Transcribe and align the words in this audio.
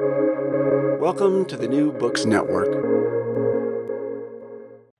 Welcome 0.00 1.44
to 1.44 1.56
the 1.56 1.68
New 1.68 1.92
Books 1.92 2.24
Network. 2.24 2.66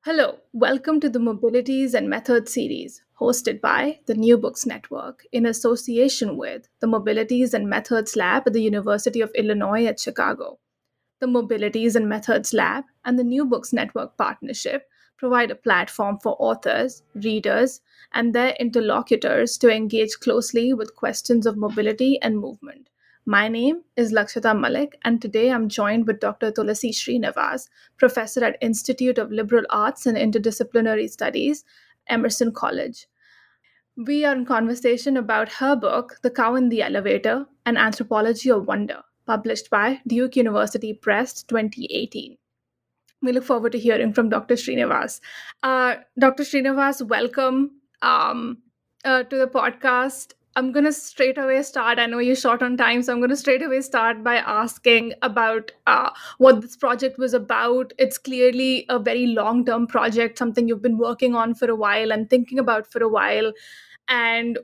Hello, 0.05 0.39
welcome 0.53 1.01
to 1.01 1.09
the 1.09 1.19
Mobilities 1.19 1.95
and 1.95 2.09
Methods 2.09 2.55
series, 2.55 3.03
hosted 3.21 3.61
by 3.61 3.99
the 4.07 4.15
New 4.15 4.39
Books 4.39 4.65
Network 4.65 5.27
in 5.33 5.47
association 5.47 6.37
with 6.37 6.69
the 6.79 6.87
Mobilities 6.87 7.55
and 7.55 7.69
Methods 7.69 8.15
Lab 8.15 8.45
at 8.47 8.53
the 8.53 8.63
University 8.63 9.21
of 9.21 9.33
Illinois 9.35 9.85
at 9.85 9.99
Chicago. 9.99 10.61
The 11.19 11.27
Mobilities 11.27 11.97
and 11.97 12.09
Methods 12.09 12.55
Lab 12.55 12.85
and 13.05 13.19
the 13.19 13.25
New 13.25 13.45
Books 13.45 13.73
Network 13.73 14.17
partnership 14.17 14.87
provide 15.17 15.51
a 15.51 15.57
platform 15.57 16.21
for 16.23 16.37
authors, 16.39 17.03
readers, 17.17 17.81
and 18.13 18.33
their 18.33 18.55
interlocutors 18.61 19.59
to 19.59 19.75
engage 19.75 20.21
closely 20.21 20.73
with 20.73 20.95
questions 20.95 21.47
of 21.47 21.57
mobility 21.57 22.23
and 22.23 22.39
movement. 22.39 22.91
My 23.27 23.49
name 23.49 23.85
is 23.97 24.13
Lakshita 24.13 24.55
Malik, 24.55 24.99
and 25.03 25.23
today 25.23 25.51
I'm 25.51 25.71
joined 25.71 26.07
with 26.07 26.21
Dr. 26.21 26.53
Tulasi 26.53 26.91
Srinivas, 26.91 27.71
professor 27.97 28.45
at 28.45 28.59
Institute 28.61 29.17
of 29.17 29.33
Liberal 29.33 29.65
Arts 29.71 30.05
and 30.05 30.19
Interdisciplinary 30.19 31.09
Studies, 31.09 31.65
Emerson 32.07 32.53
College. 32.53 33.07
We 33.97 34.27
are 34.27 34.35
in 34.35 34.45
conversation 34.45 35.17
about 35.17 35.53
her 35.55 35.75
book, 35.75 36.19
The 36.21 36.31
Cow 36.31 36.55
in 36.55 36.69
the 36.69 36.83
Elevator 36.83 37.47
An 37.65 37.79
Anthropology 37.79 38.51
of 38.51 38.67
Wonder, 38.67 39.01
published 39.25 39.71
by 39.71 40.03
Duke 40.07 40.37
University 40.37 40.93
Press 40.93 41.43
2018. 41.45 42.37
We 43.23 43.33
look 43.33 43.45
forward 43.45 43.73
to 43.73 43.79
hearing 43.79 44.13
from 44.13 44.29
Dr. 44.29 44.55
Srinivas. 44.55 45.21
Uh, 45.63 45.95
Dr. 46.19 46.43
Srinivas, 46.43 47.01
welcome 47.09 47.71
um, 48.03 48.59
uh, 49.03 49.23
to 49.23 49.39
the 49.39 49.47
podcast. 49.47 50.35
I'm 50.57 50.71
going 50.71 50.85
to 50.85 50.93
straight 50.93 51.37
away 51.37 51.61
start. 51.65 51.99
I 51.99 52.07
know 52.07 52.19
you're 52.19 52.37
short 52.37 52.63
on 52.63 52.77
time, 52.77 53.03
so 53.03 53.13
I'm 53.13 53.19
going 53.19 53.31
to 53.31 53.37
straight 53.37 53.63
away 53.63 53.81
start 53.81 54.23
by 54.23 54.37
asking 54.37 55.15
about 55.23 55.73
uh, 55.89 56.11
what 56.39 56.61
this 56.61 56.77
project 56.77 57.19
was 57.19 57.35
about. 57.35 57.93
It's 57.99 58.19
clearly 58.19 58.87
a 58.89 59.01
very 59.01 59.27
long 59.27 59.65
term 59.65 59.89
project, 59.89 60.39
something 60.39 60.69
you've 60.69 60.83
been 60.83 60.99
working 60.99 61.35
on 61.35 61.55
for 61.55 61.69
a 61.69 61.75
while 61.75 62.13
and 62.13 62.31
thinking 62.31 62.61
about 62.61 62.87
for 62.87 63.03
a 63.03 63.09
while. 63.09 63.53
And 64.07 64.59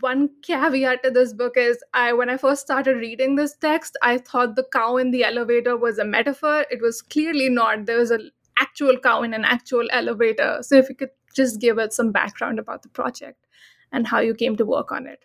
one 0.00 0.30
caveat 0.42 1.02
to 1.02 1.10
this 1.10 1.32
book 1.32 1.56
is 1.56 1.82
I 1.94 2.12
when 2.12 2.30
I 2.30 2.36
first 2.36 2.62
started 2.62 2.96
reading 2.98 3.34
this 3.34 3.56
text, 3.56 3.98
I 4.02 4.18
thought 4.18 4.54
the 4.54 4.66
cow 4.72 4.98
in 4.98 5.10
the 5.10 5.24
elevator 5.24 5.76
was 5.76 5.98
a 5.98 6.04
metaphor. 6.04 6.64
It 6.70 6.80
was 6.80 7.02
clearly 7.02 7.48
not. 7.48 7.86
There 7.86 7.98
was 7.98 8.12
an 8.12 8.30
actual 8.60 8.98
cow 8.98 9.22
in 9.22 9.34
an 9.34 9.44
actual 9.44 9.88
elevator. 9.90 10.58
So 10.62 10.76
if 10.76 10.88
you 10.88 10.94
could 10.94 11.10
just 11.34 11.60
give 11.60 11.78
us 11.78 11.96
some 11.96 12.12
background 12.12 12.60
about 12.60 12.84
the 12.84 12.88
project 12.88 13.44
and 13.92 14.06
how 14.06 14.20
you 14.20 14.34
came 14.34 14.56
to 14.56 14.64
work 14.64 14.92
on 14.92 15.06
it. 15.06 15.24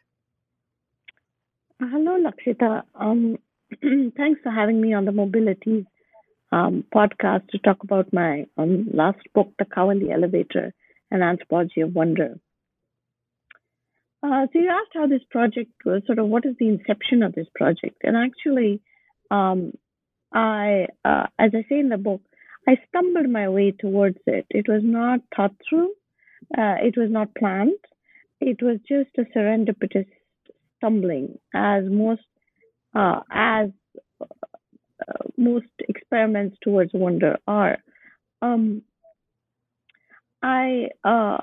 Hello, 1.82 2.18
Lakshita. 2.22 2.84
Um, 2.94 3.38
thanks 4.18 4.42
for 4.44 4.52
having 4.52 4.82
me 4.82 4.94
on 4.94 5.06
the 5.06 5.14
Mobility 5.14 5.88
um, 6.52 6.84
podcast 6.94 7.48
to 7.52 7.58
talk 7.60 7.84
about 7.84 8.12
my 8.12 8.48
um, 8.58 8.90
last 8.94 9.20
book, 9.34 9.54
The 9.58 9.64
Cow 9.64 9.90
in 9.92 10.00
the 10.00 10.12
Elevator, 10.12 10.74
An 11.10 11.22
Anthropology 11.22 11.80
of 11.80 11.96
Wonder. 11.96 12.38
Uh, 14.22 14.48
so 14.52 14.60
you 14.60 14.70
asked 14.70 14.92
how 14.94 15.08
this 15.08 15.22
project 15.32 15.72
was, 15.86 16.02
sort 16.06 16.20
of 16.20 16.28
what 16.28 16.46
is 16.46 16.56
the 16.60 16.68
inception 16.68 17.24
of 17.24 17.34
this 17.34 17.48
project? 17.56 18.02
And 18.04 18.18
actually, 18.18 18.82
um, 19.32 19.72
I, 20.34 20.88
uh, 21.06 21.28
as 21.40 21.52
I 21.56 21.64
say 21.70 21.80
in 21.80 21.88
the 21.88 21.98
book, 21.98 22.20
I 22.68 22.76
stumbled 22.90 23.30
my 23.30 23.48
way 23.48 23.72
towards 23.72 24.18
it. 24.28 24.48
It 24.50 24.68
was 24.68 24.82
not 24.84 25.22
thought 25.34 25.56
through. 25.70 25.92
Uh, 26.58 26.76
it 26.84 26.98
was 26.98 27.10
not 27.10 27.34
planned. 27.36 27.80
It 28.42 28.62
was 28.62 28.80
just 28.86 29.12
a 29.18 29.24
serendipitous 29.34 30.08
stumbling, 30.80 31.38
as 31.54 31.84
most 31.86 32.22
uh, 32.96 33.20
as 33.32 33.70
uh, 35.02 35.24
most 35.38 35.68
experiments 35.88 36.58
towards 36.62 36.92
wonder 36.94 37.38
are. 37.48 37.78
Um, 38.42 38.82
I 40.42 40.88
uh, 41.04 41.38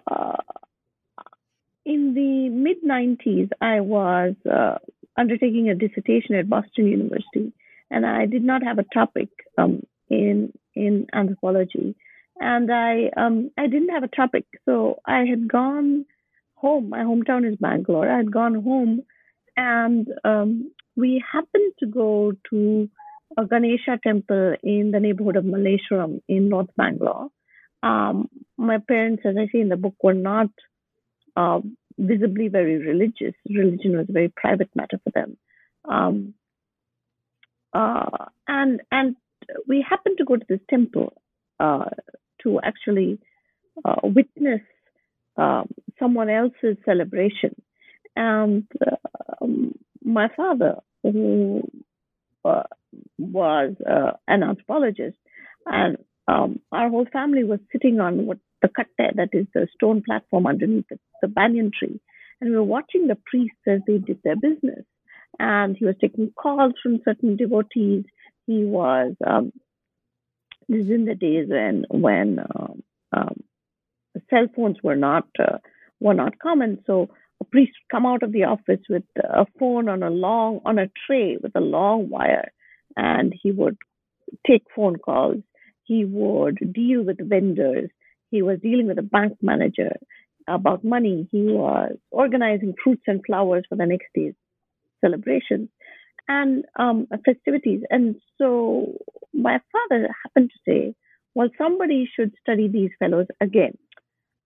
in 1.87 2.15
the 2.15 2.49
mid 2.49 2.83
90s, 2.83 3.51
I 3.61 3.81
was 3.81 4.35
uh, 4.51 4.79
undertaking 5.17 5.71
a 5.71 5.75
dissertation 5.75 6.35
at 6.35 6.51
Boston 6.51 6.89
University, 6.89 7.53
and 7.91 8.05
I 8.05 8.27
did 8.27 8.43
not 8.43 8.63
have 8.65 8.79
a 8.79 8.85
topic 8.93 9.29
um, 9.57 9.87
in 10.11 10.53
in 10.75 11.07
anthropology, 11.13 11.95
and 12.41 12.73
I 12.73 13.11
um, 13.17 13.51
I 13.57 13.69
didn't 13.69 13.91
have 13.91 14.03
a 14.03 14.09
topic, 14.09 14.47
so 14.65 15.01
I 15.07 15.25
had 15.25 15.49
gone 15.49 16.07
home. 16.57 16.91
My 16.91 17.01
hometown 17.01 17.51
is 17.51 17.57
Bangalore. 17.57 18.11
I 18.11 18.17
had 18.17 18.33
gone 18.33 18.63
home, 18.63 19.03
and 19.57 20.09
um, 20.25 20.73
we 20.97 21.23
happened 21.33 21.73
to 21.81 21.87
go 21.87 22.33
to 22.51 22.89
a 23.37 23.45
Ganesha 23.45 23.99
temple 24.03 24.55
in 24.63 24.91
the 24.93 25.01
neighborhood 25.01 25.37
of 25.37 25.45
Malleshwaram 25.45 26.23
in 26.29 26.49
North 26.49 26.71
Bangalore. 26.77 27.29
Um, 27.83 28.29
my 28.57 28.79
parents, 28.79 29.23
as 29.25 29.37
I 29.39 29.47
say 29.53 29.61
in 29.61 29.69
the 29.69 29.77
book, 29.77 29.95
were 30.03 30.15
not 30.15 30.49
uh, 31.37 31.61
visibly 31.99 32.49
very 32.49 32.79
religious. 32.79 33.35
Religion 33.49 33.97
was 33.97 34.07
a 34.09 34.13
very 34.13 34.29
private 34.29 34.71
matter 34.75 35.01
for 35.05 35.11
them. 35.11 35.37
Um, 35.85 36.35
uh, 37.73 38.27
and 38.49 38.81
and 38.91 39.17
we 39.69 39.85
happened 39.89 40.19
to 40.19 40.25
go 40.25 40.37
to 40.37 40.47
this 40.49 40.61
temple 40.71 41.13
uh, 41.61 41.91
to 42.43 42.61
actually 42.63 43.19
uh, 43.85 43.97
witness 44.03 44.63
um, 45.37 45.69
someone 45.99 46.31
else's 46.31 46.77
celebration. 46.85 47.55
And 48.17 48.67
um, 49.41 49.73
my 50.03 50.29
father, 50.37 50.77
who 51.03 51.63
uh, 52.45 52.63
was 53.19 53.75
uh, 53.89 54.13
an 54.29 54.43
anthropologist, 54.43 55.17
and 55.67 55.99
um, 56.29 56.61
our 56.73 56.89
whole 56.89 57.07
family 57.13 57.45
was 57.45 57.61
sitting 57.73 58.01
on 58.01 58.27
what 58.27 58.39
the 58.63 58.69
katte, 58.69 59.17
that 59.17 59.29
is 59.33 59.47
the 59.55 59.69
stone 59.75 60.03
platform 60.03 60.47
underneath 60.47 60.87
the, 60.91 60.99
the 61.23 61.29
banyan 61.29 61.71
tree. 61.77 62.01
And 62.41 62.51
we 62.51 62.57
were 62.57 62.63
watching 62.63 63.07
the 63.07 63.19
priests 63.27 63.59
as 63.67 63.81
they 63.87 63.99
did 63.99 64.19
their 64.23 64.37
business. 64.37 64.85
And 65.39 65.77
he 65.77 65.85
was 65.85 65.97
taking 66.01 66.33
calls 66.33 66.73
from 66.83 67.01
certain 67.05 67.37
devotees. 67.37 68.05
He 68.47 68.65
was, 68.65 69.15
um, 69.27 69.53
this 70.69 70.85
is 70.85 70.91
in 70.91 71.05
the 71.05 71.15
days 71.15 71.49
when, 71.49 71.85
when 71.91 72.39
um, 72.39 72.83
um, 73.13 73.43
cell 74.31 74.47
phones 74.55 74.79
were 74.83 74.97
not, 74.97 75.27
uh, 75.39 75.59
were 76.01 76.15
not 76.15 76.39
common. 76.39 76.83
So 76.87 77.11
a 77.41 77.45
priest 77.45 77.73
come 77.91 78.07
out 78.07 78.23
of 78.23 78.33
the 78.33 78.45
office 78.45 78.81
with 78.89 79.05
a 79.17 79.47
phone 79.59 79.89
on 79.89 80.03
a 80.03 80.11
long, 80.11 80.61
on 80.65 80.79
a 80.79 80.91
tray 81.07 81.37
with 81.41 81.53
a 81.55 81.61
long 81.61 82.09
wire. 82.09 82.53
And 82.97 83.35
he 83.43 83.51
would 83.51 83.77
take 84.47 84.63
phone 84.75 84.97
calls. 84.97 85.43
He 85.85 86.05
would 86.05 86.59
deal 86.73 87.05
with 87.05 87.19
vendors 87.21 87.91
he 88.31 88.43
was 88.43 88.59
dealing 88.61 88.87
with 88.87 88.99
a 88.99 89.03
bank 89.03 89.39
manager 89.41 89.97
about 90.49 90.85
money. 90.85 91.29
He 91.31 91.43
was 91.43 91.97
organizing 92.11 92.75
fruits 92.83 93.03
and 93.07 93.23
flowers 93.25 93.65
for 93.69 93.77
the 93.77 93.87
next 93.87 94.07
day's 94.15 94.35
celebrations 95.01 95.69
and 96.29 96.65
um, 96.79 97.07
festivities. 97.25 97.83
And 97.91 98.17
so 98.39 98.93
my 99.33 99.61
father 99.73 100.09
happened 100.25 100.51
to 100.51 100.71
say, 100.71 100.95
well, 101.35 101.49
somebody 101.59 102.09
should 102.15 102.35
study 102.41 102.69
these 102.69 102.91
fellows 102.99 103.27
again. 103.41 103.77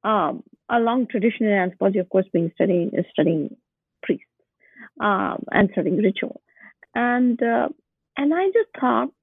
Um, 0.02 0.42
a 0.70 0.78
long 0.78 1.06
tradition 1.06 1.46
in 1.46 1.52
anthropology, 1.52 1.98
of 1.98 2.08
course, 2.08 2.26
being 2.32 2.50
studying 2.54 2.92
studying 3.12 3.56
priests 4.02 4.24
um, 5.00 5.44
and 5.50 5.70
studying 5.72 5.98
ritual. 5.98 6.40
And 6.94 7.40
uh, 7.42 7.68
and 8.16 8.34
I 8.34 8.46
just 8.46 8.68
thought, 8.78 9.14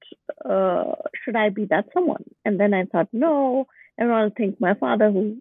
uh, 0.44 0.94
should 1.24 1.36
I 1.36 1.50
be 1.50 1.66
that 1.66 1.86
someone? 1.94 2.24
And 2.44 2.58
then 2.58 2.74
I 2.74 2.84
thought, 2.84 3.08
no, 3.12 3.66
everyone 3.98 4.24
will 4.24 4.32
think 4.36 4.60
my 4.60 4.74
father, 4.74 5.10
who 5.10 5.38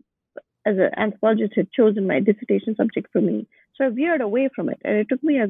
as 0.66 0.76
an 0.78 0.92
anthropologist 0.98 1.54
had 1.56 1.72
chosen 1.72 2.08
my 2.08 2.20
dissertation 2.20 2.76
subject 2.76 3.08
for 3.12 3.22
me. 3.22 3.48
So 3.76 3.86
I 3.86 3.90
veered 3.90 4.22
away 4.22 4.50
from 4.54 4.70
it. 4.70 4.80
And 4.84 4.98
it 4.98 5.08
took 5.10 5.24
me 5.24 5.40
a 5.40 5.48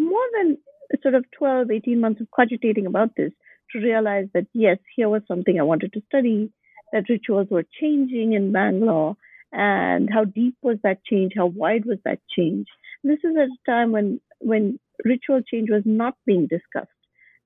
more 0.00 0.26
than 0.38 0.58
sort 1.02 1.14
of 1.14 1.24
12, 1.36 1.70
18 1.70 2.00
months 2.00 2.20
of 2.20 2.30
cogitating 2.30 2.86
about 2.86 3.10
this 3.16 3.32
to 3.72 3.78
realize 3.78 4.28
that 4.34 4.46
yes, 4.52 4.78
here 4.94 5.08
was 5.08 5.22
something 5.26 5.58
I 5.58 5.64
wanted 5.64 5.92
to 5.94 6.02
study, 6.06 6.50
that 6.92 7.08
rituals 7.08 7.48
were 7.50 7.64
changing 7.80 8.32
in 8.32 8.52
Bangalore, 8.52 9.16
and 9.52 10.08
how 10.12 10.24
deep 10.24 10.56
was 10.62 10.78
that 10.82 11.04
change, 11.04 11.32
how 11.36 11.46
wide 11.46 11.84
was 11.84 11.98
that 12.04 12.20
change. 12.36 12.66
This 13.04 13.18
is 13.24 13.36
at 13.36 13.48
a 13.48 13.70
time 13.70 13.92
when 13.92 14.20
when 14.38 14.78
ritual 15.04 15.40
change 15.42 15.70
was 15.70 15.82
not 15.84 16.14
being 16.26 16.46
discussed, 16.46 16.90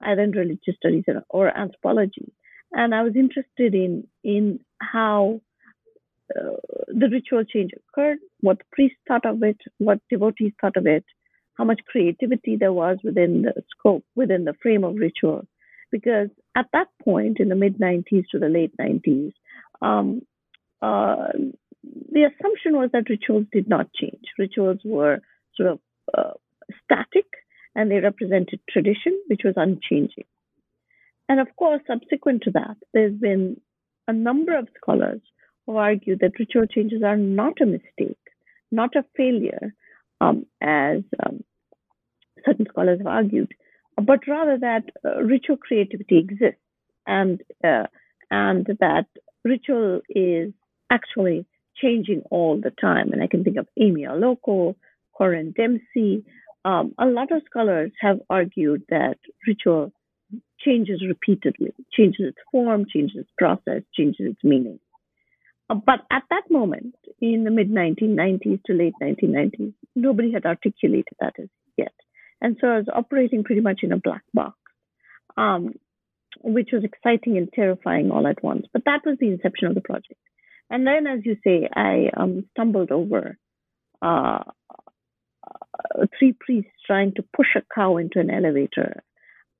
either 0.02 0.22
in 0.22 0.32
religious 0.32 0.76
studies 0.76 1.04
or 1.28 1.56
anthropology 1.56 2.32
and 2.72 2.94
I 2.94 3.02
was 3.02 3.16
interested 3.16 3.75
in 3.75 4.06
in 4.22 4.60
how 4.81 5.40
uh, 6.34 6.56
the 6.88 7.08
ritual 7.10 7.44
change 7.44 7.72
occurred, 7.76 8.19
what 8.40 8.58
the 8.58 8.64
priests 8.72 8.98
thought 9.08 9.26
of 9.26 9.42
it, 9.42 9.56
what 9.78 9.98
devotees 10.08 10.52
thought 10.60 10.76
of 10.76 10.87
it, 10.87 11.04
how 11.54 11.64
much 11.64 11.81
creativity 11.87 12.56
there 12.56 12.72
was 12.72 12.98
within 13.02 13.42
the 13.42 13.62
scope, 13.70 14.04
within 14.14 14.44
the 14.44 14.54
frame 14.62 14.84
of 14.84 14.94
ritual. 14.94 15.46
Because 15.90 16.28
at 16.56 16.66
that 16.72 16.88
point, 17.02 17.38
in 17.40 17.48
the 17.48 17.54
mid 17.54 17.78
90s 17.78 18.25
to 18.31 18.38
the 18.38 18.48
late 18.48 18.72
90s, 18.78 19.32
um, 19.82 20.22
uh, 20.82 21.28
the 22.12 22.25
assumption 22.25 22.76
was 22.76 22.90
that 22.92 23.08
rituals 23.08 23.46
did 23.52 23.69
not 23.69 23.92
change. 23.92 24.25
Rituals 24.38 24.78
were 24.84 25.20
sort 25.56 25.70
of 25.70 25.81
uh, 26.16 26.32
static 26.84 27.26
and 27.75 27.90
they 27.90 28.00
represented 28.00 28.60
tradition, 28.69 29.19
which 29.28 29.42
was 29.44 29.54
unchanging. 29.56 30.25
And 31.28 31.40
of 31.40 31.48
course, 31.56 31.81
subsequent 31.87 32.42
to 32.42 32.50
that, 32.52 32.76
there's 32.92 33.14
been 33.14 33.60
a 34.08 34.12
number 34.12 34.58
of 34.58 34.69
scholars 34.76 35.20
who 35.66 35.76
argue 35.76 36.16
that 36.19 36.38
ritual 36.38 36.66
changes 36.66 37.02
are 37.04 37.16
not 37.16 37.60
a 37.60 37.66
mistake, 37.66 38.19
not 38.72 38.96
a 38.96 39.04
failure, 39.16 39.75
um, 40.20 40.44
as 40.60 41.02
um, 41.25 41.44
certain 42.44 42.66
scholars 42.69 42.98
have 42.98 43.06
argued, 43.06 43.52
but 44.00 44.20
rather 44.26 44.58
that 44.58 44.85
uh, 45.05 45.23
ritual 45.23 45.56
creativity 45.56 46.19
exists 46.19 46.61
and 47.06 47.43
uh, 47.64 47.87
and 48.31 48.67
that 48.81 49.06
ritual 49.44 50.00
is 50.08 50.52
actually 50.91 51.47
changing 51.76 52.23
all 52.31 52.61
the 52.61 52.70
time. 52.70 53.12
And 53.12 53.23
I 53.23 53.26
can 53.26 53.44
think 53.44 53.56
of 53.56 53.67
Amy 53.79 54.02
Allocco, 54.02 54.76
Corinne 55.17 55.52
Dempsey. 55.56 56.25
Um, 56.64 56.94
a 56.99 57.06
lot 57.06 57.32
of 57.32 57.43
scholars 57.49 57.91
have 58.00 58.20
argued 58.29 58.82
that 58.91 59.17
ritual 59.47 59.93
changes 60.61 61.02
repeatedly, 61.06 61.73
changes 61.93 62.26
its 62.29 62.38
form, 62.52 62.85
changes 62.93 63.17
its 63.20 63.31
process, 63.38 63.82
changes 63.97 64.26
its 64.32 64.44
meaning. 64.44 64.79
Uh, 65.70 65.75
but 65.75 66.00
at 66.11 66.25
that 66.31 66.50
moment, 66.50 66.94
in 67.20 67.44
the 67.44 67.50
mid 67.50 67.70
1990s 67.70 68.62
to 68.64 68.75
late 68.75 68.94
1990s, 69.02 69.73
nobody 69.97 70.32
had 70.32 70.44
articulated 70.44 71.14
that 71.20 71.35
as 71.38 71.49
yet. 71.76 71.94
And 72.40 72.56
so 72.60 72.69
I 72.69 72.76
was 72.78 72.88
operating 72.92 73.44
pretty 73.44 73.60
much 73.60 73.81
in 73.82 73.92
a 73.92 73.98
black 73.98 74.22
box, 74.32 74.56
um, 75.37 75.75
which 76.42 76.70
was 76.72 76.84
exciting 76.84 77.37
and 77.37 77.52
terrifying 77.52 78.10
all 78.10 78.26
at 78.26 78.42
once. 78.42 78.66
But 78.72 78.84
that 78.87 79.02
was 79.04 79.19
the 79.19 79.28
inception 79.28 79.69
of 79.69 79.75
the 79.75 79.81
project. 79.81 80.20
And 80.70 80.87
then, 80.87 81.06
as 81.06 81.20
you 81.25 81.37
say, 81.44 81.69
I 81.75 82.10
um, 82.16 82.46
stumbled 82.52 82.92
over 82.92 83.37
uh, 84.00 84.44
uh, 85.44 86.06
three 86.19 86.34
priests 86.38 86.70
trying 86.87 87.12
to 87.14 87.25
push 87.37 87.48
a 87.56 87.62
cow 87.75 87.96
into 87.96 88.20
an 88.20 88.31
elevator 88.31 89.02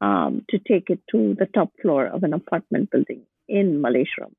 um, 0.01 0.45
to 0.51 0.59
take 0.59 0.89
it 0.89 1.01
to 1.11 1.37
the 1.39 1.47
top 1.47 1.73
floor 1.83 2.07
of 2.07 2.23
an 2.23 2.33
apartment 2.33 2.91
building 2.91 3.23
in 3.49 3.83
Malleshwaram. 3.83 4.35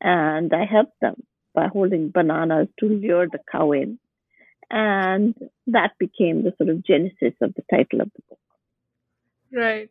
And 0.00 0.52
I 0.52 0.64
helped 0.64 1.00
them 1.00 1.22
by 1.54 1.68
holding 1.68 2.10
bananas 2.10 2.68
to 2.80 2.86
lure 2.86 3.28
the 3.30 3.38
cow 3.50 3.72
in. 3.72 3.98
And 4.76 5.36
that 5.68 5.92
became 6.00 6.42
the 6.42 6.52
sort 6.58 6.68
of 6.68 6.84
genesis 6.84 7.34
of 7.40 7.54
the 7.54 7.62
title 7.70 8.00
of 8.00 8.10
the 8.16 8.22
book. 8.28 8.38
Right. 9.52 9.88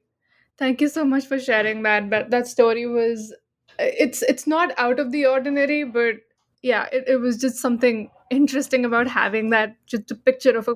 Thank 0.58 0.82
you 0.82 0.90
so 0.90 1.06
much 1.06 1.26
for 1.26 1.40
sharing 1.40 1.84
that. 1.84 2.10
That 2.10 2.32
that 2.32 2.48
story 2.48 2.86
was 2.86 3.34
it's 3.80 4.22
it's 4.24 4.46
not 4.46 4.74
out 4.78 5.00
of 5.00 5.14
the 5.14 5.26
ordinary, 5.26 5.86
but 5.86 6.16
yeah, 6.62 6.90
it, 6.92 7.06
it 7.08 7.18
was 7.22 7.38
just 7.38 7.60
something 7.60 8.12
interesting 8.30 8.84
about 8.84 9.08
having 9.08 9.52
that 9.52 9.78
just 9.86 10.12
a 10.12 10.16
picture 10.16 10.58
of 10.58 10.68
a 10.68 10.76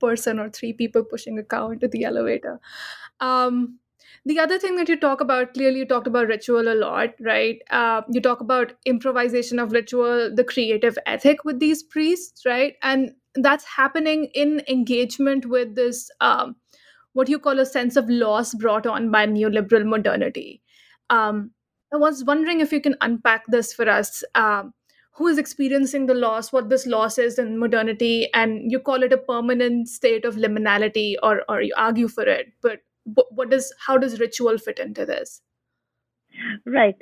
person 0.00 0.38
or 0.38 0.48
three 0.48 0.72
people 0.72 1.04
pushing 1.04 1.38
a 1.38 1.44
cow 1.44 1.70
into 1.70 1.88
the 1.88 2.04
elevator. 2.04 2.58
Um, 3.20 3.78
the 4.24 4.38
other 4.38 4.58
thing 4.58 4.76
that 4.76 4.88
you 4.88 4.98
talk 4.98 5.20
about 5.20 5.54
clearly 5.54 5.78
you 5.80 5.86
talked 5.86 6.06
about 6.06 6.28
ritual 6.28 6.68
a 6.72 6.74
lot 6.74 7.10
right? 7.20 7.58
Uh, 7.70 8.02
you 8.10 8.20
talk 8.20 8.40
about 8.40 8.72
improvisation 8.86 9.58
of 9.58 9.72
ritual 9.72 10.34
the 10.34 10.44
creative 10.44 10.98
ethic 11.06 11.44
with 11.44 11.58
these 11.60 11.82
priests 11.82 12.44
right? 12.46 12.74
And 12.82 13.12
that's 13.36 13.64
happening 13.64 14.28
in 14.34 14.62
engagement 14.68 15.46
with 15.46 15.74
this 15.74 16.10
um, 16.20 16.56
what 17.12 17.28
you 17.28 17.38
call 17.38 17.58
a 17.58 17.66
sense 17.66 17.96
of 17.96 18.08
loss 18.08 18.54
brought 18.54 18.86
on 18.86 19.10
by 19.10 19.26
neoliberal 19.26 19.84
modernity. 19.84 20.62
Um, 21.10 21.50
i 21.92 21.96
was 21.96 22.24
wondering 22.24 22.60
if 22.60 22.72
you 22.72 22.80
can 22.80 22.96
unpack 23.00 23.44
this 23.48 23.72
for 23.72 23.88
us. 23.88 24.22
Um, 24.34 24.74
who 25.12 25.26
is 25.26 25.38
experiencing 25.38 26.06
the 26.06 26.14
loss 26.14 26.52
what 26.52 26.68
this 26.70 26.86
loss 26.86 27.18
is 27.18 27.38
in 27.38 27.58
modernity 27.58 28.28
and 28.32 28.70
you 28.72 28.78
call 28.78 29.02
it 29.02 29.12
a 29.12 29.18
permanent 29.18 29.88
state 29.88 30.24
of 30.24 30.36
liminality 30.36 31.16
or 31.22 31.42
or 31.48 31.60
you 31.60 31.74
argue 31.76 32.08
for 32.08 32.22
it 32.22 32.52
but 32.62 32.78
what 33.04 33.50
does 33.50 33.72
how 33.86 33.96
does 33.96 34.20
ritual 34.20 34.58
fit 34.58 34.78
into 34.78 35.06
this 35.06 35.40
right 36.66 36.96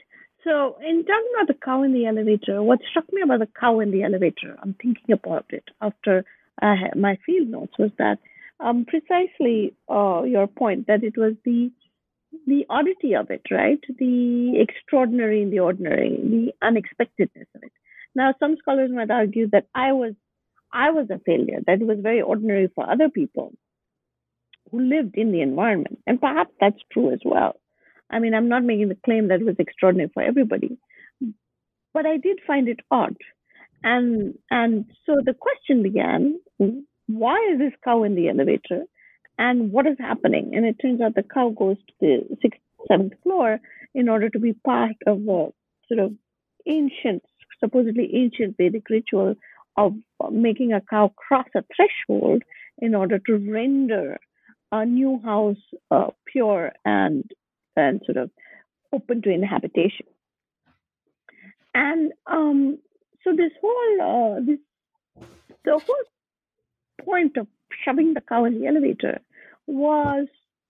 so 0.44 0.76
in 0.80 1.04
talking 1.04 1.32
about 1.36 1.48
the 1.48 1.58
cow 1.64 1.82
in 1.82 1.92
the 1.92 2.06
elevator 2.06 2.62
what 2.62 2.78
struck 2.90 3.04
me 3.12 3.22
about 3.22 3.40
the 3.40 3.48
cow 3.58 3.80
in 3.80 3.90
the 3.90 4.02
elevator 4.02 4.56
i'm 4.62 4.74
thinking 4.74 5.12
about 5.12 5.46
it 5.50 5.64
after 5.80 6.24
had 6.60 6.96
my 6.96 7.16
field 7.24 7.48
notes 7.48 7.78
was 7.78 7.90
that 7.98 8.18
um, 8.60 8.84
precisely 8.84 9.74
uh, 9.88 10.22
your 10.22 10.46
point 10.46 10.86
that 10.88 11.04
it 11.04 11.16
was 11.16 11.34
the 11.44 11.70
the 12.46 12.66
oddity 12.68 13.14
of 13.14 13.30
it, 13.30 13.42
right? 13.50 13.80
The 13.98 14.60
extraordinary 14.60 15.42
in 15.42 15.50
the 15.50 15.60
ordinary, 15.60 16.10
the 16.10 16.66
unexpectedness 16.66 17.48
of 17.54 17.62
it. 17.62 17.72
Now, 18.14 18.34
some 18.38 18.56
scholars 18.58 18.90
might 18.92 19.10
argue 19.10 19.48
that 19.50 19.66
I 19.74 19.92
was 19.92 20.14
I 20.72 20.90
was 20.90 21.08
a 21.10 21.18
failure, 21.20 21.60
that 21.66 21.80
it 21.80 21.86
was 21.86 21.98
very 22.02 22.20
ordinary 22.20 22.68
for 22.74 22.90
other 22.90 23.08
people 23.08 23.54
who 24.70 24.80
lived 24.80 25.16
in 25.16 25.32
the 25.32 25.40
environment. 25.40 25.98
And 26.06 26.20
perhaps 26.20 26.52
that's 26.60 26.80
true 26.92 27.12
as 27.12 27.20
well. 27.24 27.56
I 28.10 28.18
mean, 28.18 28.34
I'm 28.34 28.48
not 28.48 28.64
making 28.64 28.88
the 28.88 28.98
claim 29.04 29.28
that 29.28 29.40
it 29.40 29.46
was 29.46 29.56
extraordinary 29.58 30.10
for 30.12 30.22
everybody, 30.22 30.78
but 31.92 32.06
I 32.06 32.16
did 32.16 32.38
find 32.46 32.68
it 32.68 32.80
odd. 32.90 33.16
And 33.82 34.34
and 34.50 34.86
so 35.06 35.16
the 35.24 35.34
question 35.34 35.82
began, 35.82 36.40
why 37.06 37.36
is 37.52 37.58
this 37.58 37.72
cow 37.84 38.02
in 38.02 38.14
the 38.14 38.28
elevator? 38.28 38.84
And 39.38 39.70
what 39.70 39.86
is 39.86 39.96
happening? 40.00 40.52
And 40.54 40.66
it 40.66 40.76
turns 40.82 41.00
out 41.00 41.14
the 41.14 41.22
cow 41.22 41.50
goes 41.50 41.76
to 41.76 41.92
the 42.00 42.36
sixth, 42.42 42.60
seventh 42.88 43.12
floor 43.22 43.60
in 43.94 44.08
order 44.08 44.28
to 44.30 44.38
be 44.38 44.52
part 44.52 44.96
of 45.06 45.18
a 45.20 45.52
sort 45.86 46.00
of 46.00 46.12
ancient, 46.66 47.22
supposedly 47.60 48.10
ancient 48.14 48.56
Vedic 48.56 48.88
ritual 48.90 49.36
of 49.76 49.94
making 50.32 50.72
a 50.72 50.80
cow 50.80 51.12
cross 51.16 51.46
a 51.54 51.62
threshold 51.74 52.42
in 52.78 52.94
order 52.94 53.20
to 53.20 53.36
render 53.36 54.18
a 54.72 54.84
new 54.84 55.20
house 55.24 55.56
uh, 55.90 56.08
pure 56.26 56.72
and 56.84 57.30
and 57.76 58.00
sort 58.04 58.16
of 58.16 58.30
open 58.92 59.22
to 59.22 59.30
inhabitation. 59.30 60.06
And 61.74 62.12
um, 62.26 62.78
so 63.24 63.34
this 63.34 63.52
whole 63.60 64.36
uh, 64.36 64.40
this 64.44 64.58
the 65.64 65.78
whole 65.78 67.04
point 67.04 67.36
of 67.36 67.46
shoving 67.84 68.14
the 68.14 68.20
cow 68.20 68.44
in 68.44 68.60
the 68.60 68.66
elevator 68.66 69.20
was 69.66 70.26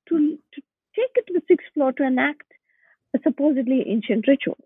to 0.08 0.38
to 0.54 0.62
take 0.94 1.10
it 1.14 1.26
to 1.28 1.34
the 1.34 1.42
sixth 1.48 1.68
floor 1.74 1.92
to 1.92 2.04
enact 2.04 2.52
a 3.14 3.18
supposedly 3.22 3.84
ancient 3.88 4.26
ritual. 4.26 4.58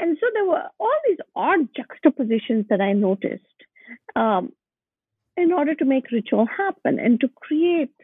And 0.00 0.16
so 0.20 0.26
there 0.32 0.44
were 0.44 0.62
all 0.78 0.98
these 1.08 1.18
odd 1.34 1.68
juxtapositions 1.76 2.66
that 2.68 2.80
I 2.80 2.92
noticed 2.92 3.42
um, 4.14 4.52
in 5.38 5.52
order 5.52 5.74
to 5.74 5.84
make 5.84 6.10
ritual 6.10 6.46
happen 6.46 6.98
and 6.98 7.20
to 7.20 7.28
create 7.28 7.94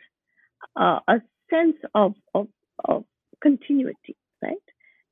uh, 0.77 1.01
a 1.09 1.21
sense 1.51 1.77
of, 1.95 2.15
of, 2.35 2.49
of, 2.85 3.05
continuity, 3.43 4.17
right? 4.43 4.57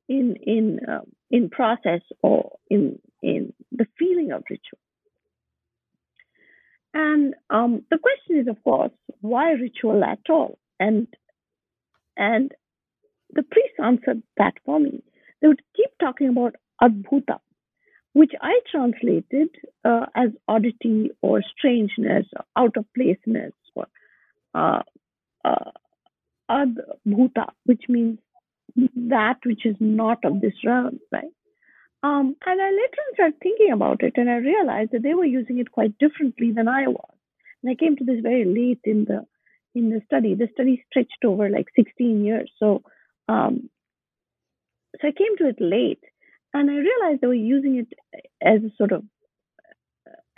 In 0.09 0.35
in 0.41 0.79
um, 0.89 1.11
in 1.29 1.49
process 1.49 2.01
or 2.23 2.57
in 2.67 2.97
in 3.21 3.53
the 3.71 3.85
feeling 3.99 4.31
of 4.31 4.43
ritual. 4.49 4.79
And 6.95 7.35
um, 7.51 7.83
the 7.91 7.99
question 7.99 8.41
is, 8.41 8.47
of 8.47 8.63
course, 8.63 8.91
why 9.21 9.51
ritual 9.51 10.03
at 10.03 10.19
all? 10.29 10.57
And 10.79 11.07
and 12.17 12.51
the 13.31 13.43
priest 13.43 13.75
answered 13.83 14.23
that 14.37 14.53
for 14.65 14.79
me. 14.79 15.03
They 15.41 15.47
would 15.47 15.61
keep 15.75 15.89
talking 15.99 16.29
about 16.29 16.55
adbhuta, 16.81 17.39
which 18.13 18.31
I 18.41 18.59
translated 18.71 19.49
uh, 19.83 20.05
as 20.15 20.29
oddity 20.47 21.11
or 21.21 21.41
strangeness, 21.57 22.25
or 22.35 22.45
out 22.55 22.77
of 22.77 22.85
placeness, 22.95 23.53
or 23.75 23.87
uh, 24.53 24.81
uh, 25.43 25.71
adbhuta, 26.49 27.49
which 27.65 27.83
means 27.89 28.19
that 28.75 29.37
which 29.45 29.65
is 29.65 29.75
not 29.79 30.23
of 30.23 30.41
this 30.41 30.53
realm, 30.65 30.99
right? 31.11 31.33
Um, 32.03 32.35
and 32.45 32.61
I 32.61 32.69
later 32.69 33.01
on 33.07 33.13
started 33.13 33.39
thinking 33.41 33.71
about 33.71 34.03
it, 34.03 34.13
and 34.17 34.29
I 34.29 34.35
realized 34.35 34.91
that 34.91 35.03
they 35.03 35.13
were 35.13 35.25
using 35.25 35.59
it 35.59 35.71
quite 35.71 35.97
differently 35.97 36.51
than 36.51 36.67
I 36.67 36.87
was. 36.87 37.15
And 37.61 37.71
I 37.71 37.75
came 37.75 37.95
to 37.95 38.03
this 38.03 38.21
very 38.21 38.45
late 38.45 38.81
in 38.83 39.05
the 39.05 39.25
in 39.73 39.89
the 39.89 40.01
study. 40.05 40.35
The 40.35 40.49
study 40.53 40.83
stretched 40.89 41.25
over 41.25 41.49
like 41.49 41.67
16 41.75 42.23
years, 42.23 42.51
so 42.59 42.83
um, 43.27 43.69
so 45.01 45.07
I 45.07 45.11
came 45.11 45.37
to 45.37 45.47
it 45.47 45.57
late, 45.59 46.03
and 46.53 46.69
I 46.69 46.75
realized 46.75 47.21
they 47.21 47.27
were 47.27 47.33
using 47.33 47.77
it 47.77 47.93
as 48.41 48.61
a 48.63 48.75
sort 48.77 48.91
of 48.91 49.03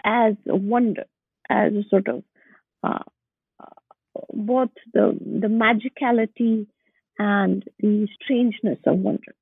as 0.03 0.36
a 0.48 0.55
wonder, 0.55 1.05
as 1.50 1.74
a 1.74 1.84
sort 1.89 2.07
of 2.07 2.24
uh, 2.84 3.03
both 4.34 4.69
the 4.93 5.17
the 5.19 5.48
magicality 5.48 6.67
and 7.17 7.63
the 7.79 8.07
strangeness 8.22 8.79
of 8.86 8.98
wonder. 8.98 9.36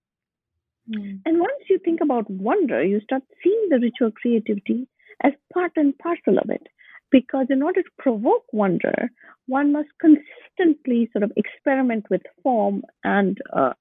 Mm. 0.90 1.22
And 1.26 1.40
once 1.40 1.64
you 1.70 1.80
think 1.80 2.00
about 2.02 2.30
wonder, 2.30 2.84
you 2.84 3.00
start 3.02 3.24
seeing 3.44 3.68
the 3.70 3.80
ritual 3.80 4.12
creativity 4.12 4.88
as 5.24 5.34
part 5.54 5.72
and 5.76 5.98
parcel 5.98 6.38
of 6.38 6.50
it. 6.50 6.68
Because 7.12 7.48
in 7.50 7.62
order 7.62 7.84
to 7.84 7.90
provoke 8.00 8.46
wonder, 8.52 9.12
one 9.46 9.72
must 9.72 9.90
consistently 10.00 11.10
sort 11.12 11.24
of 11.24 11.32
experiment 11.36 12.08
with 12.10 12.22
form 12.42 12.84
and 13.04 13.38
uh, 13.56 13.74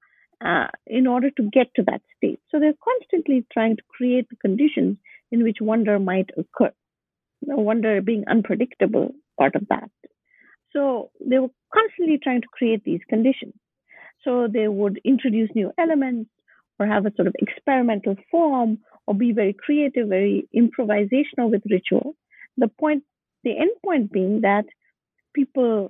uh, 0.43 0.67
in 0.85 1.07
order 1.07 1.29
to 1.31 1.49
get 1.51 1.67
to 1.75 1.83
that 1.83 2.01
state. 2.17 2.39
So 2.49 2.59
they're 2.59 2.73
constantly 2.83 3.45
trying 3.51 3.77
to 3.77 3.83
create 3.95 4.27
the 4.29 4.35
conditions 4.35 4.97
in 5.31 5.43
which 5.43 5.57
wonder 5.61 5.99
might 5.99 6.29
occur. 6.37 6.71
Wonder 7.41 8.01
being 8.01 8.23
unpredictable, 8.27 9.13
part 9.39 9.55
of 9.55 9.67
that. 9.69 9.89
So 10.71 11.11
they 11.19 11.39
were 11.39 11.49
constantly 11.73 12.19
trying 12.21 12.41
to 12.41 12.47
create 12.47 12.83
these 12.83 13.01
conditions. 13.09 13.53
So 14.23 14.47
they 14.51 14.67
would 14.67 14.99
introduce 15.03 15.49
new 15.53 15.71
elements 15.77 16.29
or 16.79 16.87
have 16.87 17.05
a 17.05 17.13
sort 17.15 17.27
of 17.27 17.35
experimental 17.39 18.15
form 18.31 18.79
or 19.05 19.13
be 19.13 19.31
very 19.31 19.53
creative, 19.53 20.07
very 20.07 20.47
improvisational 20.55 21.51
with 21.51 21.63
ritual. 21.69 22.15
The 22.57 22.67
point, 22.67 23.03
the 23.43 23.57
end 23.57 23.71
point 23.83 24.11
being 24.11 24.41
that 24.41 24.65
people 25.33 25.89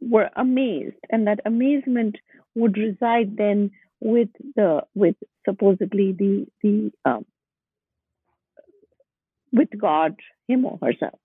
were 0.00 0.30
amazed 0.36 0.96
and 1.10 1.26
that 1.26 1.40
amazement 1.44 2.16
would 2.54 2.76
reside 2.76 3.36
then 3.36 3.70
with 4.00 4.28
the 4.56 4.82
with 4.94 5.16
supposedly 5.46 6.12
the 6.12 6.46
the 6.62 6.92
um, 7.04 7.24
with 9.52 9.68
God, 9.78 10.16
him 10.48 10.64
or 10.64 10.78
herself. 10.82 11.18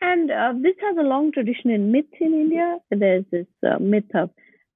And 0.00 0.30
uh, 0.30 0.52
this 0.60 0.74
has 0.82 0.96
a 0.98 1.08
long 1.08 1.32
tradition 1.32 1.70
in 1.70 1.90
myths 1.90 2.08
in 2.20 2.34
India. 2.34 2.76
There's 2.90 3.24
this 3.30 3.46
uh, 3.66 3.78
myth 3.80 4.04
of, 4.14 4.30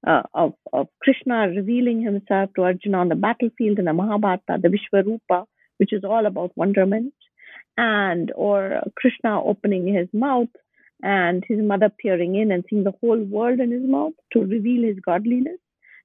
uh, 0.05 0.23
of, 0.33 0.53
of 0.73 0.87
Krishna 1.01 1.47
revealing 1.49 2.01
himself 2.01 2.49
to 2.55 2.63
Arjuna 2.63 2.97
on 2.97 3.09
the 3.09 3.15
battlefield 3.15 3.77
in 3.77 3.85
the 3.85 3.93
Mahabharata, 3.93 4.57
the 4.61 4.69
Vishwarupa, 4.69 5.45
which 5.77 5.93
is 5.93 6.03
all 6.03 6.25
about 6.25 6.51
wonderment, 6.55 7.13
and 7.77 8.31
or 8.35 8.81
Krishna 8.97 9.41
opening 9.43 9.93
his 9.93 10.07
mouth 10.11 10.49
and 11.03 11.43
his 11.47 11.59
mother 11.59 11.89
peering 11.89 12.35
in 12.35 12.51
and 12.51 12.63
seeing 12.69 12.83
the 12.83 12.93
whole 13.01 13.21
world 13.23 13.59
in 13.59 13.71
his 13.71 13.83
mouth 13.83 14.13
to 14.33 14.39
reveal 14.39 14.83
his 14.83 14.99
godliness. 14.99 15.57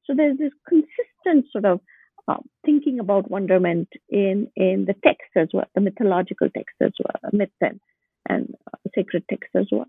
So 0.04 0.14
there's 0.14 0.38
this 0.38 0.52
consistent 0.68 1.50
sort 1.52 1.64
of 1.64 1.80
uh, 2.28 2.38
thinking 2.64 2.98
about 3.00 3.30
wonderment 3.30 3.88
in 4.08 4.50
in 4.56 4.84
the 4.86 4.94
text 5.04 5.30
as 5.36 5.48
well, 5.52 5.66
the 5.74 5.80
mythological 5.80 6.48
text 6.50 6.76
as 6.80 6.92
well, 6.98 7.30
myth 7.32 7.50
and 7.60 7.80
and 8.28 8.54
uh, 8.66 8.78
sacred 8.94 9.24
text 9.30 9.50
as 9.54 9.66
well. 9.70 9.86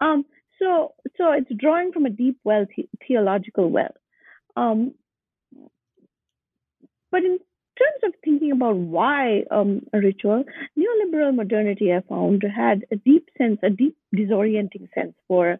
Um, 0.00 0.24
so 0.60 0.94
so 1.16 1.32
it's 1.32 1.50
drawing 1.56 1.92
from 1.92 2.06
a 2.06 2.10
deep 2.10 2.38
well 2.44 2.66
the- 2.76 2.88
theological 3.06 3.70
well. 3.70 3.94
Um, 4.56 4.94
but 7.12 7.22
in 7.24 7.38
terms 7.80 8.02
of 8.04 8.12
thinking 8.24 8.52
about 8.52 8.76
why 8.76 9.44
um, 9.50 9.82
a 9.92 9.98
ritual, 9.98 10.44
neoliberal 10.78 11.34
modernity 11.34 11.92
I 11.92 12.00
found 12.08 12.42
had 12.44 12.84
a 12.92 12.96
deep 12.96 13.28
sense, 13.38 13.58
a 13.62 13.70
deep 13.70 13.96
disorienting 14.14 14.88
sense 14.94 15.14
for 15.28 15.58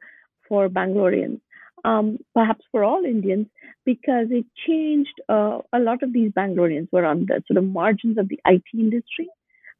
for 0.48 0.68
Bangaloreans 0.68 1.40
um, 1.84 2.18
perhaps 2.34 2.64
for 2.70 2.84
all 2.84 3.04
Indians, 3.04 3.46
because 3.84 4.28
it 4.30 4.46
changed. 4.66 5.20
Uh, 5.28 5.58
a 5.72 5.78
lot 5.78 6.02
of 6.02 6.12
these 6.12 6.32
Bangaloreans 6.32 6.88
were 6.92 7.04
on 7.04 7.26
the 7.26 7.42
sort 7.46 7.56
of 7.58 7.64
margins 7.64 8.18
of 8.18 8.28
the 8.28 8.38
IT 8.46 8.64
industry, 8.74 9.28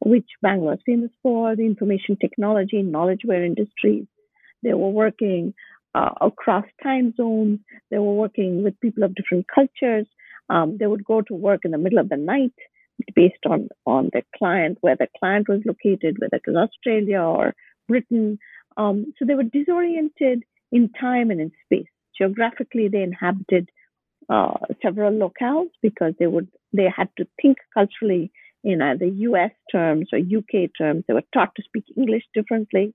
which 0.01 0.29
Bangalore 0.43 0.75
is 0.75 0.81
famous 0.87 1.11
for, 1.23 1.57
the 1.57 1.67
information 1.67 2.17
technology, 2.21 2.79
and 2.79 2.93
knowledgeware 2.93 3.45
industries. 3.45 4.07
They 4.63 4.75
were 4.75 4.91
working 4.91 5.55
uh, 5.95 6.11
across 6.21 6.65
time 6.83 7.15
zones. 7.17 7.61
They 7.91 7.99
were 7.99 8.15
working 8.15 8.63
with 8.63 8.81
people 8.81 9.03
of 9.05 9.15
different 9.15 9.47
cultures. 9.53 10.07
Um, 10.51 10.77
they 10.79 10.87
would 10.87 11.05
go 11.05 11.23
to 11.23 11.35
work 11.35 11.61
in 11.65 11.71
the 11.71 11.79
middle 11.79 11.99
of 11.99 12.09
the 12.09 12.17
night 12.17 12.53
based 13.15 13.47
on, 13.49 13.69
on 13.87 14.11
the 14.13 14.23
client, 14.37 14.79
where 14.81 14.97
the 14.97 15.09
client 15.19 15.49
was 15.49 15.61
located, 15.65 16.19
whether 16.19 16.37
it 16.37 16.43
was 16.47 16.69
Australia 16.69 17.21
or 17.21 17.55
Britain. 17.89 18.39
Um, 18.77 19.15
so 19.19 19.25
they 19.25 19.35
were 19.35 19.45
disoriented 19.45 20.43
in 20.73 20.91
time 21.01 21.31
and 21.31 21.41
in 21.41 21.53
space. 21.65 21.89
Geographically, 22.19 22.89
they 22.89 23.03
inhabited 23.03 23.71
uh, 24.29 24.59
several 24.83 25.13
locales 25.13 25.71
because 25.83 26.15
they 26.19 26.27
would 26.27 26.49
they 26.73 26.89
had 26.95 27.09
to 27.17 27.27
think 27.41 27.57
culturally 27.75 28.31
in 28.63 28.83
either 28.83 29.07
U.S. 29.07 29.51
terms 29.73 30.09
or 30.13 30.19
U.K. 30.19 30.71
terms. 30.79 31.05
They 31.07 31.15
were 31.15 31.23
taught 31.33 31.55
to 31.57 31.63
speak 31.63 31.85
English 31.97 32.25
differently. 32.35 32.95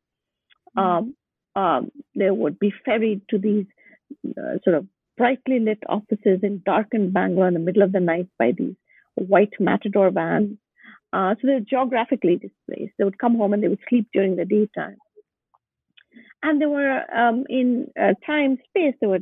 Um, 0.77 1.15
um, 1.55 1.91
they 2.15 2.29
would 2.29 2.59
be 2.59 2.73
ferried 2.83 3.21
to 3.29 3.37
these 3.37 3.65
uh, 4.37 4.59
sort 4.63 4.75
of 4.77 4.87
brightly 5.17 5.59
lit 5.59 5.79
offices 5.87 6.39
in 6.43 6.61
darkened 6.65 7.13
Bangalore 7.13 7.47
in 7.47 7.53
the 7.53 7.59
middle 7.59 7.83
of 7.83 7.91
the 7.91 7.99
night 7.99 8.27
by 8.37 8.51
these 8.57 8.75
white 9.15 9.53
matador 9.59 10.11
vans. 10.11 10.57
Uh, 11.13 11.35
so 11.35 11.47
they're 11.47 11.59
geographically 11.61 12.35
displaced. 12.35 12.93
They 12.97 13.05
would 13.05 13.19
come 13.19 13.35
home 13.37 13.53
and 13.53 13.63
they 13.63 13.67
would 13.67 13.79
sleep 13.87 14.07
during 14.13 14.35
the 14.35 14.45
daytime. 14.45 14.97
And 16.43 16.61
they 16.61 16.65
were 16.65 17.01
um, 17.15 17.45
in 17.49 17.89
uh, 17.99 18.13
time 18.25 18.57
space 18.69 18.95
they 18.99 19.07
were 19.07 19.19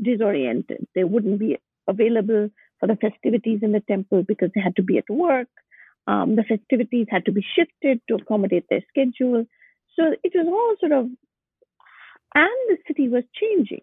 disoriented. 0.00 0.86
They 0.94 1.04
wouldn't 1.04 1.38
be 1.38 1.58
available 1.88 2.50
for 2.78 2.86
the 2.86 2.96
festivities 2.96 3.60
in 3.62 3.72
the 3.72 3.80
temple 3.80 4.24
because 4.26 4.50
they 4.54 4.60
had 4.60 4.76
to 4.76 4.82
be 4.82 4.98
at 4.98 5.08
work. 5.08 5.48
Um, 6.06 6.36
the 6.36 6.44
festivities 6.44 7.06
had 7.10 7.24
to 7.24 7.32
be 7.32 7.44
shifted 7.56 8.00
to 8.08 8.16
accommodate 8.16 8.66
their 8.68 8.82
schedule. 8.88 9.46
So 9.96 10.14
it 10.22 10.32
was 10.34 10.46
all 10.46 10.76
sort 10.80 10.92
of 10.92 11.10
and 12.34 12.50
the 12.68 12.76
city 12.86 13.08
was 13.08 13.22
changing 13.40 13.82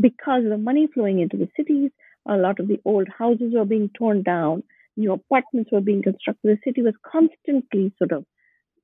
because 0.00 0.44
of 0.44 0.50
the 0.50 0.58
money 0.58 0.88
flowing 0.92 1.20
into 1.20 1.36
the 1.36 1.48
cities 1.56 1.90
a 2.28 2.36
lot 2.36 2.58
of 2.58 2.68
the 2.68 2.80
old 2.84 3.08
houses 3.18 3.52
were 3.54 3.64
being 3.64 3.90
torn 3.96 4.22
down 4.22 4.62
new 4.96 5.12
apartments 5.12 5.70
were 5.70 5.80
being 5.80 6.02
constructed. 6.02 6.56
The 6.56 6.58
city 6.64 6.82
was 6.82 6.94
constantly 7.04 7.92
sort 7.98 8.12
of 8.12 8.24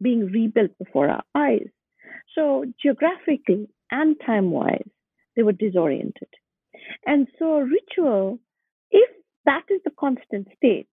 being 0.01 0.27
rebuilt 0.27 0.73
before 0.79 1.09
our 1.09 1.23
eyes. 1.35 1.69
So 2.35 2.65
geographically 2.81 3.69
and 3.91 4.17
time 4.25 4.51
wise, 4.51 4.89
they 5.37 5.43
were 5.43 5.53
disoriented. 5.53 6.29
And 7.07 7.29
so 7.39 7.61
ritual, 7.61 8.39
if 8.91 9.09
that 9.45 9.63
is 9.71 9.81
the 9.85 9.93
constant 9.99 10.49
state, 10.57 10.89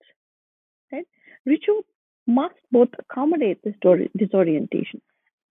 right, 0.93 1.07
ritual 1.45 1.83
must 2.27 2.57
both 2.73 2.89
accommodate 2.99 3.63
this 3.63 3.75
disorientation 4.17 5.01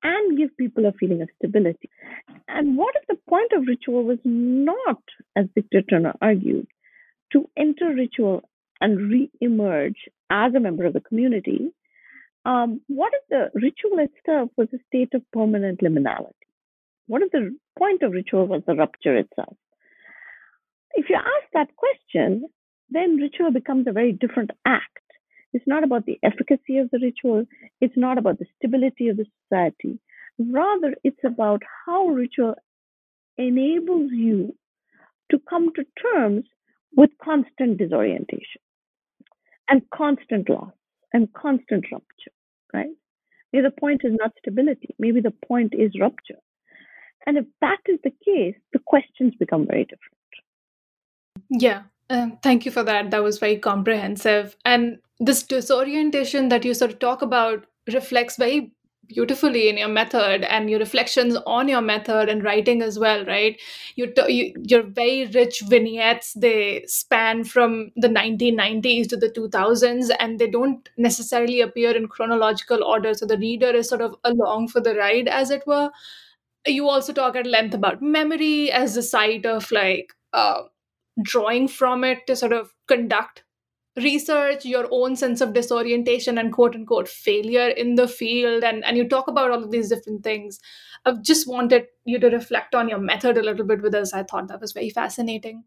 and 0.05 0.37
give 0.37 0.55
people 0.55 0.85
a 0.85 0.91
feeling 0.93 1.23
of 1.23 1.29
stability. 1.37 1.89
And 2.47 2.77
what 2.77 2.93
if 2.95 3.07
the 3.07 3.17
point 3.27 3.51
of 3.53 3.65
ritual 3.67 4.03
was 4.03 4.19
not, 4.23 5.01
as 5.35 5.47
Victor 5.55 5.81
Turner 5.81 6.13
argued, 6.21 6.67
to 7.33 7.49
enter 7.57 7.91
ritual 7.91 8.47
and 8.79 9.09
re-emerge 9.09 9.97
as 10.29 10.53
a 10.53 10.59
member 10.59 10.85
of 10.85 10.93
the 10.93 11.01
community, 11.01 11.71
um, 12.45 12.81
what 12.87 13.13
if 13.15 13.23
the 13.29 13.59
ritual 13.59 13.97
itself 13.97 14.51
was 14.55 14.67
a 14.73 14.83
state 14.87 15.13
of 15.15 15.23
permanent 15.33 15.79
liminality? 15.81 16.33
What 17.07 17.23
if 17.23 17.31
the 17.31 17.57
point 17.79 18.03
of 18.03 18.11
ritual 18.11 18.45
was 18.45 18.61
the 18.67 18.75
rupture 18.75 19.17
itself? 19.17 19.57
If 20.93 21.09
you 21.09 21.15
ask 21.15 21.51
that 21.53 21.75
question, 21.75 22.45
then 22.91 23.15
ritual 23.15 23.51
becomes 23.51 23.87
a 23.87 23.91
very 23.91 24.11
different 24.11 24.51
act. 24.65 25.04
It's 25.55 25.65
not 25.65 25.85
about 25.85 26.05
the 26.05 26.19
efficacy 26.21 26.79
of 26.79 26.91
the 26.91 26.99
ritual, 27.01 27.45
it's 27.79 27.95
not 27.95 28.17
about 28.17 28.39
the 28.39 28.45
stability 28.57 29.07
of 29.07 29.15
the 29.15 29.25
society. 29.43 29.99
Rather, 30.37 30.95
it's 31.05 31.23
about 31.23 31.61
how 31.85 32.07
ritual 32.07 32.55
enables 33.37 34.11
you 34.11 34.53
to 35.31 35.39
come 35.49 35.69
to 35.75 35.85
terms 36.03 36.43
with 36.97 37.09
constant 37.23 37.77
disorientation 37.77 38.61
and 39.69 39.81
constant 39.93 40.49
loss 40.49 40.73
and 41.13 41.31
constant 41.31 41.85
rupture, 41.89 42.35
right? 42.73 42.89
Maybe 43.53 43.63
the 43.63 43.79
point 43.79 44.01
is 44.03 44.11
not 44.19 44.33
stability. 44.37 44.93
Maybe 44.99 45.21
the 45.21 45.33
point 45.47 45.73
is 45.73 45.93
rupture. 45.97 46.41
And 47.25 47.37
if 47.37 47.45
that 47.61 47.79
is 47.85 47.99
the 48.03 48.11
case, 48.25 48.55
the 48.73 48.79
questions 48.85 49.33
become 49.39 49.65
very 49.65 49.85
different. 49.85 50.01
Yeah. 51.49 51.83
Um, 52.09 52.39
thank 52.43 52.65
you 52.65 52.71
for 52.71 52.83
that. 52.83 53.11
That 53.11 53.23
was 53.23 53.39
very 53.39 53.57
comprehensive. 53.57 54.57
And 54.65 54.99
this 55.19 55.43
disorientation 55.43 56.49
that 56.49 56.65
you 56.65 56.73
sort 56.73 56.91
of 56.91 56.99
talk 56.99 57.21
about 57.21 57.65
reflects 57.91 58.37
very 58.37 58.71
beautifully 59.07 59.69
in 59.69 59.77
your 59.77 59.87
method 59.87 60.43
and 60.45 60.67
your 60.67 60.79
reflections 60.79 61.37
on 61.45 61.67
your 61.67 61.81
method 61.81 62.27
and 62.27 62.43
writing 62.43 62.81
as 62.81 62.97
well 62.97 63.23
right? 63.25 63.61
You, 63.95 64.07
t- 64.11 64.31
you 64.33 64.53
your 64.63 64.81
very 64.81 65.27
rich 65.27 65.61
vignettes 65.67 66.33
they 66.33 66.83
span 66.87 67.43
from 67.43 67.91
the 67.95 68.09
1990s 68.09 69.07
to 69.07 69.17
the 69.17 69.29
2000s 69.29 70.09
and 70.19 70.39
they 70.39 70.49
don't 70.49 70.89
necessarily 70.97 71.61
appear 71.61 71.91
in 71.95 72.07
chronological 72.07 72.83
order. 72.83 73.13
So 73.13 73.27
the 73.27 73.37
reader 73.37 73.69
is 73.69 73.87
sort 73.87 74.01
of 74.01 74.15
along 74.23 74.69
for 74.69 74.81
the 74.81 74.95
ride 74.95 75.27
as 75.27 75.51
it 75.51 75.67
were. 75.67 75.91
You 76.67 76.89
also 76.89 77.13
talk 77.13 77.35
at 77.35 77.45
length 77.47 77.73
about 77.75 78.01
memory 78.01 78.71
as 78.71 78.97
a 78.97 79.03
site 79.03 79.45
of 79.45 79.71
like 79.71 80.13
uh, 80.33 80.63
drawing 81.21 81.67
from 81.67 82.03
it 82.03 82.27
to 82.27 82.35
sort 82.35 82.53
of 82.53 82.73
conduct 82.87 83.43
research 83.97 84.65
your 84.65 84.87
own 84.91 85.15
sense 85.15 85.41
of 85.41 85.53
disorientation 85.53 86.37
and 86.37 86.51
quote 86.51 86.75
unquote 86.75 87.07
failure 87.07 87.67
in 87.67 87.95
the 87.95 88.07
field 88.07 88.63
and 88.63 88.83
and 88.83 88.97
you 88.97 89.07
talk 89.07 89.27
about 89.27 89.51
all 89.51 89.63
of 89.63 89.71
these 89.71 89.89
different 89.89 90.23
things. 90.23 90.59
I've 91.05 91.21
just 91.21 91.47
wanted 91.47 91.85
you 92.03 92.19
to 92.19 92.29
reflect 92.29 92.75
on 92.75 92.89
your 92.89 92.99
method 92.99 93.37
a 93.37 93.43
little 93.43 93.65
bit 93.65 93.81
with 93.81 93.95
us. 93.95 94.13
I 94.13 94.23
thought 94.23 94.47
that 94.47 94.61
was 94.61 94.73
very 94.73 94.89
fascinating. 94.89 95.63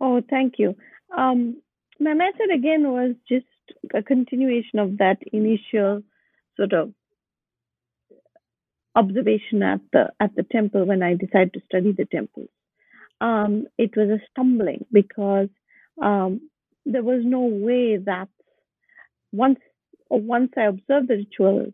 Oh 0.00 0.22
thank 0.30 0.58
you. 0.58 0.76
Um, 1.16 1.60
my 1.98 2.14
method 2.14 2.50
again 2.54 2.90
was 2.90 3.14
just 3.28 3.46
a 3.94 4.02
continuation 4.02 4.78
of 4.78 4.98
that 4.98 5.18
initial 5.32 6.02
sort 6.56 6.72
of 6.72 6.92
observation 8.96 9.62
at 9.62 9.80
the 9.92 10.10
at 10.18 10.34
the 10.34 10.42
temple 10.42 10.84
when 10.84 11.02
i 11.02 11.14
decided 11.14 11.52
to 11.52 11.60
study 11.66 11.92
the 11.92 12.04
temples 12.06 12.48
um, 13.20 13.66
it 13.78 13.96
was 13.96 14.08
a 14.08 14.18
stumbling 14.30 14.84
because 14.92 15.48
um, 16.02 16.49
there 16.92 17.02
was 17.02 17.22
no 17.24 17.40
way 17.40 17.96
that 17.96 18.28
once 19.32 19.60
once 20.10 20.50
I 20.56 20.62
observed 20.62 21.08
the 21.08 21.16
rituals 21.16 21.72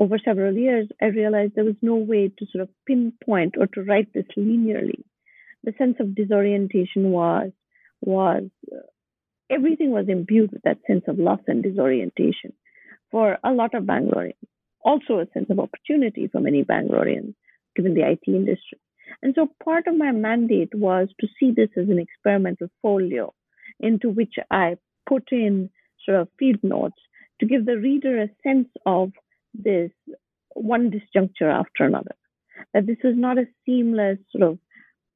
over 0.00 0.18
several 0.18 0.54
years, 0.54 0.88
I 1.00 1.06
realized 1.06 1.54
there 1.54 1.64
was 1.64 1.82
no 1.82 1.96
way 1.96 2.28
to 2.28 2.46
sort 2.50 2.62
of 2.62 2.68
pinpoint 2.86 3.56
or 3.58 3.66
to 3.68 3.82
write 3.82 4.12
this 4.12 4.26
linearly. 4.36 5.02
The 5.64 5.74
sense 5.76 5.96
of 6.00 6.14
disorientation 6.14 7.10
was 7.10 7.50
was 8.00 8.44
uh, 8.72 8.86
everything 9.50 9.90
was 9.90 10.06
imbued 10.08 10.52
with 10.52 10.62
that 10.62 10.78
sense 10.86 11.04
of 11.06 11.18
loss 11.18 11.40
and 11.46 11.62
disorientation 11.62 12.52
for 13.10 13.38
a 13.44 13.52
lot 13.52 13.74
of 13.74 13.84
Bangaloreans. 13.84 14.34
Also, 14.82 15.18
a 15.18 15.26
sense 15.34 15.50
of 15.50 15.58
opportunity 15.58 16.28
for 16.28 16.40
many 16.40 16.62
Bangaloreans, 16.64 17.34
given 17.74 17.94
the 17.94 18.08
IT 18.08 18.22
industry. 18.26 18.78
And 19.22 19.34
so, 19.34 19.48
part 19.62 19.86
of 19.86 19.96
my 19.96 20.12
mandate 20.12 20.74
was 20.74 21.08
to 21.20 21.26
see 21.38 21.50
this 21.50 21.70
as 21.76 21.88
an 21.88 21.98
experimental 21.98 22.68
folio 22.80 23.34
into 23.80 24.10
which 24.10 24.34
I 24.50 24.76
put 25.08 25.24
in 25.32 25.70
sort 26.04 26.20
of 26.20 26.28
field 26.38 26.62
notes 26.62 27.00
to 27.40 27.46
give 27.46 27.66
the 27.66 27.78
reader 27.78 28.22
a 28.22 28.30
sense 28.42 28.68
of 28.84 29.12
this 29.54 29.90
one 30.54 30.90
disjuncture 30.90 31.52
after 31.52 31.84
another. 31.84 32.14
That 32.72 32.86
this 32.86 32.98
is 33.04 33.16
not 33.16 33.38
a 33.38 33.46
seamless 33.64 34.18
sort 34.30 34.52
of 34.52 34.58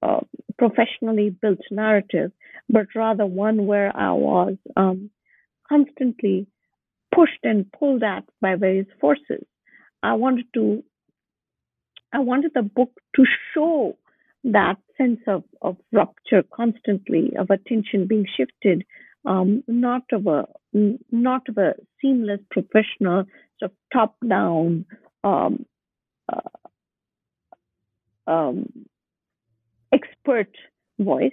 uh, 0.02 0.20
professionally 0.58 1.30
built 1.30 1.60
narrative, 1.70 2.32
but 2.68 2.86
rather 2.94 3.26
one 3.26 3.66
where 3.66 3.94
I 3.96 4.12
was 4.12 4.56
um, 4.76 5.10
constantly 5.68 6.46
pushed 7.14 7.44
and 7.44 7.70
pulled 7.72 8.02
at 8.02 8.24
by 8.40 8.56
various 8.56 8.86
forces. 9.00 9.44
I 10.02 10.14
wanted 10.14 10.46
to, 10.54 10.82
I 12.12 12.20
wanted 12.20 12.52
the 12.54 12.62
book 12.62 12.90
to 13.16 13.24
show 13.54 13.96
that 14.44 14.76
sense 14.96 15.20
of, 15.26 15.44
of 15.62 15.76
rupture 15.92 16.42
constantly, 16.54 17.32
of 17.38 17.50
attention 17.50 18.06
being 18.06 18.26
shifted, 18.36 18.84
um, 19.24 19.62
not 19.66 20.02
of 20.12 20.26
a 20.26 20.46
not 21.10 21.48
of 21.48 21.58
a 21.58 21.74
seamless 22.00 22.40
professional 22.50 23.24
sort 23.58 23.70
of 23.70 23.72
top 23.92 24.16
down 24.26 24.86
um, 25.24 25.66
uh, 26.32 26.40
um, 28.26 28.66
expert 29.92 30.48
voice, 30.98 31.32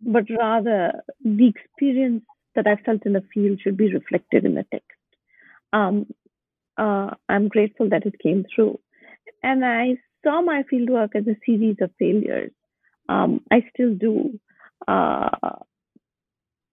but 0.00 0.24
rather 0.30 0.92
the 1.22 1.48
experience 1.48 2.24
that 2.54 2.66
I 2.66 2.76
felt 2.76 3.04
in 3.04 3.12
the 3.12 3.24
field 3.34 3.60
should 3.62 3.76
be 3.76 3.92
reflected 3.92 4.44
in 4.44 4.54
the 4.54 4.64
text. 4.72 4.88
Um, 5.72 6.06
uh, 6.78 7.10
I'm 7.28 7.48
grateful 7.48 7.88
that 7.90 8.06
it 8.06 8.18
came 8.22 8.44
through. 8.54 8.78
And 9.42 9.64
I 9.64 9.96
saw 10.26 10.42
my 10.42 10.64
fieldwork 10.72 11.14
as 11.14 11.26
a 11.26 11.36
series 11.46 11.76
of 11.80 11.90
failures. 11.98 12.50
Um, 13.08 13.40
I 13.50 13.58
still 13.72 13.94
do. 13.94 14.40
Uh, 14.88 15.30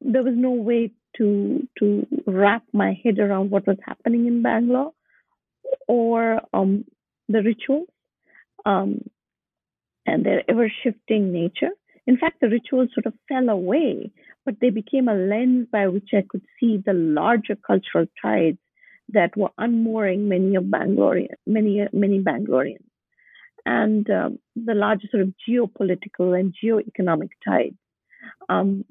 there 0.01 0.23
was 0.23 0.33
no 0.35 0.51
way 0.51 0.91
to 1.17 1.67
to 1.79 2.07
wrap 2.25 2.63
my 2.73 2.99
head 3.03 3.19
around 3.19 3.51
what 3.51 3.67
was 3.67 3.77
happening 3.85 4.25
in 4.25 4.41
Bangalore 4.41 4.91
or 5.87 6.41
um, 6.53 6.85
the 7.29 7.43
rituals 7.43 7.87
um, 8.65 9.01
and 10.05 10.25
their 10.25 10.41
ever 10.49 10.71
shifting 10.83 11.31
nature. 11.31 11.69
In 12.05 12.17
fact, 12.17 12.41
the 12.41 12.49
rituals 12.49 12.89
sort 12.93 13.05
of 13.05 13.13
fell 13.29 13.49
away, 13.49 14.11
but 14.45 14.55
they 14.59 14.71
became 14.71 15.07
a 15.07 15.13
lens 15.13 15.67
by 15.71 15.87
which 15.87 16.09
I 16.13 16.23
could 16.27 16.43
see 16.59 16.81
the 16.83 16.93
larger 16.93 17.55
cultural 17.55 18.07
tides 18.21 18.57
that 19.09 19.37
were 19.37 19.51
unmooring 19.57 20.27
many 20.27 20.55
of 20.55 20.65
Bangalorean, 20.65 21.35
many 21.45 21.87
many 21.93 22.19
Bangaloreans, 22.19 22.89
and 23.65 24.09
um, 24.09 24.39
the 24.55 24.73
larger 24.73 25.07
sort 25.09 25.23
of 25.23 25.33
geopolitical 25.47 26.37
and 26.37 26.53
geoeconomic 26.63 27.29
tides. 27.45 27.77
Um, 28.49 28.85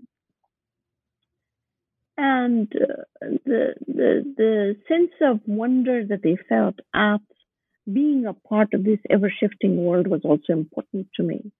and 2.16 2.70
uh, 2.76 3.26
the, 3.44 3.74
the 3.86 4.34
the 4.36 4.76
sense 4.86 5.12
of 5.22 5.40
wonder 5.46 6.04
that 6.04 6.22
they 6.22 6.36
felt 6.48 6.76
at 6.94 7.20
being 7.90 8.26
a 8.26 8.34
part 8.34 8.74
of 8.74 8.84
this 8.84 8.98
ever 9.10 9.32
shifting 9.40 9.84
world 9.84 10.06
was 10.06 10.20
also 10.24 10.52
important 10.52 11.08
to 11.16 11.22
me. 11.22 11.50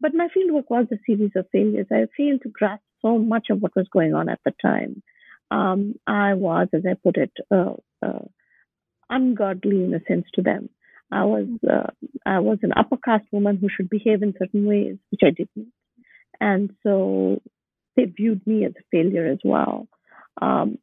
But 0.00 0.14
my 0.14 0.28
fieldwork 0.28 0.70
was 0.70 0.86
a 0.90 0.98
series 1.06 1.32
of 1.36 1.46
failures. 1.52 1.86
I 1.90 2.06
failed 2.16 2.42
to 2.42 2.48
grasp 2.48 2.82
so 3.02 3.18
much 3.18 3.48
of 3.50 3.60
what 3.60 3.76
was 3.76 3.88
going 3.92 4.14
on 4.14 4.28
at 4.28 4.40
the 4.44 4.54
time. 4.62 5.02
Um, 5.50 5.96
I 6.06 6.34
was, 6.34 6.68
as 6.72 6.82
I 6.88 6.94
put 6.94 7.16
it, 7.16 7.32
uh, 7.50 7.74
uh, 8.02 8.24
ungodly 9.10 9.84
in 9.84 9.92
a 9.92 10.00
sense 10.08 10.26
to 10.34 10.42
them. 10.42 10.70
I 11.12 11.24
was 11.24 11.46
uh, 11.68 11.90
I 12.24 12.40
was 12.40 12.58
an 12.62 12.72
upper 12.76 12.96
caste 12.96 13.26
woman 13.32 13.56
who 13.56 13.68
should 13.68 13.90
behave 13.90 14.22
in 14.22 14.34
certain 14.38 14.66
ways, 14.66 14.96
which 15.10 15.22
I 15.24 15.30
didn't, 15.30 15.72
and 16.40 16.70
so 16.82 17.42
they 17.96 18.04
viewed 18.04 18.46
me 18.46 18.64
as 18.64 18.72
a 18.78 18.84
failure 18.90 19.26
as 19.26 19.38
well. 19.44 19.88
Um, 20.40 20.78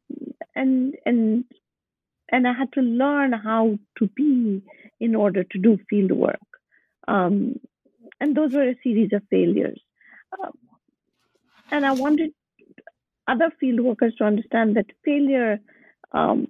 and 0.56 0.96
and 1.06 1.46
and 2.32 2.48
I 2.48 2.54
had 2.54 2.74
to 2.74 2.82
learn 2.82 3.32
how 3.32 3.80
to 4.00 4.08
be 4.08 4.62
in 5.00 5.16
order 5.16 5.44
to 5.44 5.58
do 5.60 5.80
field 5.90 6.12
work. 6.12 6.40
Um, 7.08 7.60
and 8.20 8.36
those 8.36 8.54
were 8.54 8.68
a 8.68 8.76
series 8.84 9.12
of 9.14 9.22
failures. 9.30 9.80
Um, 10.38 10.52
and 11.72 11.86
I 11.86 11.94
wanted 11.94 12.32
other 13.28 13.52
field 13.60 13.80
workers 13.82 14.16
to 14.18 14.24
understand 14.24 14.76
that 14.76 14.88
failure, 15.06 15.60
um, 16.12 16.48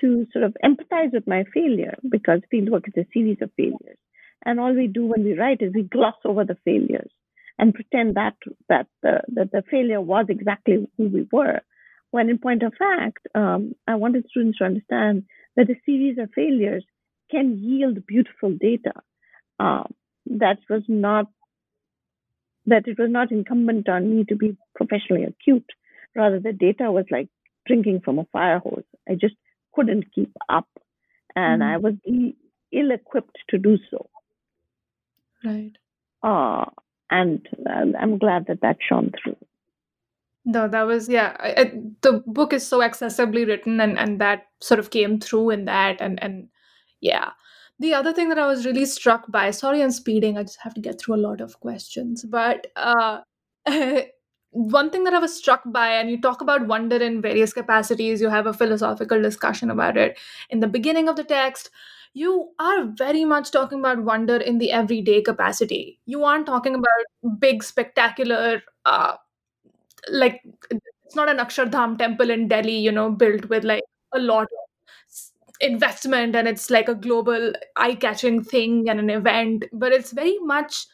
to 0.00 0.26
sort 0.32 0.44
of 0.44 0.56
empathize 0.64 1.12
with 1.12 1.26
my 1.26 1.44
failure, 1.54 1.96
because 2.08 2.40
field 2.50 2.70
work 2.70 2.84
is 2.88 2.94
a 2.96 3.06
series 3.12 3.38
of 3.40 3.50
failures. 3.56 3.98
And 4.44 4.60
all 4.60 4.72
we 4.74 4.86
do 4.86 5.06
when 5.06 5.24
we 5.24 5.38
write 5.38 5.62
is 5.62 5.72
we 5.74 5.82
gloss 5.82 6.14
over 6.24 6.44
the 6.44 6.56
failures 6.64 7.10
and 7.58 7.74
pretend 7.74 8.14
that 8.14 8.34
that 8.68 8.86
the, 9.02 9.20
that 9.28 9.50
the 9.52 9.62
failure 9.70 10.00
was 10.00 10.26
exactly 10.28 10.88
who 10.96 11.08
we 11.08 11.26
were. 11.32 11.60
When 12.10 12.30
in 12.30 12.38
point 12.38 12.62
of 12.62 12.72
fact, 12.78 13.26
um, 13.34 13.74
I 13.86 13.96
wanted 13.96 14.26
students 14.30 14.58
to 14.58 14.64
understand 14.64 15.24
that 15.56 15.68
a 15.70 15.74
series 15.84 16.18
of 16.18 16.30
failures 16.34 16.84
can 17.30 17.58
yield 17.58 18.06
beautiful 18.06 18.52
data. 18.58 18.92
Uh, 19.58 19.84
that 20.26 20.58
was 20.70 20.82
not 20.88 21.26
that 22.66 22.86
it 22.86 22.98
was 22.98 23.10
not 23.10 23.32
incumbent 23.32 23.88
on 23.88 24.14
me 24.14 24.24
to 24.28 24.36
be 24.36 24.56
professionally 24.76 25.24
acute. 25.24 25.68
Rather, 26.14 26.38
the 26.38 26.52
data 26.52 26.92
was 26.92 27.06
like 27.10 27.28
drinking 27.66 28.00
from 28.04 28.18
a 28.18 28.26
fire 28.26 28.58
hose. 28.58 28.84
I 29.08 29.14
just 29.14 29.34
couldn't 29.78 30.12
keep 30.12 30.32
up, 30.48 30.68
and 31.36 31.62
mm-hmm. 31.62 31.72
I 31.72 31.76
was 31.76 31.94
ill 32.72 32.90
equipped 32.90 33.38
to 33.50 33.58
do 33.58 33.78
so. 33.90 34.08
Right. 35.44 35.72
Uh, 36.22 36.64
and 37.10 37.46
um, 37.70 37.94
I'm 37.98 38.18
glad 38.18 38.46
that 38.48 38.60
that 38.62 38.78
shone 38.86 39.12
through. 39.22 39.36
No, 40.44 40.66
that 40.66 40.82
was 40.82 41.08
yeah. 41.08 41.36
I, 41.38 41.72
the 42.02 42.22
book 42.26 42.52
is 42.52 42.66
so 42.66 42.80
accessibly 42.80 43.46
written, 43.46 43.80
and 43.80 43.98
and 43.98 44.20
that 44.20 44.46
sort 44.60 44.80
of 44.80 44.90
came 44.90 45.20
through 45.20 45.50
in 45.50 45.64
that, 45.66 46.00
and 46.00 46.22
and 46.22 46.48
yeah. 47.00 47.30
The 47.80 47.94
other 47.94 48.12
thing 48.12 48.28
that 48.30 48.40
I 48.40 48.46
was 48.46 48.66
really 48.66 48.86
struck 48.86 49.30
by, 49.30 49.52
sorry, 49.52 49.82
I'm 49.84 49.92
speeding. 49.92 50.36
I 50.36 50.42
just 50.42 50.58
have 50.62 50.74
to 50.74 50.80
get 50.80 51.00
through 51.00 51.14
a 51.14 51.24
lot 51.28 51.40
of 51.40 51.60
questions, 51.60 52.24
but 52.24 52.66
uh, 52.74 53.20
one 54.58 54.90
thing 54.90 55.04
that 55.04 55.14
I 55.14 55.18
was 55.18 55.34
struck 55.36 55.62
by, 55.66 55.88
and 55.90 56.10
you 56.10 56.20
talk 56.20 56.40
about 56.40 56.66
wonder 56.66 56.96
in 56.96 57.20
various 57.22 57.52
capacities. 57.52 58.20
You 58.20 58.28
have 58.28 58.46
a 58.46 58.52
philosophical 58.52 59.20
discussion 59.22 59.70
about 59.70 59.96
it 59.96 60.18
in 60.50 60.60
the 60.60 60.66
beginning 60.68 61.08
of 61.08 61.16
the 61.16 61.24
text 61.24 61.70
you 62.14 62.50
are 62.58 62.84
very 62.86 63.24
much 63.24 63.50
talking 63.50 63.80
about 63.80 64.02
wonder 64.02 64.36
in 64.38 64.58
the 64.58 64.72
everyday 64.72 65.20
capacity. 65.22 66.00
You 66.06 66.24
aren't 66.24 66.46
talking 66.46 66.74
about 66.74 67.38
big, 67.38 67.62
spectacular, 67.62 68.62
uh, 68.86 69.14
like 70.10 70.42
it's 70.70 71.16
not 71.16 71.28
an 71.28 71.38
Akshardham 71.38 71.98
temple 71.98 72.30
in 72.30 72.48
Delhi, 72.48 72.78
you 72.78 72.92
know, 72.92 73.10
built 73.10 73.48
with 73.48 73.64
like 73.64 73.82
a 74.14 74.18
lot 74.18 74.42
of 74.44 74.48
investment 75.60 76.36
and 76.36 76.46
it's 76.46 76.70
like 76.70 76.88
a 76.88 76.94
global 76.94 77.52
eye-catching 77.76 78.44
thing 78.44 78.88
and 78.88 79.00
an 79.00 79.10
event, 79.10 79.64
but 79.72 79.92
it's 79.92 80.12
very 80.12 80.38
much 80.40 80.86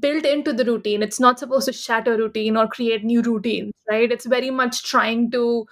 built 0.00 0.24
into 0.24 0.52
the 0.52 0.64
routine. 0.64 1.02
It's 1.02 1.20
not 1.20 1.38
supposed 1.38 1.66
to 1.66 1.72
shatter 1.72 2.16
routine 2.16 2.56
or 2.56 2.66
create 2.68 3.04
new 3.04 3.22
routines, 3.22 3.72
right? 3.90 4.10
It's 4.10 4.26
very 4.26 4.50
much 4.50 4.82
trying 4.84 5.30
to 5.32 5.66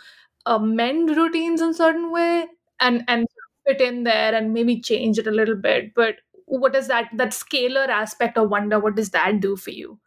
amend 0.47 1.11
routines 1.17 1.61
in 1.61 1.75
certain 1.75 2.11
way 2.13 2.47
and 2.81 3.05
and 3.09 3.27
fit 3.67 3.81
in 3.81 4.05
there 4.05 4.35
and 4.35 4.53
maybe 4.53 4.81
change 4.81 5.19
it 5.19 5.27
a 5.27 5.31
little 5.31 5.55
bit. 5.57 5.95
But 5.95 6.17
what 6.47 6.73
does 6.73 6.89
that 6.89 7.09
that 7.17 7.31
scalar 7.31 7.89
aspect 7.89 8.37
of 8.39 8.51
wonder 8.51 8.79
what 8.81 8.97
does 8.97 9.11
that 9.11 9.41
do 9.41 9.57
for 9.57 9.71
you? 9.71 9.99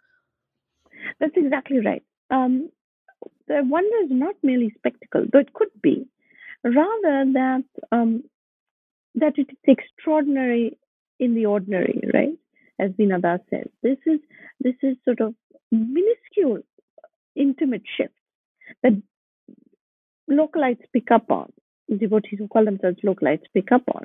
That's 1.20 1.36
exactly 1.36 1.80
right. 1.80 2.04
Um, 2.30 2.70
the 3.48 3.64
wonder 3.66 3.98
is 4.06 4.12
not 4.12 4.36
merely 4.44 4.72
spectacle 4.78 5.26
though 5.32 5.40
it 5.40 5.54
could 5.54 5.72
be. 5.82 6.08
Rather 6.64 7.26
that 7.34 7.64
um, 7.92 8.24
that 9.16 9.38
it 9.38 9.50
is 9.52 9.58
extraordinary 9.68 10.78
in 11.20 11.36
the 11.36 11.46
ordinary 11.46 12.02
right 12.14 12.38
as 12.80 12.92
Vinada 12.92 13.40
says 13.50 13.68
this 13.84 13.98
is 14.06 14.20
this 14.60 14.76
is 14.84 14.98
sort 15.06 15.22
of 15.22 15.34
minuscule 15.72 16.60
intimate 17.36 17.84
shifts 17.98 18.16
that 18.84 18.94
localites 20.30 20.84
pick 20.94 21.12
up 21.12 21.30
on 21.30 21.52
devotees 21.98 22.40
who 22.40 22.48
call 22.48 22.66
themselves 22.66 22.98
localites 23.06 23.44
pick 23.54 23.72
up 23.72 23.84
on. 23.94 24.04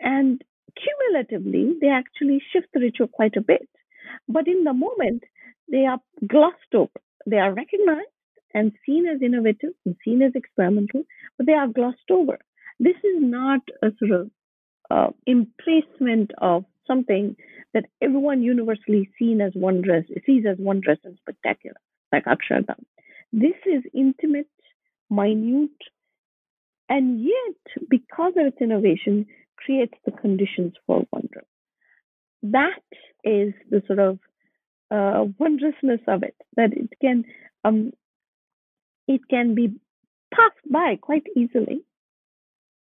And 0.00 0.42
cumulatively, 0.76 1.76
they 1.80 1.88
actually 1.88 2.42
shift 2.52 2.68
the 2.74 2.80
ritual 2.80 3.08
quite 3.08 3.36
a 3.36 3.40
bit. 3.40 3.68
But 4.28 4.48
in 4.48 4.64
the 4.64 4.72
moment, 4.72 5.24
they 5.70 5.86
are 5.86 5.98
glossed 6.26 6.74
over. 6.74 7.00
They 7.26 7.38
are 7.38 7.54
recognized 7.54 8.08
and 8.52 8.72
seen 8.84 9.06
as 9.06 9.22
innovative 9.22 9.72
and 9.84 9.96
seen 10.04 10.22
as 10.22 10.32
experimental, 10.34 11.04
but 11.36 11.46
they 11.46 11.52
are 11.52 11.68
glossed 11.68 12.10
over. 12.10 12.38
This 12.78 12.96
is 12.96 13.20
not 13.20 13.60
a 13.82 13.88
sort 13.98 14.20
of 14.20 14.30
uh, 14.90 15.10
emplacement 15.26 16.32
of 16.38 16.64
something 16.86 17.36
that 17.72 17.86
everyone 18.00 18.42
universally 18.42 19.10
seen 19.18 19.40
as 19.40 19.52
wondrous, 19.54 20.04
sees 20.26 20.44
as 20.48 20.56
wondrous 20.58 20.98
and 21.04 21.16
spectacular, 21.18 21.76
like 22.12 22.24
Akshardham. 22.24 22.84
This 23.32 23.56
is 23.66 23.82
intimate, 23.92 24.48
minute, 25.10 25.70
and 26.88 27.20
yet, 27.20 27.88
because 27.88 28.34
of 28.36 28.46
its 28.46 28.60
innovation, 28.60 29.26
creates 29.56 29.94
the 30.04 30.12
conditions 30.12 30.74
for 30.86 31.06
wonder. 31.10 31.44
That 32.42 32.82
is 33.24 33.54
the 33.70 33.82
sort 33.86 33.98
of 33.98 34.18
uh, 34.90 35.24
wondrousness 35.38 36.00
of 36.06 36.22
it, 36.22 36.36
that 36.56 36.72
it 36.72 36.90
can 37.00 37.24
um, 37.64 37.92
it 39.08 39.22
can 39.28 39.54
be 39.54 39.74
passed 40.32 40.70
by 40.70 40.96
quite 41.00 41.26
easily. 41.36 41.82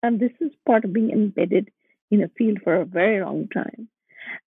And 0.03 0.19
this 0.19 0.31
is 0.39 0.51
part 0.65 0.83
of 0.83 0.93
being 0.93 1.11
embedded 1.11 1.69
in 2.11 2.21
a 2.23 2.29
field 2.37 2.59
for 2.63 2.75
a 2.75 2.85
very 2.85 3.23
long 3.23 3.47
time. 3.53 3.87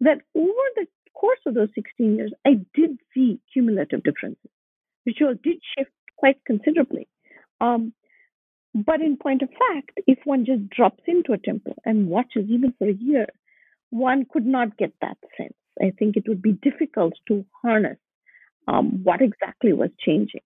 That 0.01 0.19
over 0.35 0.67
the 0.77 0.87
course 1.15 1.41
of 1.47 1.55
those 1.55 1.71
16 1.75 2.17
years, 2.17 2.33
I 2.47 2.61
did 2.75 2.99
see 3.13 3.41
cumulative 3.53 4.03
differences. 4.03 4.51
Ritual 5.07 5.35
did 5.43 5.59
shift 5.77 5.91
quite 6.17 6.39
considerably. 6.47 7.09
Um, 7.61 7.93
but 8.75 9.01
in 9.01 9.17
point 9.17 9.43
of 9.43 9.49
fact, 9.51 9.99
if 10.07 10.19
one 10.25 10.45
just 10.45 10.69
drops 10.69 11.03
into 11.07 11.33
a 11.33 11.39
temple 11.39 11.77
and 11.85 12.09
watches 12.09 12.47
even 12.49 12.75
for 12.79 12.89
a 12.89 12.95
year, 12.95 13.27
one 13.91 14.27
could 14.31 14.47
not 14.47 14.77
get 14.77 14.93
that 15.01 15.17
sense. 15.37 15.55
I 15.81 15.93
think 15.97 16.17
it 16.17 16.25
would 16.27 16.43
be 16.43 16.53
difficult 16.53 17.15
to 17.29 17.45
harness 17.63 17.99
um, 18.67 19.01
what 19.05 19.21
exactly 19.21 19.73
was 19.73 19.91
changing. 19.99 20.41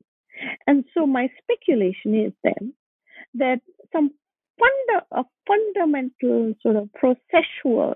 And 0.66 0.84
so 0.94 1.06
my 1.06 1.28
speculation 1.42 2.14
is 2.14 2.32
then 2.44 2.74
that 3.34 3.60
some 3.92 4.10
funda- 4.58 5.06
a 5.12 5.24
fundamental 5.46 6.54
sort 6.62 6.76
of 6.76 6.90
processual 7.02 7.94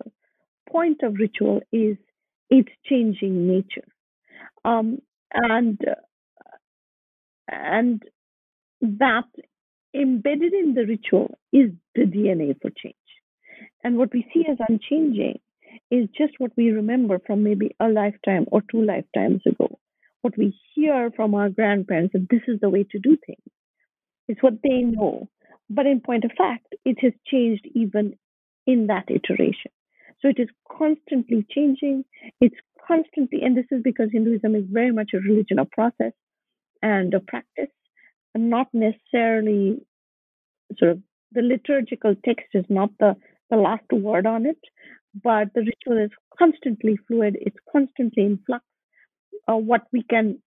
point 0.71 1.03
of 1.03 1.15
ritual 1.19 1.63
is 1.73 1.97
its 2.51 2.71
changing 2.87 3.49
nature. 3.49 3.89
Um, 4.65 5.01
and 5.35 5.81
and 7.49 8.03
that 8.83 9.25
embedded 9.95 10.53
in 10.55 10.75
the 10.75 10.87
ritual 10.87 11.39
is 11.53 11.73
the 11.95 12.03
DNA 12.05 12.61
for 12.61 12.71
change. 12.71 12.95
And 13.85 13.99
what 13.99 14.13
we 14.13 14.27
see 14.35 14.45
as 14.51 14.59
unchanging 14.69 15.41
is 15.91 16.09
just 16.17 16.35
what 16.39 16.53
we 16.57 16.71
remember 16.71 17.21
from 17.27 17.45
maybe 17.45 17.77
a 17.81 17.89
lifetime 17.89 18.47
or 18.53 18.63
two 18.71 18.83
lifetimes 18.85 19.43
ago. 19.47 19.79
What 20.23 20.37
we 20.39 20.57
hear 20.75 21.11
from 21.15 21.35
our 21.35 21.51
grandparents 21.51 22.13
that 22.15 22.29
this 22.31 22.43
is 22.49 22.61
the 22.61 22.71
way 22.71 22.85
to 22.93 22.99
do 22.99 23.17
things. 23.27 23.43
It's 24.29 24.43
what 24.43 24.63
they 24.63 24.83
know. 24.83 25.29
But 25.71 25.87
in 25.87 26.01
point 26.01 26.25
of 26.25 26.33
fact, 26.37 26.75
it 26.85 26.99
has 27.01 27.13
changed 27.27 27.67
even 27.75 28.15
in 28.67 28.87
that 28.89 29.05
iteration. 29.09 29.71
So 30.21 30.29
it 30.29 30.39
is 30.39 30.49
constantly 30.71 31.47
changing. 31.51 32.05
It's 32.41 32.57
constantly, 32.87 33.43
and 33.43 33.57
this 33.57 33.67
is 33.71 33.83
because 33.83 34.11
Hinduism 34.13 34.55
is 34.55 34.65
very 34.71 34.93
much 34.93 35.11
a 35.15 35.19
religion 35.19 35.59
of 35.59 35.71
process 35.71 36.13
and 36.83 37.15
of 37.15 37.27
practice, 37.27 37.71
and 38.35 38.51
not 38.51 38.69
necessarily 38.73 39.79
sort 40.79 40.93
of 40.93 41.03
the 41.33 41.43
liturgical 41.43 42.15
text 42.25 42.47
is 42.55 42.65
not 42.69 42.91
the, 42.99 43.17
the 43.51 43.57
last 43.57 43.85
word 43.93 44.27
on 44.27 44.47
it, 44.47 44.59
but 45.23 45.49
the 45.55 45.61
ritual 45.61 46.03
is 46.05 46.11
constantly 46.39 46.99
fluid, 47.09 47.37
it's 47.41 47.57
constantly 47.71 48.25
in 48.25 48.39
flux. 48.47 48.65
Uh, 49.49 49.57
what 49.57 49.83
we 49.93 50.03
can, 50.03 50.39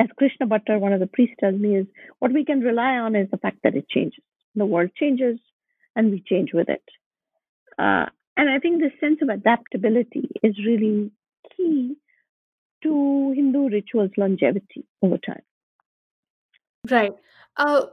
as 0.00 0.08
Krishna 0.16 0.46
Bhattar, 0.46 0.78
one 0.78 0.92
of 0.92 1.00
the 1.00 1.06
priests, 1.06 1.36
tells 1.40 1.58
me, 1.58 1.76
is 1.76 1.86
what 2.18 2.32
we 2.32 2.44
can 2.44 2.60
rely 2.60 2.98
on 2.98 3.16
is 3.16 3.28
the 3.30 3.38
fact 3.38 3.58
that 3.64 3.74
it 3.74 3.88
changes. 3.88 4.22
The 4.54 4.66
world 4.66 4.90
changes 4.96 5.38
and 5.96 6.10
we 6.10 6.22
change 6.26 6.52
with 6.52 6.68
it. 6.68 6.82
Uh, 7.78 8.06
and 8.36 8.48
I 8.48 8.58
think 8.58 8.80
this 8.80 8.92
sense 9.00 9.18
of 9.22 9.28
adaptability 9.28 10.28
is 10.42 10.56
really 10.64 11.10
key 11.56 11.96
to 12.82 13.32
Hindu 13.34 13.68
rituals' 13.68 14.12
longevity 14.16 14.84
over 15.02 15.18
time. 15.18 15.42
Right. 16.90 17.12
Uh, 17.56 17.86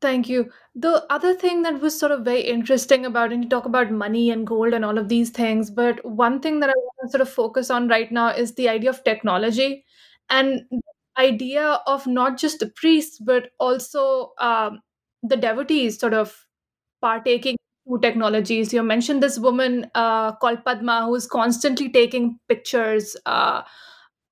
Thank 0.00 0.30
you. 0.30 0.50
The 0.74 1.04
other 1.10 1.34
thing 1.34 1.62
that 1.62 1.80
was 1.80 1.98
sort 1.98 2.12
of 2.12 2.24
very 2.24 2.40
interesting 2.40 3.04
about, 3.04 3.32
and 3.32 3.44
you 3.44 3.50
talk 3.50 3.66
about 3.66 3.90
money 3.90 4.30
and 4.30 4.46
gold 4.46 4.72
and 4.72 4.82
all 4.82 4.96
of 4.96 5.08
these 5.08 5.28
things, 5.30 5.70
but 5.70 6.02
one 6.04 6.40
thing 6.40 6.60
that 6.60 6.70
I 6.70 6.74
want 6.74 6.96
to 7.04 7.10
sort 7.10 7.20
of 7.20 7.28
focus 7.28 7.70
on 7.70 7.86
right 7.88 8.10
now 8.10 8.28
is 8.28 8.54
the 8.54 8.68
idea 8.70 8.88
of 8.90 9.04
technology 9.04 9.84
and 10.30 10.62
idea 11.20 11.80
of 11.86 12.06
not 12.06 12.38
just 12.38 12.60
the 12.60 12.68
priests, 12.68 13.18
but 13.18 13.50
also 13.60 14.32
um, 14.38 14.80
the 15.22 15.36
devotees 15.36 15.98
sort 15.98 16.14
of 16.14 16.46
partaking 17.02 17.56
in 17.86 18.00
technologies. 18.00 18.72
You 18.72 18.82
mentioned 18.82 19.22
this 19.22 19.38
woman 19.38 19.90
uh, 19.94 20.32
called 20.36 20.64
Padma 20.64 21.06
who's 21.06 21.26
constantly 21.26 21.88
taking 21.90 22.38
pictures 22.48 23.16
uh, 23.26 23.62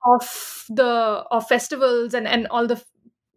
of 0.06 0.64
the 0.68 0.84
of 1.30 1.46
festivals 1.48 2.14
and 2.14 2.26
and 2.28 2.46
all 2.48 2.66
the 2.66 2.82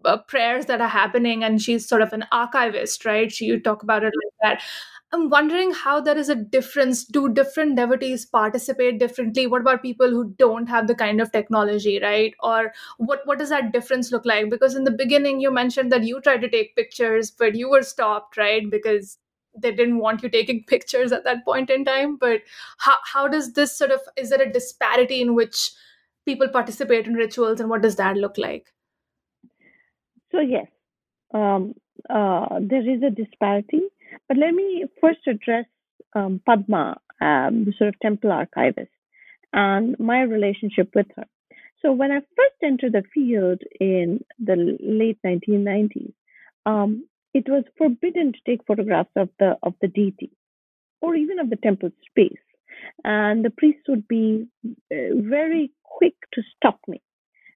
uh, 0.05 0.17
prayers 0.27 0.65
that 0.67 0.81
are 0.81 0.87
happening. 0.87 1.43
And 1.43 1.61
she's 1.61 1.87
sort 1.87 2.01
of 2.01 2.13
an 2.13 2.25
archivist 2.31 3.05
right? 3.05 3.31
She, 3.31 3.45
you 3.45 3.59
talk 3.59 3.83
about 3.83 4.03
it 4.03 4.13
like 4.23 4.33
that 4.59 4.63
i'm 5.13 5.29
wondering 5.29 5.71
how 5.73 5.99
there 5.99 6.17
is 6.17 6.29
a 6.29 6.35
difference. 6.35 7.03
Do 7.03 7.27
different 7.33 7.75
devotees 7.75 8.25
participate 8.25 8.99
differently? 8.99 9.45
What 9.47 9.61
about 9.61 9.81
people 9.81 10.09
who 10.09 10.33
don't 10.37 10.67
have 10.67 10.87
the 10.87 10.95
kind 10.95 11.19
of 11.21 11.31
technology 11.31 11.99
right? 12.01 12.33
Or 12.41 12.73
what 12.97 13.21
what 13.25 13.39
does 13.39 13.49
that 13.49 13.73
difference 13.73 14.11
look 14.11 14.25
like? 14.25 14.49
Because 14.49 14.75
in 14.75 14.85
the 14.85 14.97
beginning 15.01 15.41
you 15.41 15.51
mentioned 15.51 15.91
that 15.91 16.03
you 16.03 16.21
tried 16.21 16.41
to 16.41 16.49
take 16.49 16.75
pictures 16.75 17.31
but 17.31 17.55
you 17.55 17.69
were 17.69 17.83
stopped 17.83 18.37
right? 18.37 18.69
Because 18.69 19.17
they 19.57 19.71
didn't 19.71 19.97
want 19.99 20.23
you 20.23 20.29
taking 20.29 20.63
pictures 20.73 21.11
at 21.11 21.25
that 21.25 21.43
point 21.45 21.69
in 21.69 21.83
time. 21.85 22.17
But 22.17 22.41
how, 22.77 22.97
how 23.13 23.27
does 23.27 23.53
this 23.53 23.77
sort 23.77 23.91
of 23.91 24.01
is 24.15 24.29
there 24.29 24.41
a 24.41 24.51
disparity 24.51 25.21
in 25.21 25.35
which 25.35 25.71
people 26.25 26.47
participate 26.47 27.07
in 27.07 27.15
rituals 27.15 27.59
and 27.59 27.69
what 27.69 27.81
does 27.81 27.95
that 27.97 28.15
look 28.15 28.37
like? 28.37 28.73
So 30.31 30.39
yes, 30.39 30.67
um, 31.33 31.73
uh, 32.09 32.59
there 32.61 32.87
is 32.89 33.03
a 33.03 33.09
disparity. 33.09 33.81
But 34.31 34.37
let 34.37 34.53
me 34.53 34.85
first 35.01 35.27
address 35.27 35.65
um, 36.15 36.39
Padma, 36.45 36.95
um, 37.19 37.65
the 37.65 37.73
sort 37.77 37.89
of 37.89 37.99
temple 37.99 38.31
archivist, 38.31 38.93
and 39.51 39.99
my 39.99 40.21
relationship 40.21 40.91
with 40.95 41.07
her. 41.17 41.25
So 41.81 41.91
when 41.91 42.13
I 42.13 42.19
first 42.19 42.55
entered 42.63 42.93
the 42.93 43.03
field 43.13 43.59
in 43.81 44.23
the 44.39 44.77
late 44.79 45.19
1990s, 45.25 46.13
um, 46.65 47.05
it 47.33 47.49
was 47.49 47.65
forbidden 47.77 48.31
to 48.31 48.39
take 48.45 48.65
photographs 48.65 49.11
of 49.17 49.27
the 49.37 49.57
of 49.63 49.73
the 49.81 49.89
deity 49.89 50.31
or 51.01 51.13
even 51.13 51.37
of 51.37 51.49
the 51.49 51.57
temple 51.57 51.89
space, 52.09 52.45
and 53.03 53.43
the 53.43 53.49
priests 53.49 53.89
would 53.89 54.07
be 54.07 54.47
uh, 54.65 55.11
very 55.13 55.73
quick 55.83 56.15
to 56.31 56.41
stop 56.55 56.79
me 56.87 57.01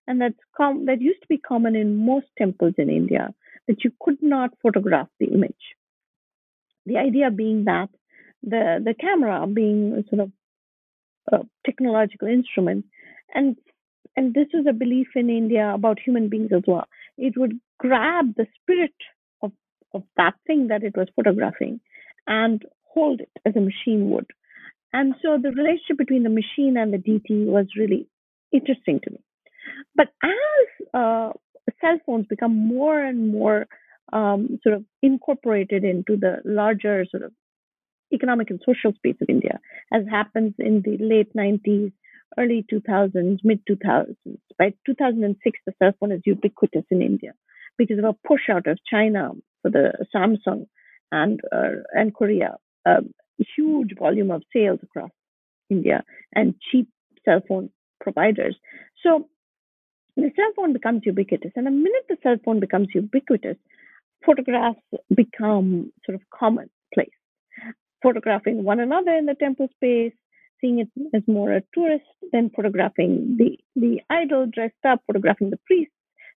and 0.08 0.20
that's 0.20 0.44
com- 0.58 0.88
that 0.88 1.00
used 1.00 1.22
to 1.22 1.28
be 1.30 1.38
common 1.38 1.74
in 1.74 2.06
most 2.06 2.28
temples 2.38 2.74
in 2.78 2.90
India 2.90 3.34
that 3.70 3.86
you 3.86 3.94
could 4.02 4.22
not 4.22 4.52
photograph 4.62 5.08
the 5.22 5.28
image. 5.28 5.64
The 6.86 6.98
idea 6.98 7.32
being 7.32 7.66
that 7.66 7.90
the 8.44 8.82
the 8.84 8.94
camera 8.94 9.46
being 9.48 10.04
sort 10.10 10.22
of 10.22 10.32
a 11.32 11.46
technological 11.66 12.28
instrument, 12.28 12.86
and 13.34 13.56
and 14.16 14.34
this 14.34 14.48
was 14.54 14.66
a 14.70 14.74
belief 14.74 15.08
in 15.16 15.30
India 15.30 15.74
about 15.74 16.00
human 16.00 16.30
beings 16.30 16.52
as 16.56 16.64
well. 16.68 16.88
It 17.18 17.34
would 17.38 17.60
grab 17.80 18.36
the 18.36 18.48
spirit 18.62 18.94
of 19.42 19.52
of 19.94 20.04
that 20.18 20.36
thing 20.48 20.68
that 20.68 20.84
it 20.84 20.96
was 20.96 21.08
photographing 21.16 21.80
and 22.28 22.64
hold 22.84 23.22
it 23.22 23.32
as 23.46 23.56
a 23.56 23.62
machine 23.62 24.10
would. 24.12 24.28
And 24.94 25.16
so 25.22 25.38
the 25.42 25.52
relationship 25.52 25.98
between 25.98 26.24
the 26.24 26.30
machine 26.30 26.78
and 26.78 26.94
the 26.94 26.98
deity 26.98 27.46
was 27.46 27.68
really 27.78 28.08
interesting 28.54 29.02
to 29.04 29.12
me. 29.12 29.20
But 29.96 30.08
as 30.24 30.88
uh, 30.94 31.32
cell 31.82 32.00
phones 32.06 32.28
become 32.28 32.56
more 32.56 33.00
and 33.00 33.32
more 33.32 33.68
um, 34.14 34.60
sort 34.64 34.76
of 34.76 34.84
incorporated 35.02 35.84
into 35.84 36.18
the 36.18 36.38
larger 36.46 37.06
sort 37.10 37.24
of 37.24 37.32
economic 38.14 38.50
and 38.50 38.62
social 38.66 38.94
space 38.94 39.16
of 39.22 39.30
India, 39.30 39.60
as 39.94 40.04
happens 40.10 40.54
in 40.60 40.82
the 40.84 40.98
late 41.00 41.34
90s, 41.36 41.92
early 42.38 42.66
2000s, 42.72 43.40
mid 43.44 43.60
2000s. 43.70 44.16
By 44.58 44.74
2006, 44.86 45.60
the 45.66 45.74
cell 45.80 45.92
phone 46.00 46.12
is 46.12 46.22
ubiquitous 46.26 46.86
in 46.90 47.02
India 47.02 47.34
because 47.78 47.98
of 47.98 48.06
a 48.06 48.16
push 48.28 48.50
out 48.50 48.68
of 48.68 48.80
China 48.90 49.32
for 49.62 49.72
the 49.72 49.94
Samsung 50.16 50.68
and 51.12 51.40
uh, 51.52 51.82
and 51.94 52.14
Korea, 52.14 52.58
a 52.86 52.98
huge 53.56 53.92
volume 53.98 54.32
of 54.32 54.44
sales 54.54 54.80
across 54.84 55.12
India 55.70 56.04
and 56.34 56.56
cheap 56.72 56.88
cell 57.26 57.42
phone 57.48 57.70
providers. 58.00 58.56
So 59.04 59.28
the 60.16 60.32
cell 60.36 60.52
phone 60.56 60.74
becomes 60.74 61.02
ubiquitous. 61.06 61.52
And 61.56 61.66
the 61.68 61.72
minute 61.72 62.06
the 62.08 62.18
cell 62.24 62.38
phone 62.44 62.60
becomes 62.60 62.90
ubiquitous, 62.94 63.58
photographs 64.26 64.80
become 65.14 65.92
sort 66.06 66.16
of 66.16 66.22
commonplace. 66.34 67.10
Photographing 68.02 68.64
one 68.64 68.80
another 68.80 69.12
in 69.12 69.26
the 69.26 69.36
temple 69.36 69.68
space, 69.76 70.14
seeing 70.62 70.80
it 70.80 70.90
as 71.14 71.24
more 71.28 71.52
a 71.52 71.62
tourist, 71.74 72.06
than 72.32 72.52
photographing 72.56 73.38
the, 73.38 73.58
the 73.76 74.02
idol 74.10 74.48
dressed 74.52 74.74
up, 74.88 75.02
photographing 75.08 75.50
the 75.50 75.60
priests, 75.66 75.94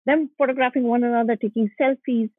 then 0.06 0.30
photographing 0.38 0.84
one 0.84 1.04
another, 1.04 1.36
taking 1.36 1.70
selfies. 1.80 2.30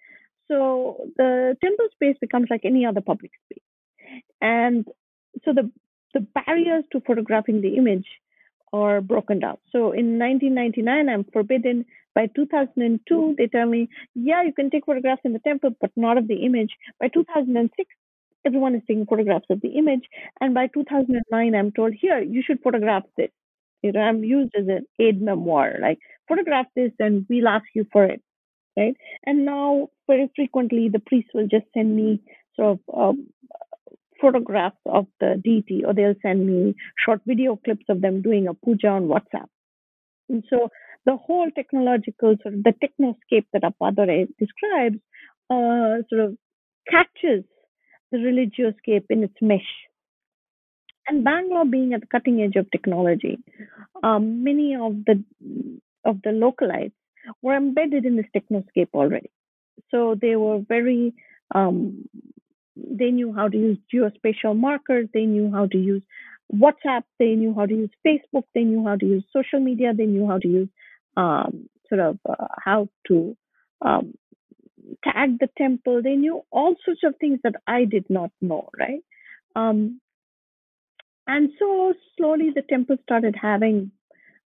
So 0.49 1.11
the 1.17 1.57
temple 1.63 1.89
space 1.93 2.17
becomes 2.21 2.49
like 2.51 2.63
any 2.65 2.87
other 2.87 3.01
public 3.01 3.33
space. 3.45 3.65
And 4.41 4.87
so 5.45 5.53
the 5.53 5.71
the 6.15 6.21
barriers 6.21 6.85
to 6.93 7.01
photographing 7.07 7.61
the 7.61 7.77
image 7.77 8.07
are 8.73 9.01
broken 9.01 9.41
down. 9.41 9.59
So 9.71 9.93
in 9.93 10.19
1999, 10.19 11.09
I'm 11.09 11.25
forbidden. 11.33 11.85
By 12.15 12.29
2002, 12.35 13.35
they 13.39 13.47
tell 13.47 13.67
me, 13.67 13.89
yeah, 14.15 14.43
you 14.43 14.53
can 14.53 14.71
take 14.71 14.87
photographs 14.87 15.23
in 15.25 15.33
the 15.33 15.39
temple, 15.41 15.71
but 15.81 15.91
not 15.97 16.19
of 16.19 16.27
the 16.27 16.45
image. 16.45 16.71
By 16.99 17.09
2006, 17.09 17.89
everyone 18.45 18.75
is 18.75 18.83
taking 18.89 19.07
photographs 19.07 19.47
of 19.51 19.61
the 19.61 19.69
image. 19.69 20.03
And 20.41 20.55
by 20.55 20.69
2009, 20.69 21.55
I'm 21.55 21.73
told, 21.73 21.95
here, 21.95 22.21
you 22.21 22.43
should 22.45 22.61
photograph 22.63 23.05
this. 23.17 23.31
You 23.83 23.93
know, 23.93 24.01
I'm 24.01 24.25
used 24.25 24.53
as 24.59 24.67
an 24.67 24.87
aid 24.99 25.23
memoir, 25.23 25.77
like 25.81 25.99
photograph 26.29 26.67
this 26.75 26.93
and 26.99 27.25
we'll 27.29 27.49
ask 27.49 27.65
you 27.75 27.87
for 27.93 28.05
it. 28.05 28.21
Right. 28.77 28.97
And 29.25 29.45
now, 29.45 29.89
very 30.07 30.31
frequently, 30.37 30.89
the 30.89 31.01
priest 31.01 31.29
will 31.35 31.49
just 31.49 31.67
send 31.75 31.97
me 31.97 32.23
sort 32.55 32.79
of 32.79 32.95
um, 32.97 33.27
photographs 34.21 34.77
of 34.87 35.07
the 35.21 35.41
deity, 35.43 35.85
or 35.85 35.95
they'll 35.95 36.15
send 36.23 36.47
me 36.47 36.75
short 37.05 37.21
video 37.27 37.57
clips 37.57 37.85
of 37.89 38.01
them 38.01 38.23
doing 38.23 38.49
a 38.49 38.55
puja 38.55 38.89
on 38.89 39.09
WhatsApp. 39.09 39.47
And 40.29 40.45
so 40.51 40.69
the 41.07 41.17
whole 41.17 41.51
technological 41.55 42.37
sort 42.43 42.55
of 42.55 42.63
the 42.63 42.75
technoscape 42.83 43.47
that 43.53 43.63
Appadurai 43.63 44.29
describes 44.39 44.99
uh, 45.51 46.03
sort 46.09 46.21
of 46.23 46.37
catches 46.91 47.45
the 48.11 48.19
religioscape 48.19 49.05
in 49.11 49.23
its 49.23 49.35
mesh. 49.41 49.61
And 51.07 51.25
Bangalore 51.25 51.65
being 51.65 51.95
at 51.95 52.01
the 52.01 52.07
cutting 52.07 52.43
edge 52.43 52.57
of 52.57 52.71
technology, 52.71 53.39
um, 54.03 54.45
many 54.45 54.77
of 54.77 55.05
the 55.07 55.25
of 56.05 56.21
the 56.23 56.31
localites 56.31 56.93
were 57.43 57.57
embedded 57.57 58.05
in 58.05 58.17
this 58.17 58.27
technoscape 58.37 58.89
already. 58.95 59.31
So 59.91 60.15
they 60.21 60.37
were 60.37 60.61
very 60.69 61.15
um, 61.55 62.09
they 62.91 63.11
knew 63.11 63.33
how 63.33 63.49
to 63.49 63.57
use 63.57 63.79
geospatial 63.93 64.57
markers, 64.57 65.09
they 65.13 65.25
knew 65.25 65.51
how 65.53 65.67
to 65.67 65.79
use 65.79 66.03
WhatsApp, 66.53 67.03
they 67.19 67.35
knew 67.35 67.55
how 67.55 67.67
to 67.67 67.75
use 67.75 67.91
Facebook, 68.07 68.45
they 68.55 68.63
knew 68.63 68.85
how 68.87 68.97
to 68.97 69.07
use 69.07 69.25
social 69.33 69.61
media, 69.61 69.93
they 69.95 70.07
knew 70.07 70.27
how 70.27 70.39
to 70.39 70.49
use 70.49 70.69
um, 71.17 71.69
sort 71.89 72.01
of 72.01 72.19
uh, 72.29 72.47
how 72.65 72.89
to 73.09 73.37
um, 73.83 74.15
tag 75.05 75.39
the 75.39 75.49
temple. 75.59 76.03
They 76.03 76.17
knew 76.17 76.43
all 76.51 76.75
sorts 76.85 77.01
of 77.05 77.15
things 77.21 77.41
that 77.45 77.55
I 77.67 77.85
did 77.85 78.07
not 78.09 78.31
know, 78.41 78.69
right? 78.79 79.03
Um, 79.57 80.01
and 81.27 81.51
so 81.59 81.93
slowly 82.17 82.51
the 82.55 82.63
temple 82.63 82.97
started 83.03 83.35
having, 83.41 83.91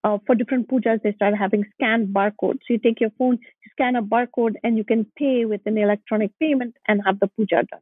uh, 0.04 0.20
for 0.28 0.36
different 0.36 0.70
pujas, 0.70 1.02
they 1.02 1.14
started 1.14 1.38
having 1.38 1.66
scanned 1.74 2.10
barcodes. 2.14 2.60
So 2.68 2.74
you 2.74 2.78
take 2.78 3.02
your 3.02 3.10
phone, 3.18 3.40
you 3.42 3.72
scan 3.72 3.96
a 3.96 4.04
barcode, 4.04 4.56
and 4.64 4.78
you 4.78 4.84
can 4.84 5.08
pay 5.18 5.46
with 5.46 5.62
an 5.66 5.78
electronic 5.78 6.32
payment 6.40 6.76
and 6.88 7.02
have 7.06 7.20
the 7.20 7.28
puja 7.28 7.64
done 7.72 7.82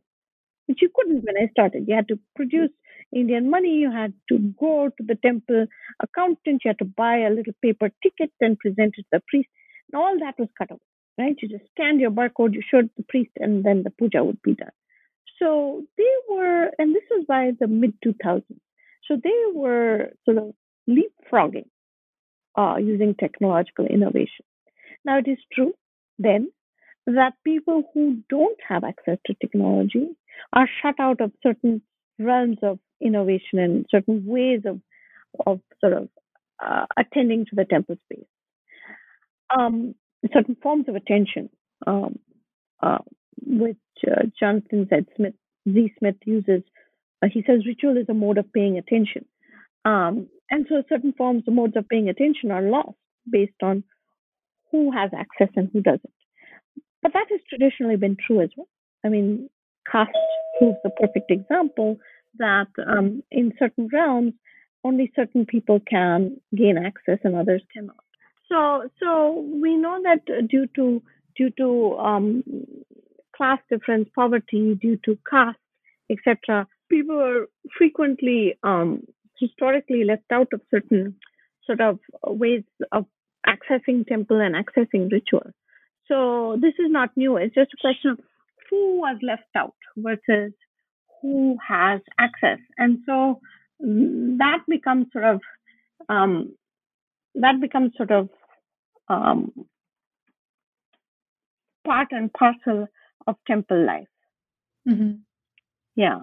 which 0.68 0.80
you 0.82 0.90
couldn't 0.94 1.24
when 1.26 1.38
I 1.38 1.50
started. 1.52 1.86
You 1.88 1.96
had 1.96 2.08
to 2.10 2.20
produce 2.36 2.72
Indian 3.14 3.50
money, 3.50 3.76
you 3.76 3.92
had 3.92 4.14
to 4.30 4.40
go 4.60 4.90
to 4.90 5.04
the 5.06 5.16
temple 5.16 5.68
accountant, 6.02 6.62
you 6.64 6.70
had 6.70 6.80
to 6.80 6.86
buy 6.86 7.18
a 7.20 7.30
little 7.30 7.54
paper 7.62 7.90
ticket 8.04 8.32
and 8.42 8.60
present 8.60 8.96
it 8.98 9.04
to 9.04 9.08
the 9.14 9.22
priest. 9.28 9.50
And 9.92 10.02
all 10.02 10.18
that 10.20 10.40
was 10.40 10.50
cut 10.58 10.72
away, 10.72 10.80
right? 11.18 11.36
You 11.42 11.48
just 11.50 11.70
scanned 11.72 12.02
your 12.02 12.12
barcode, 12.12 12.54
you 12.54 12.62
showed 12.70 12.90
the 12.98 13.04
priest, 13.08 13.32
and 13.38 13.64
then 13.64 13.84
the 13.84 13.92
puja 13.92 14.24
would 14.24 14.42
be 14.42 14.56
done. 14.56 14.72
So 15.40 15.84
they 15.98 16.14
were, 16.30 16.72
and 16.80 16.96
this 16.96 17.04
was 17.12 17.26
by 17.28 17.52
the 17.60 17.68
mid 17.68 17.94
2000s. 18.06 18.44
So 19.08 19.18
they 19.24 19.42
were 19.54 20.12
sort 20.26 20.38
of 20.38 20.54
leapfrogging 20.90 21.68
uh, 22.58 22.78
using 22.78 23.16
technological 23.16 23.86
innovation. 23.86 24.46
Now 25.04 25.20
it 25.20 25.28
is 25.28 25.38
true 25.54 25.74
then 26.18 26.52
that 27.06 27.34
people 27.44 27.84
who 27.94 28.24
don't 28.30 28.60
have 28.68 28.84
access 28.84 29.18
to 29.26 29.36
technology 29.36 30.08
are 30.54 30.70
shut 30.82 30.96
out 31.00 31.22
of 31.22 31.32
certain 31.44 31.82
realms 32.20 32.58
of 32.64 32.80
innovation 33.02 33.60
and 33.60 33.86
certain 33.90 34.26
ways 34.26 34.62
of 34.66 34.80
of 35.46 35.60
sort 35.82 35.94
of 35.94 36.10
uh, 36.66 36.86
attending 36.98 37.46
to 37.46 37.56
the 37.56 37.66
temple 37.66 37.98
space. 38.06 38.26
Um, 39.58 39.96
certain 40.34 40.56
forms 40.62 40.86
of 40.88 40.96
attention, 40.96 41.50
um, 41.86 42.20
uh, 42.82 43.00
which 43.46 43.78
uh, 44.08 44.24
Jonathan 44.40 44.88
Z. 44.90 45.08
Smith, 45.16 45.34
Z. 45.72 45.94
Smith 46.00 46.16
uses. 46.26 46.64
Uh, 47.22 47.28
he 47.32 47.44
says 47.46 47.66
ritual 47.66 47.98
is 47.98 48.08
a 48.10 48.14
mode 48.14 48.38
of 48.38 48.52
paying 48.54 48.78
attention. 48.78 49.26
Um, 49.84 50.28
and 50.50 50.66
so 50.70 50.84
certain 50.90 51.14
forms 51.14 51.44
of 51.48 51.54
modes 51.54 51.76
of 51.76 51.88
paying 51.90 52.10
attention 52.10 52.52
are 52.52 52.62
lost 52.62 52.98
based 53.30 53.62
on 53.62 53.84
who 54.72 54.92
has 54.92 55.12
access 55.18 55.54
and 55.56 55.70
who 55.72 55.82
doesn't. 55.82 56.02
But 57.02 57.14
that 57.14 57.28
has 57.30 57.40
traditionally 57.50 57.98
been 57.98 58.18
true 58.26 58.42
as 58.42 58.50
well. 58.56 58.68
I 59.06 59.10
mean, 59.10 59.50
caste 59.92 60.12
proves 60.58 60.78
the 60.84 60.90
perfect 60.92 61.32
example 61.32 61.98
that 62.38 62.68
um, 62.88 63.24
in 63.32 63.54
certain 63.60 63.90
realms, 63.92 64.34
only 64.84 65.12
certain 65.16 65.46
people 65.46 65.80
can 65.90 66.40
gain 66.56 66.78
access 66.78 67.20
and 67.24 67.36
others 67.36 67.64
cannot. 67.74 67.96
So, 68.50 68.90
so 69.02 69.46
we 69.62 69.76
know 69.76 70.00
that 70.04 70.48
due 70.48 70.68
to 70.76 71.02
due 71.36 71.50
to 71.58 71.98
um, 71.98 72.44
class 73.36 73.60
difference, 73.70 74.08
poverty, 74.16 74.76
due 74.76 74.98
to 75.06 75.18
caste, 75.30 75.58
etc., 76.10 76.68
people 76.90 77.20
are 77.20 77.48
frequently 77.78 78.58
um, 78.64 79.02
historically 79.40 80.04
left 80.04 80.32
out 80.32 80.48
of 80.54 80.62
certain 80.72 81.16
sort 81.66 81.82
of 81.82 82.00
ways 82.24 82.64
of 82.92 83.06
accessing 83.48 84.06
temple 84.08 84.40
and 84.40 84.56
accessing 84.56 85.12
ritual. 85.12 85.52
So 86.08 86.58
this 86.62 86.74
is 86.80 86.90
not 86.90 87.10
new. 87.16 87.38
It's 87.38 87.56
just 87.56 87.74
a 87.74 87.82
question 87.82 88.12
of 88.12 88.20
who 88.70 89.00
was 89.00 89.18
left 89.24 89.44
out 89.56 89.76
versus 89.98 90.54
who 91.22 91.58
has 91.68 92.02
access. 92.20 92.60
And 92.78 93.00
so 93.06 93.40
mm, 93.84 94.38
that 94.40 94.60
becomes 94.70 95.08
sort 95.14 95.26
of 95.26 95.42
um, 96.10 96.56
that 97.36 97.62
becomes 97.62 97.94
sort 97.98 98.12
of 98.12 98.30
um, 99.10 99.52
part 101.86 102.08
and 102.12 102.32
parcel 102.34 102.88
of 103.28 103.36
temple 103.48 103.86
life. 103.86 104.08
Mm-hmm. 104.90 105.12
Yeah. 105.96 106.22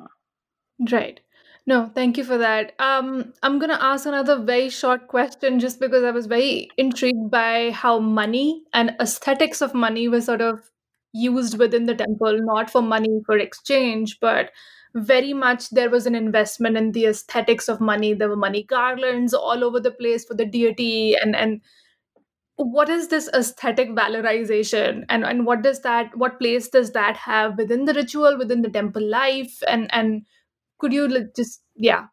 Right. 0.93 1.21
No, 1.67 1.91
thank 1.95 2.19
you 2.19 2.25
for 2.25 2.39
that. 2.39 2.75
Um, 2.81 3.35
I'm 3.43 3.61
gonna 3.61 3.79
ask 3.81 4.07
another 4.07 4.41
very 4.41 4.71
short 4.71 5.09
question 5.09 5.61
just 5.61 5.81
because 5.81 6.05
I 6.05 6.13
was 6.13 6.27
very 6.27 6.71
intrigued 6.79 7.31
by 7.31 7.71
how 7.73 8.01
money 8.01 8.65
and 8.75 8.97
aesthetics 9.01 9.63
of 9.63 9.75
money 9.75 10.09
were 10.09 10.23
sort 10.23 10.43
of 10.43 10.72
used 11.13 11.59
within 11.59 11.87
the 11.87 11.95
temple, 11.95 12.39
not 12.43 12.71
for 12.71 12.83
money 12.83 13.21
for 13.27 13.39
exchange, 13.39 14.19
but 14.21 14.51
very 14.95 15.33
much 15.33 15.71
there 15.71 15.91
was 15.91 16.07
an 16.07 16.15
investment 16.15 16.77
in 16.77 16.93
the 16.93 17.07
aesthetics 17.07 17.69
of 17.69 17.81
money. 17.81 18.13
There 18.15 18.29
were 18.29 18.37
money 18.37 18.63
garlands 18.65 19.33
all 19.35 19.65
over 19.65 19.81
the 19.81 19.91
place 19.91 20.25
for 20.25 20.35
the 20.35 20.45
deity, 20.47 21.15
and 21.17 21.35
and 21.35 21.61
what 22.57 22.89
is 22.89 23.09
this 23.09 23.29
aesthetic 23.35 23.91
valorization, 23.91 25.05
and 25.09 25.25
and 25.25 25.47
what 25.47 25.63
does 25.63 25.81
that, 25.83 26.17
what 26.17 26.39
place 26.39 26.69
does 26.69 26.93
that 26.93 27.17
have 27.17 27.57
within 27.59 27.85
the 27.87 27.95
ritual, 27.95 28.39
within 28.39 28.63
the 28.63 28.71
temple 28.71 29.03
life, 29.09 29.63
and 29.69 29.93
and 29.95 30.23
could 30.79 30.93
you 30.93 31.29
just 31.37 31.63
yeah 31.77 32.07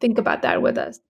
think 0.00 0.18
about 0.18 0.42
that 0.42 0.62
with 0.62 0.78
us? 0.78 1.00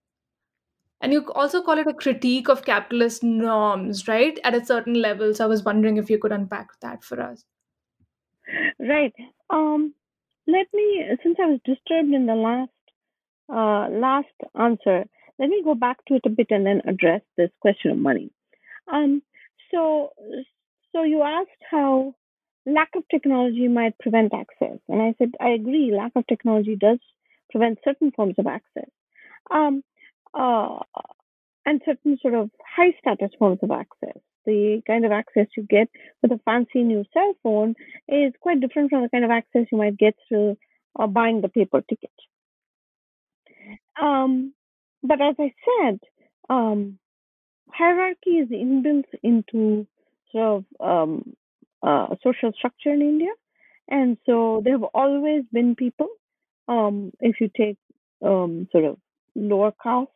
And 1.01 1.13
you 1.13 1.31
also 1.35 1.63
call 1.63 1.79
it 1.79 1.87
a 1.87 1.95
critique 1.95 2.49
of 2.49 2.65
capitalist 2.65 3.23
norms, 3.23 4.09
right? 4.09 4.39
At 4.45 4.55
a 4.55 4.65
certain 4.65 4.95
level. 4.95 5.35
So 5.35 5.45
I 5.45 5.49
was 5.49 5.63
wondering 5.63 5.99
if 5.99 6.09
you 6.09 6.19
could 6.19 6.33
unpack 6.33 6.69
that 6.81 7.05
for 7.05 7.21
us. 7.21 7.45
Right. 8.79 9.13
Um, 9.51 9.95
let 10.47 10.67
me, 10.73 11.05
since 11.23 11.37
I 11.41 11.47
was 11.47 11.61
disturbed 11.65 12.13
in 12.13 12.27
the 12.27 12.35
last 12.35 12.71
uh, 13.49 13.89
last 13.91 14.35
answer, 14.59 15.05
let 15.39 15.49
me 15.49 15.63
go 15.63 15.75
back 15.75 16.05
to 16.07 16.15
it 16.15 16.23
a 16.27 16.31
bit 16.31 16.49
and 16.51 16.67
then 16.67 16.83
address 16.87 17.21
this 17.37 17.51
question 17.61 17.91
of 17.93 17.99
money. 17.99 18.31
Um, 18.93 19.23
so, 19.71 20.11
so 20.93 21.03
you 21.03 21.23
asked 21.23 21.63
how 21.71 22.15
lack 22.65 22.89
of 22.97 23.05
technology 23.09 23.69
might 23.69 23.99
prevent 23.99 24.33
access, 24.35 24.79
and 24.89 25.03
I 25.03 25.15
said 25.19 25.33
I 25.41 25.51
agree. 25.51 25.95
Lack 25.97 26.13
of 26.17 26.27
technology 26.27 26.77
does 26.77 26.99
prevent 27.51 27.79
certain 27.85 28.11
forms 28.11 28.35
of 28.39 28.47
access. 28.47 28.91
Um, 29.51 29.83
uh, 30.37 30.79
and 31.65 31.81
certain 31.85 32.19
sort 32.21 32.35
of 32.35 32.51
high 32.77 32.95
status 33.01 33.31
forms 33.39 33.59
of 33.63 33.71
access. 33.71 34.21
The 34.45 34.81
kind 34.87 35.05
of 35.05 35.11
access 35.11 35.47
you 35.57 35.65
get 35.65 35.89
with 36.23 36.31
a 36.31 36.41
fancy 36.45 36.83
new 36.83 37.05
cell 37.13 37.35
phone 37.43 37.75
is 38.09 38.33
quite 38.41 38.61
different 38.61 38.91
from 38.91 39.03
the 39.03 39.09
kind 39.09 39.25
of 39.25 39.31
access 39.31 39.67
you 39.73 39.79
might 39.79 39.99
get 39.99 40.15
through 40.29 40.57
uh, 40.99 41.09
buying 41.09 41.41
the 41.41 41.49
paper 41.49 41.83
ticket. 41.83 42.11
Um, 44.01 44.55
but 45.03 45.21
as 45.21 45.35
I 45.39 45.53
said, 45.67 45.99
um, 46.49 46.99
hierarchy 47.71 48.39
is 48.39 48.49
inbuilt 48.51 49.07
into 49.23 49.87
sort 50.31 50.65
of 50.65 50.65
um, 50.81 51.35
uh, 51.83 52.15
social 52.23 52.53
structure 52.57 52.93
in 52.93 53.03
India, 53.03 53.31
and 53.89 54.17
so 54.27 54.61
there 54.65 54.75
have 54.75 54.89
always 54.95 55.43
been 55.53 55.75
people. 55.75 56.09
Um, 56.69 57.13
if 57.21 57.41
you 57.41 57.49
take 57.57 57.79
um, 58.25 58.69
sort 58.71 58.85
of 58.85 58.99
lower 59.35 59.73
caste 59.83 60.11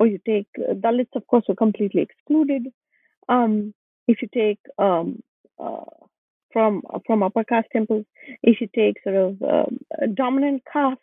or 0.00 0.08
you 0.08 0.18
take 0.26 0.48
uh, 0.58 0.72
Dalits, 0.74 1.14
of 1.14 1.26
course, 1.28 1.44
were 1.48 1.54
completely 1.54 2.02
excluded. 2.02 2.66
Um, 3.28 3.74
if 4.08 4.22
you 4.22 4.28
take 4.34 4.58
um, 4.78 5.22
uh, 5.62 5.84
from 6.52 6.82
from 7.06 7.22
upper 7.22 7.44
caste 7.44 7.68
temples. 7.72 8.04
If 8.42 8.60
you 8.60 8.68
take 8.74 8.96
sort 9.02 9.16
of 9.16 9.42
um, 9.42 9.78
dominant 10.14 10.62
caste, 10.70 11.00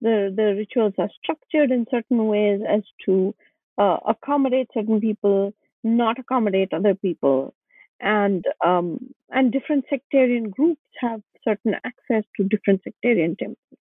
the 0.00 0.32
the 0.34 0.54
rituals 0.56 0.94
are 0.98 1.10
structured 1.22 1.70
in 1.70 1.86
certain 1.90 2.26
ways 2.26 2.60
as 2.68 2.82
to 3.06 3.34
uh, 3.78 3.98
accommodate 4.06 4.68
certain 4.74 5.00
people, 5.00 5.52
not 5.84 6.18
accommodate 6.18 6.72
other 6.72 6.94
people, 6.94 7.54
and 8.00 8.44
um, 8.64 9.14
and 9.30 9.52
different 9.52 9.84
sectarian 9.88 10.50
groups 10.50 10.82
have 11.00 11.22
certain 11.44 11.74
access 11.84 12.24
to 12.36 12.44
different 12.44 12.82
sectarian 12.84 13.36
temples. 13.36 13.78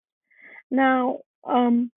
Now, 0.69 1.19
um, 1.47 1.91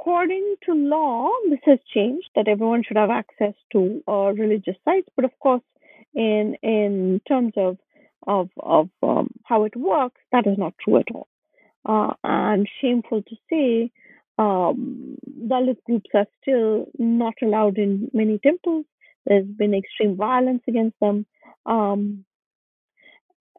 according 0.00 0.56
to 0.64 0.72
law, 0.72 1.28
this 1.50 1.60
has 1.64 1.78
changed 1.92 2.28
that 2.34 2.48
everyone 2.48 2.82
should 2.82 2.96
have 2.96 3.10
access 3.10 3.54
to 3.72 4.02
uh, 4.08 4.32
religious 4.32 4.76
sites, 4.84 5.08
but 5.14 5.24
of 5.24 5.38
course, 5.40 5.62
in 6.14 6.56
in 6.62 7.20
terms 7.28 7.52
of 7.56 7.76
of 8.26 8.48
of 8.58 8.88
um, 9.02 9.28
how 9.44 9.64
it 9.64 9.76
works, 9.76 10.20
that 10.32 10.46
is 10.46 10.56
not 10.58 10.74
true 10.82 10.98
at 10.98 11.08
all. 11.14 11.28
Uh, 11.84 12.12
and 12.24 12.68
shameful 12.80 13.22
to 13.22 13.36
say, 13.50 13.90
um, 14.38 15.16
Dalit 15.46 15.82
groups 15.84 16.10
are 16.14 16.26
still 16.42 16.86
not 16.98 17.34
allowed 17.42 17.78
in 17.78 18.10
many 18.12 18.38
temples. 18.38 18.86
There's 19.26 19.46
been 19.46 19.74
extreme 19.74 20.16
violence 20.16 20.62
against 20.66 20.98
them. 21.00 21.26
Um, 21.66 22.24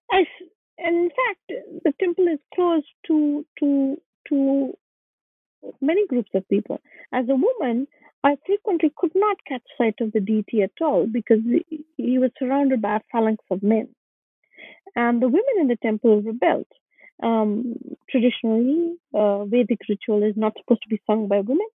and 0.09 0.27
in 0.79 1.09
fact, 1.09 1.61
the 1.83 1.93
temple 1.99 2.27
is 2.27 2.39
closed 2.55 2.93
to 3.07 3.45
to 3.59 3.97
to 4.29 4.77
many 5.81 6.05
groups 6.07 6.31
of 6.33 6.47
people. 6.49 6.79
As 7.13 7.25
a 7.29 7.35
woman, 7.35 7.87
I 8.23 8.37
frequently 8.45 8.91
could 8.95 9.11
not 9.15 9.37
catch 9.47 9.63
sight 9.77 9.95
of 9.99 10.11
the 10.11 10.19
deity 10.19 10.61
at 10.61 10.71
all 10.81 11.07
because 11.07 11.39
he 11.97 12.17
was 12.19 12.31
surrounded 12.37 12.81
by 12.81 12.97
a 12.97 13.01
phalanx 13.11 13.43
of 13.49 13.63
men. 13.63 13.89
And 14.95 15.21
the 15.21 15.27
women 15.27 15.55
in 15.59 15.67
the 15.67 15.77
temple 15.77 16.21
rebelled. 16.21 16.67
Um, 17.23 17.75
traditionally, 18.09 18.95
uh, 19.13 19.45
Vedic 19.45 19.79
ritual 19.87 20.23
is 20.23 20.35
not 20.35 20.53
supposed 20.57 20.81
to 20.83 20.89
be 20.89 21.01
sung 21.07 21.27
by 21.27 21.39
women. 21.39 21.67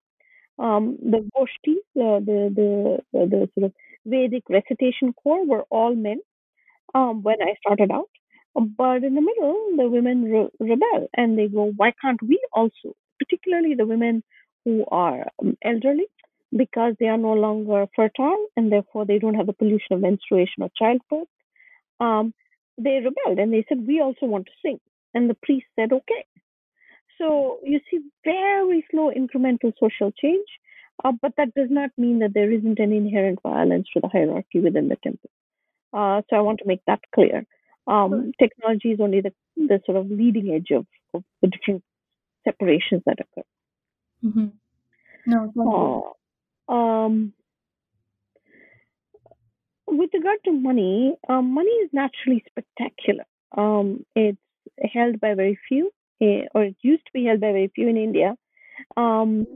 Um, 0.59 0.96
the 1.03 1.18
Goshtis, 1.37 1.85
uh, 1.96 2.20
the, 2.20 2.51
the, 2.55 2.99
the, 3.12 3.27
the 3.27 3.51
sort 3.55 3.66
of 3.66 3.72
Vedic 4.05 4.44
recitation 4.49 5.12
corps 5.12 5.46
were 5.46 5.64
all 5.70 5.94
men 5.94 6.20
um, 6.94 7.22
when 7.22 7.42
I 7.42 7.55
started 7.64 7.90
out. 7.90 8.09
But 8.55 9.05
in 9.05 9.14
the 9.14 9.20
middle, 9.20 9.77
the 9.77 9.88
women 9.88 10.25
re- 10.25 10.49
rebel 10.59 11.09
and 11.14 11.38
they 11.38 11.49
go, 11.49 11.72
why 11.77 11.92
can't 12.01 12.22
we 12.22 12.40
also? 12.53 12.94
Particularly 13.18 13.74
the 13.74 13.87
women 13.87 14.22
who 14.64 14.85
are 14.90 15.26
um, 15.40 15.57
elderly 15.62 16.07
because 16.57 16.94
they 16.98 17.07
are 17.07 17.18
no 17.18 17.33
longer 17.33 17.87
fertile 17.94 18.46
and 18.57 18.70
therefore 18.70 19.05
they 19.05 19.18
don't 19.18 19.35
have 19.35 19.46
the 19.46 19.52
pollution 19.52 19.92
of 19.92 20.00
menstruation 20.00 20.62
or 20.62 20.70
childbirth. 20.76 21.29
Um, 22.00 22.35
they 22.79 23.00
rebelled 23.02 23.38
and 23.38 23.52
they 23.52 23.64
said, 23.68 23.87
We 23.87 24.00
also 24.00 24.26
want 24.26 24.46
to 24.46 24.52
sing. 24.62 24.81
And 25.14 25.31
the 25.31 25.37
priest 25.42 25.66
said, 25.76 25.92
Okay. 25.92 26.24
So 27.18 27.61
you 27.64 27.81
see 27.90 28.00
very 28.24 28.85
slow 28.90 29.11
incremental 29.11 29.72
social 29.81 30.12
change, 30.12 30.46
uh, 31.02 31.12
but 31.22 31.33
that 31.38 31.55
does 31.55 31.68
not 31.70 31.90
mean 31.96 32.18
that 32.18 32.35
there 32.35 32.52
isn't 32.52 32.79
an 32.79 32.92
inherent 32.92 33.40
violence 33.42 33.87
to 33.94 34.00
the 34.00 34.09
hierarchy 34.09 34.61
within 34.61 34.88
the 34.88 34.96
temple. 34.96 35.31
Uh, 35.92 36.20
so 36.29 36.37
I 36.37 36.40
want 36.40 36.59
to 36.59 36.66
make 36.66 36.83
that 36.87 37.00
clear. 37.14 37.46
Um, 37.87 38.33
technology 38.38 38.90
is 38.90 39.00
only 39.00 39.20
the, 39.22 39.33
the 39.57 39.81
sort 39.87 39.96
of 39.96 40.11
leading 40.11 40.52
edge 40.52 40.76
of, 40.76 40.87
of 41.14 41.22
the 41.40 41.48
different 41.48 41.83
separations 42.46 43.02
that 43.06 43.18
occur. 43.20 43.46
Mm-hmm. 44.24 44.46
No, 45.28 46.14
uh, 46.68 46.72
um, 46.72 47.32
with 49.87 50.11
regard 50.14 50.38
to 50.44 50.52
money, 50.52 51.14
um, 51.28 51.52
money 51.52 51.70
is 51.85 51.90
naturally 51.92 52.44
spectacular. 52.48 53.24
Um, 53.56 54.04
it's 54.14 54.38
held 54.92 55.20
by 55.20 55.35
very 55.35 55.59
few, 55.68 55.90
uh, 56.22 56.46
or 56.54 56.64
it 56.64 56.76
used 56.82 57.04
to 57.06 57.12
be 57.12 57.24
held 57.24 57.40
by 57.40 57.52
very 57.52 57.70
few 57.74 57.88
in 57.88 57.96
India. 57.96 58.35
Um, 58.96 59.46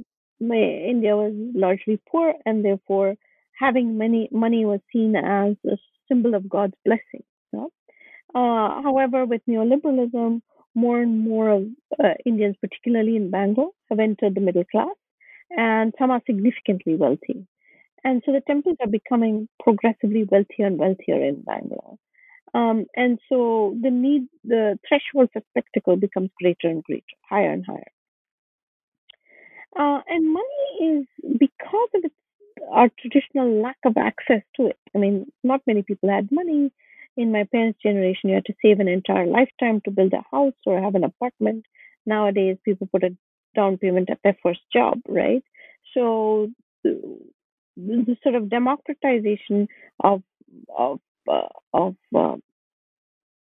India 0.41 1.17
was 1.17 1.33
largely 1.55 2.01
poor, 2.11 2.35
and 2.47 2.65
therefore 2.65 3.17
having 3.59 3.99
money 3.99 4.29
money 4.33 4.65
was 4.65 4.81
seen 4.93 5.15
as 5.17 5.57
a 5.67 5.77
symbol 6.09 6.35
of 6.35 6.49
God's 6.49 6.75
blessing. 6.85 7.25
Uh, 8.35 8.83
however, 8.83 9.25
with 9.27 9.43
neoliberalism, 9.49 10.41
more 10.75 11.01
and 11.01 11.21
more 11.21 11.49
of 11.51 11.65
uh, 12.03 12.15
Indians, 12.25 12.57
particularly 12.61 13.17
in 13.17 13.31
Bangalore, 13.31 13.71
have 13.89 13.99
entered 13.99 14.35
the 14.35 14.41
middle 14.41 14.65
class, 14.71 14.95
and 15.51 15.93
some 15.99 16.11
are 16.11 16.23
significantly 16.27 16.97
wealthy. 16.97 17.47
And 18.05 18.23
so 18.25 18.33
the 18.33 18.41
temples 18.41 18.77
are 18.81 18.89
becoming 18.89 19.49
progressively 19.63 20.25
wealthier 20.25 20.67
and 20.67 20.79
wealthier 20.79 21.23
in 21.23 21.43
Bangalore. 21.43 21.99
Um, 22.55 22.87
and 22.97 23.19
so 23.29 23.77
the 23.81 23.91
need, 23.91 24.27
the 24.45 24.79
threshold 24.89 25.31
for 25.33 25.43
spectacle 25.51 25.97
becomes 25.97 26.31
greater 26.41 26.69
and 26.69 26.83
greater, 26.83 27.05
higher 27.29 27.53
and 27.53 27.65
higher. 27.65 27.93
Uh, 29.79 30.01
and 30.09 30.33
money 30.33 30.67
is 30.81 31.07
because 31.39 31.89
of 31.95 32.05
its, 32.05 32.15
our 32.73 32.91
traditional 33.01 33.63
lack 33.63 33.77
of 33.85 33.97
access 33.97 34.43
to 34.57 34.67
it. 34.67 34.79
I 34.95 34.99
mean, 34.99 35.31
not 35.45 35.61
many 35.67 35.83
people 35.83 36.11
had 36.11 36.33
money. 36.33 36.73
In 37.21 37.33
my 37.33 37.45
parents' 37.45 37.83
generation, 37.83 38.31
you 38.31 38.37
had 38.37 38.47
to 38.47 38.55
save 38.63 38.81
an 38.81 38.89
entire 38.89 39.27
lifetime 39.27 39.83
to 39.85 39.91
build 39.91 40.15
a 40.15 40.25
house 40.35 40.55
or 40.65 40.81
have 40.81 40.95
an 40.95 41.05
apartment. 41.05 41.67
Nowadays, 42.07 42.57
people 42.65 42.89
put 42.91 43.05
a 43.05 43.15
down 43.55 43.77
payment 43.77 44.09
at 44.09 44.21
their 44.25 44.39
first 44.43 44.61
job, 44.73 45.01
right? 45.07 45.45
So 45.93 46.49
the 46.83 48.17
sort 48.23 48.37
of 48.37 48.49
democratization 48.49 49.69
of 50.03 50.23
of 50.75 51.01
uh, 51.29 51.49
of 51.75 51.95
uh, 52.17 52.37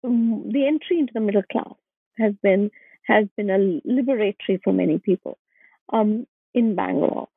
the 0.03 0.67
entry 0.67 0.99
into 0.99 1.15
the 1.15 1.21
middle 1.21 1.49
class 1.51 1.75
has 2.19 2.35
been 2.43 2.71
has 3.07 3.25
been 3.39 3.49
a 3.49 3.59
liberatory 3.89 4.61
for 4.63 4.75
many 4.75 4.99
people 4.99 5.39
um, 5.95 6.27
in 6.53 6.75
Bangalore. 6.75 7.29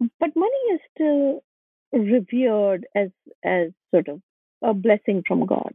But 0.00 0.34
money 0.34 0.62
is 0.72 0.80
still 0.94 1.44
revered 1.92 2.86
as 2.94 3.10
as 3.44 3.68
sort 3.90 4.08
of 4.08 4.22
a 4.64 4.74
blessing 4.74 5.22
from 5.26 5.46
God. 5.46 5.74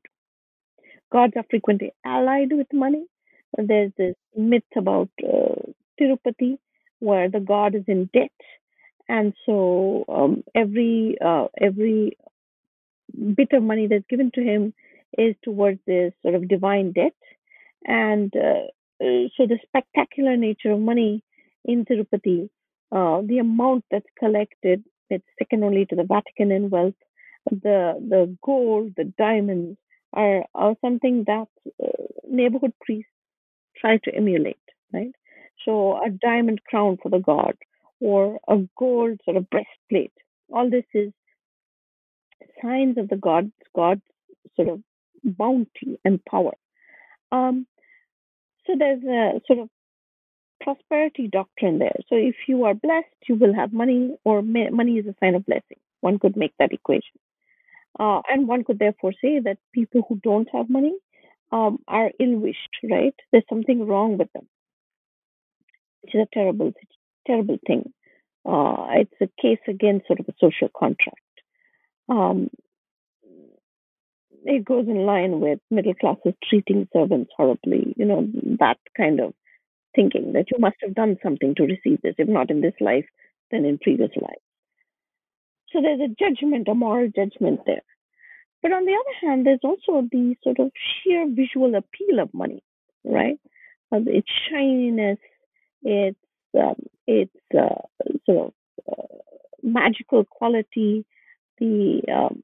Gods 1.12 1.34
are 1.36 1.46
frequently 1.50 1.94
allied 2.06 2.52
with 2.52 2.68
money. 2.74 3.06
There's 3.58 3.92
this 3.98 4.16
myth 4.36 4.64
about 4.76 5.10
uh, 5.24 5.56
Tirupati, 6.00 6.58
where 7.00 7.30
the 7.30 7.40
god 7.40 7.76
is 7.76 7.84
in 7.88 8.10
debt 8.14 8.32
and 9.08 9.34
so 9.46 10.06
um, 10.08 10.44
every 10.54 11.18
uh, 11.26 11.48
every 11.60 12.18
bit 13.36 13.50
of 13.54 13.64
money 13.64 13.88
that's 13.88 14.06
given 14.10 14.32
to 14.36 14.42
him 14.42 14.74
is 15.18 15.36
towards 15.44 15.80
this 15.88 16.14
sort 16.22 16.36
of 16.36 16.48
divine 16.48 16.92
debt 16.92 17.16
and 17.86 18.34
uh, 18.36 18.68
so 19.36 19.48
the 19.48 19.58
spectacular 19.66 20.38
nature 20.38 20.72
of 20.72 20.80
money 20.80 21.24
in 21.66 21.86
Tirupati, 21.86 22.50
uh, 22.92 23.22
the 23.26 23.40
amount 23.40 23.86
that's 23.90 24.06
collected, 24.18 24.84
it's 25.10 25.26
second 25.38 25.64
only 25.64 25.86
to 25.86 25.96
the 25.96 26.04
Vatican 26.04 26.52
in 26.52 26.70
wealth. 26.70 26.94
The 27.50 27.96
the 28.00 28.38
gold, 28.44 28.94
the 28.96 29.06
diamonds 29.18 29.78
are, 30.14 30.46
are 30.54 30.76
something 30.82 31.24
that 31.28 31.48
uh, 31.84 31.88
neighborhood 32.28 32.74
priests 32.82 33.12
try 33.78 33.98
to 33.98 34.16
emulate, 34.16 34.58
right? 34.94 35.12
So 35.66 35.98
a 36.04 36.10
diamond 36.10 36.62
crown 36.64 36.98
for 37.02 37.10
the 37.10 37.20
god, 37.20 37.56
or 38.00 38.40
a 38.48 38.58
gold 38.78 39.20
sort 39.26 39.38
of 39.38 39.50
breastplate. 39.50 40.14
All 40.52 40.70
this 40.70 40.86
is 40.94 41.12
signs 42.62 42.98
of 42.98 43.10
the 43.10 43.18
God's 43.18 43.52
God's 43.76 44.02
sort 44.56 44.70
of 44.70 44.82
bounty 45.24 46.00
and 46.06 46.24
power. 46.26 46.54
Um, 47.32 47.68
so 48.66 48.74
there's 48.78 49.04
a 49.04 49.42
sort 49.48 49.60
of 49.60 49.70
prosperity 50.62 51.28
doctrine 51.28 51.80
there. 51.80 51.96
So 52.10 52.16
if 52.16 52.36
you 52.48 52.66
are 52.66 52.74
blessed, 52.74 53.08
you 53.28 53.36
will 53.36 53.54
have 53.54 53.74
money, 53.74 54.16
or 54.24 54.42
money 54.42 54.98
is 54.98 55.08
a 55.08 55.16
sign 55.20 55.36
of 55.36 55.46
blessing. 55.46 55.78
One 56.02 56.20
could 56.20 56.36
make 56.38 56.54
that 56.60 56.74
equation. 56.74 57.20
Uh, 57.98 58.22
and 58.30 58.48
one 58.48 58.64
could 58.64 58.80
therefore 58.80 59.14
say 59.22 59.40
that 59.40 59.58
people 59.74 60.02
who 60.08 60.20
don't 60.24 60.48
have 60.54 60.70
money 60.70 60.94
um, 61.52 61.80
are 61.88 62.12
ill 62.20 62.38
wished, 62.38 62.78
right? 62.90 63.16
There's 63.32 63.44
something 63.50 63.88
wrong 63.88 64.18
with 64.18 64.32
them, 64.34 64.48
which 66.02 66.16
is 66.16 66.22
a 66.22 66.34
terrible 66.34 66.74
terrible 67.26 67.58
thing. 67.66 67.92
Uh, 68.46 68.88
it's 68.92 69.14
a 69.22 69.42
case 69.42 69.60
against 69.68 70.08
sort 70.08 70.20
of 70.20 70.28
a 70.30 70.34
social 70.40 70.70
contract. 70.78 71.18
Um, 72.08 72.50
it 74.46 74.66
goes 74.66 74.88
in 74.88 75.06
line 75.06 75.40
with 75.40 75.60
middle 75.70 75.94
classes 75.94 76.34
treating 76.48 76.88
servants 76.94 77.32
horribly, 77.36 77.94
you 77.98 78.06
know, 78.06 78.28
that 78.60 78.78
kind 78.96 79.20
of 79.20 79.34
thinking 79.96 80.34
that 80.34 80.46
you 80.52 80.60
must 80.60 80.78
have 80.82 80.96
done 80.96 81.18
something 81.22 81.56
to 81.56 81.64
receive 81.64 82.02
this, 82.02 82.16
if 82.18 82.28
not 82.28 82.50
in 82.50 82.62
this 82.62 82.74
life, 82.80 83.06
then 83.52 83.66
in 83.66 83.78
previous 83.78 84.12
life. 84.16 84.42
So 85.72 85.82
there's 85.82 86.02
a 86.02 86.08
judgment, 86.08 86.68
a 86.68 86.74
moral 86.76 87.10
judgment 87.16 87.62
there. 87.66 87.84
But 88.62 88.74
on 88.74 88.86
the 88.86 88.94
other 88.94 89.28
hand, 89.28 89.46
there's 89.46 89.60
also 89.64 90.08
the 90.12 90.36
sort 90.44 90.60
of 90.60 90.72
sheer 90.76 91.28
visual 91.30 91.76
appeal 91.76 92.20
of 92.20 92.34
money, 92.34 92.64
right? 93.04 93.40
Uh, 93.92 94.00
its 94.06 94.28
shininess, 94.50 95.18
its 95.82 96.18
um, 96.60 96.76
its 97.08 97.34
uh, 97.58 97.82
sort 98.26 98.48
of 98.48 98.54
uh, 98.92 99.16
magical 99.64 100.26
quality, 100.26 101.06
the 101.60 102.02
um, 102.14 102.42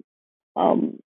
um, 0.56 1.00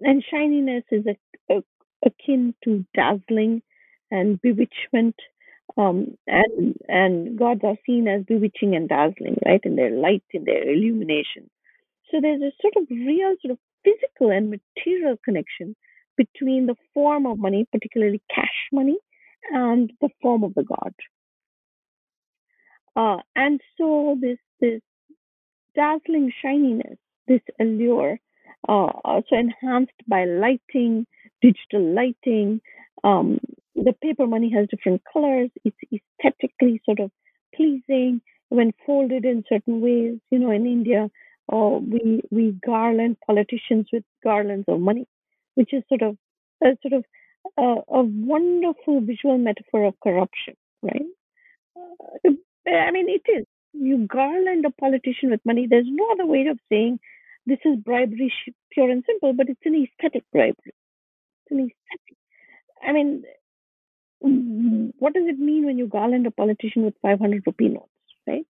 and 0.00 0.24
shininess 0.30 0.84
is 0.90 1.04
a, 1.06 1.54
a, 1.54 1.62
akin 2.04 2.54
to 2.64 2.84
dazzling 2.94 3.62
and 4.10 4.40
bewitchment. 4.40 5.16
Um, 5.78 6.18
and 6.26 6.74
and 6.88 7.38
gods 7.38 7.60
are 7.62 7.76
seen 7.86 8.08
as 8.08 8.24
bewitching 8.24 8.74
and 8.74 8.88
dazzling, 8.88 9.36
right, 9.46 9.60
in 9.62 9.76
their 9.76 9.90
light, 9.90 10.24
in 10.32 10.44
their 10.44 10.68
illumination. 10.68 11.48
So 12.10 12.18
there's 12.20 12.42
a 12.42 12.52
sort 12.60 12.74
of 12.76 12.90
real 12.90 13.36
sort 13.40 13.52
of 13.52 13.58
physical 13.84 14.30
and 14.30 14.50
material 14.50 15.16
connection 15.24 15.76
between 16.16 16.66
the 16.66 16.74
form 16.92 17.26
of 17.26 17.38
money, 17.38 17.66
particularly 17.70 18.20
cash 18.34 18.68
money, 18.72 18.98
and 19.52 19.92
the 20.00 20.08
form 20.20 20.42
of 20.42 20.54
the 20.54 20.64
god. 20.64 20.94
Uh, 22.96 23.18
and 23.36 23.60
so 23.76 24.18
this 24.20 24.38
this 24.60 24.80
dazzling 25.76 26.32
shininess, 26.42 26.98
this 27.28 27.42
allure, 27.60 28.18
uh, 28.68 28.90
also 29.04 29.36
enhanced 29.36 29.92
by 30.08 30.24
lighting, 30.24 31.06
digital 31.40 31.94
lighting. 31.94 32.60
Um, 33.04 33.38
the 33.84 33.94
paper 34.02 34.26
money 34.26 34.50
has 34.54 34.68
different 34.68 35.02
colors. 35.12 35.50
It's 35.64 35.76
aesthetically 35.92 36.80
sort 36.84 37.00
of 37.00 37.10
pleasing 37.54 38.20
when 38.48 38.72
folded 38.86 39.24
in 39.24 39.44
certain 39.48 39.80
ways. 39.80 40.18
You 40.30 40.38
know, 40.38 40.50
in 40.50 40.66
India, 40.66 41.10
uh, 41.52 41.78
we 41.80 42.22
we 42.30 42.52
garland 42.64 43.16
politicians 43.26 43.88
with 43.92 44.04
garlands 44.22 44.66
of 44.68 44.80
money, 44.80 45.06
which 45.54 45.72
is 45.72 45.82
sort 45.88 46.02
of 46.02 46.16
a 46.62 46.76
sort 46.82 46.94
of 46.94 47.04
uh, 47.56 47.82
a 47.88 48.02
wonderful 48.02 49.00
visual 49.00 49.38
metaphor 49.38 49.84
of 49.84 49.94
corruption, 50.02 50.54
right? 50.82 51.06
Uh, 51.76 52.30
I 52.70 52.90
mean, 52.90 53.08
it 53.08 53.22
is. 53.30 53.46
You 53.72 54.06
garland 54.06 54.64
a 54.64 54.70
politician 54.70 55.30
with 55.30 55.40
money. 55.44 55.66
There's 55.68 55.86
no 55.88 56.10
other 56.12 56.26
way 56.26 56.46
of 56.50 56.58
saying 56.70 56.98
this 57.46 57.58
is 57.64 57.76
bribery, 57.76 58.32
pure 58.72 58.90
and 58.90 59.04
simple, 59.06 59.32
but 59.32 59.48
it's 59.48 59.60
an 59.64 59.74
aesthetic 59.74 60.24
bribery. 60.32 60.56
It's 60.66 61.50
an 61.50 61.60
aesthetic. 61.60 62.16
I 62.82 62.92
mean, 62.92 63.24
what 64.20 65.14
does 65.14 65.24
it 65.26 65.38
mean 65.38 65.66
when 65.66 65.78
you 65.78 65.86
garland 65.86 66.26
a 66.26 66.30
politician 66.30 66.84
with 66.84 66.94
500 67.02 67.42
rupee 67.46 67.68
notes, 67.68 67.88
right? 68.26 68.46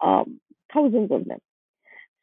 Um, 0.00 0.40
thousands 0.72 1.10
of 1.10 1.24
them. 1.24 1.38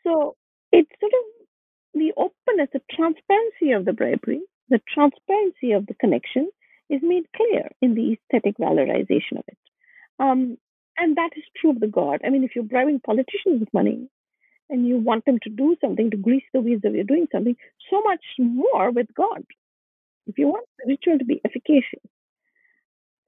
So 0.03 0.35
it's 0.71 0.91
sort 0.99 1.13
of 1.13 1.45
the 1.93 2.13
openness, 2.17 2.69
the 2.73 2.81
transparency 2.91 3.71
of 3.71 3.85
the 3.85 3.93
bribery, 3.93 4.41
the 4.69 4.81
transparency 4.93 5.71
of 5.71 5.85
the 5.87 5.93
connection 5.95 6.49
is 6.89 7.01
made 7.01 7.25
clear 7.35 7.69
in 7.81 7.95
the 7.95 8.13
aesthetic 8.13 8.57
valorization 8.57 9.39
of 9.39 9.45
it. 9.47 9.57
Um, 10.19 10.57
and 10.97 11.17
that 11.17 11.31
is 11.35 11.43
true 11.59 11.71
of 11.71 11.79
the 11.79 11.87
God. 11.87 12.21
I 12.25 12.29
mean, 12.29 12.43
if 12.43 12.51
you're 12.55 12.63
bribing 12.63 12.99
politicians 12.99 13.59
with 13.59 13.73
money 13.73 14.07
and 14.69 14.87
you 14.87 14.97
want 14.97 15.25
them 15.25 15.39
to 15.43 15.49
do 15.49 15.75
something 15.81 16.11
to 16.11 16.17
grease 16.17 16.43
the 16.53 16.61
wheels 16.61 16.81
of 16.85 16.95
you're 16.95 17.03
doing 17.03 17.27
something, 17.31 17.55
so 17.89 18.01
much 18.03 18.23
more 18.37 18.91
with 18.91 19.07
God. 19.15 19.43
If 20.27 20.37
you 20.37 20.47
want 20.47 20.67
the 20.79 20.89
ritual 20.89 21.19
to 21.19 21.25
be 21.25 21.41
efficacious 21.45 22.01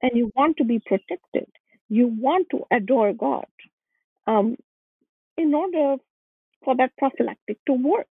and 0.02 0.12
you 0.14 0.32
want 0.36 0.56
to 0.58 0.64
be 0.64 0.80
protected, 0.84 1.48
you 1.88 2.08
want 2.08 2.48
to 2.50 2.64
adore 2.70 3.12
God 3.12 3.46
um, 4.26 4.56
in 5.36 5.54
order 5.54 5.96
for 6.64 6.76
that 6.76 6.96
prophylactic 6.98 7.58
to 7.66 7.72
work, 7.72 8.06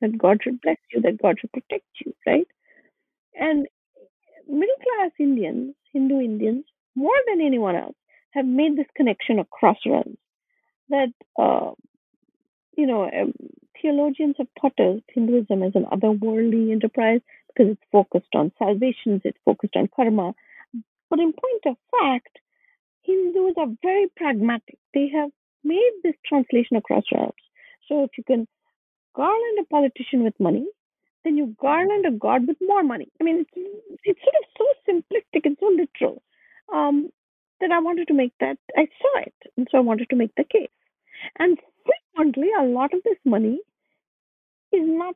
that 0.00 0.16
God 0.18 0.38
should 0.42 0.60
bless 0.60 0.78
you, 0.92 1.00
that 1.02 1.20
God 1.20 1.36
should 1.40 1.52
protect 1.52 1.86
you, 2.04 2.14
right? 2.26 2.46
And 3.34 3.66
middle 4.48 4.76
class 4.82 5.12
Indians, 5.18 5.74
Hindu 5.92 6.20
Indians, 6.20 6.64
more 6.94 7.14
than 7.28 7.40
anyone 7.40 7.76
else, 7.76 7.96
have 8.32 8.46
made 8.46 8.76
this 8.76 8.86
connection 8.96 9.38
across 9.38 9.76
realms. 9.86 10.18
That, 10.88 11.08
uh, 11.38 11.72
you 12.76 12.86
know, 12.86 13.04
um, 13.04 13.32
theologians 13.80 14.36
have 14.38 14.48
taught 14.60 14.78
us 14.80 15.00
Hinduism 15.14 15.62
as 15.62 15.72
an 15.74 15.86
otherworldly 15.92 16.72
enterprise 16.72 17.20
because 17.48 17.72
it's 17.72 17.82
focused 17.90 18.34
on 18.34 18.52
salvations, 18.58 19.22
it's 19.24 19.38
focused 19.44 19.76
on 19.76 19.88
karma. 19.94 20.34
But 21.12 21.20
in 21.20 21.34
point 21.34 21.66
of 21.66 21.76
fact, 21.90 22.38
Hindus 23.02 23.52
are 23.58 23.66
very 23.82 24.06
pragmatic. 24.16 24.78
They 24.94 25.08
have 25.08 25.30
made 25.62 25.92
this 26.02 26.14
translation 26.24 26.78
across 26.78 27.04
realms. 27.12 27.34
So 27.86 28.04
if 28.04 28.12
you 28.16 28.24
can 28.24 28.48
garland 29.14 29.58
a 29.60 29.64
politician 29.64 30.24
with 30.24 30.40
money, 30.40 30.66
then 31.22 31.36
you 31.36 31.54
garland 31.60 32.06
a 32.06 32.12
god 32.12 32.48
with 32.48 32.56
more 32.62 32.82
money. 32.82 33.08
I 33.20 33.24
mean, 33.24 33.44
it's, 33.54 34.00
it's 34.04 34.20
sort 34.22 34.36
of 34.40 34.48
so 34.56 34.64
simplistic 34.90 35.44
and 35.44 35.58
so 35.60 35.66
literal. 35.66 36.22
Um, 36.72 37.10
that 37.60 37.72
I 37.72 37.80
wanted 37.80 38.08
to 38.08 38.14
make 38.14 38.32
that, 38.40 38.56
I 38.74 38.88
saw 39.02 39.20
it. 39.20 39.34
And 39.58 39.68
so 39.70 39.76
I 39.76 39.82
wanted 39.82 40.08
to 40.08 40.16
make 40.16 40.34
the 40.34 40.44
case. 40.44 40.70
And 41.38 41.58
frequently, 41.84 42.48
a 42.58 42.64
lot 42.64 42.94
of 42.94 43.02
this 43.04 43.18
money 43.26 43.60
is 44.72 44.80
not, 44.82 45.14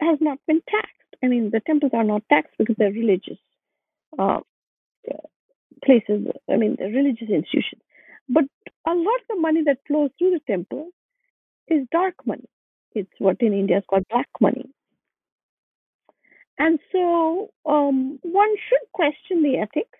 has 0.00 0.18
not 0.20 0.38
been 0.48 0.62
taxed. 0.68 1.14
I 1.22 1.28
mean, 1.28 1.50
the 1.50 1.60
temples 1.60 1.92
are 1.94 2.02
not 2.02 2.24
taxed 2.28 2.54
because 2.58 2.74
they're 2.76 2.90
religious 2.90 3.38
uh, 4.18 4.40
places, 5.84 6.26
I 6.50 6.56
mean, 6.56 6.76
they're 6.78 6.88
religious 6.88 7.28
institutions. 7.28 7.82
But 8.28 8.44
a 8.86 8.94
lot 8.94 9.20
of 9.20 9.28
the 9.28 9.40
money 9.40 9.62
that 9.66 9.78
flows 9.86 10.10
through 10.18 10.32
the 10.32 10.40
temple 10.46 10.88
is 11.68 11.86
dark 11.92 12.14
money. 12.26 12.48
It's 12.94 13.10
what 13.18 13.36
in 13.40 13.52
India 13.52 13.78
is 13.78 13.84
called 13.88 14.04
black 14.10 14.28
money. 14.40 14.70
And 16.58 16.78
so 16.92 17.50
um, 17.66 18.18
one 18.22 18.54
should 18.68 18.92
question 18.92 19.42
the 19.42 19.58
ethics 19.58 19.98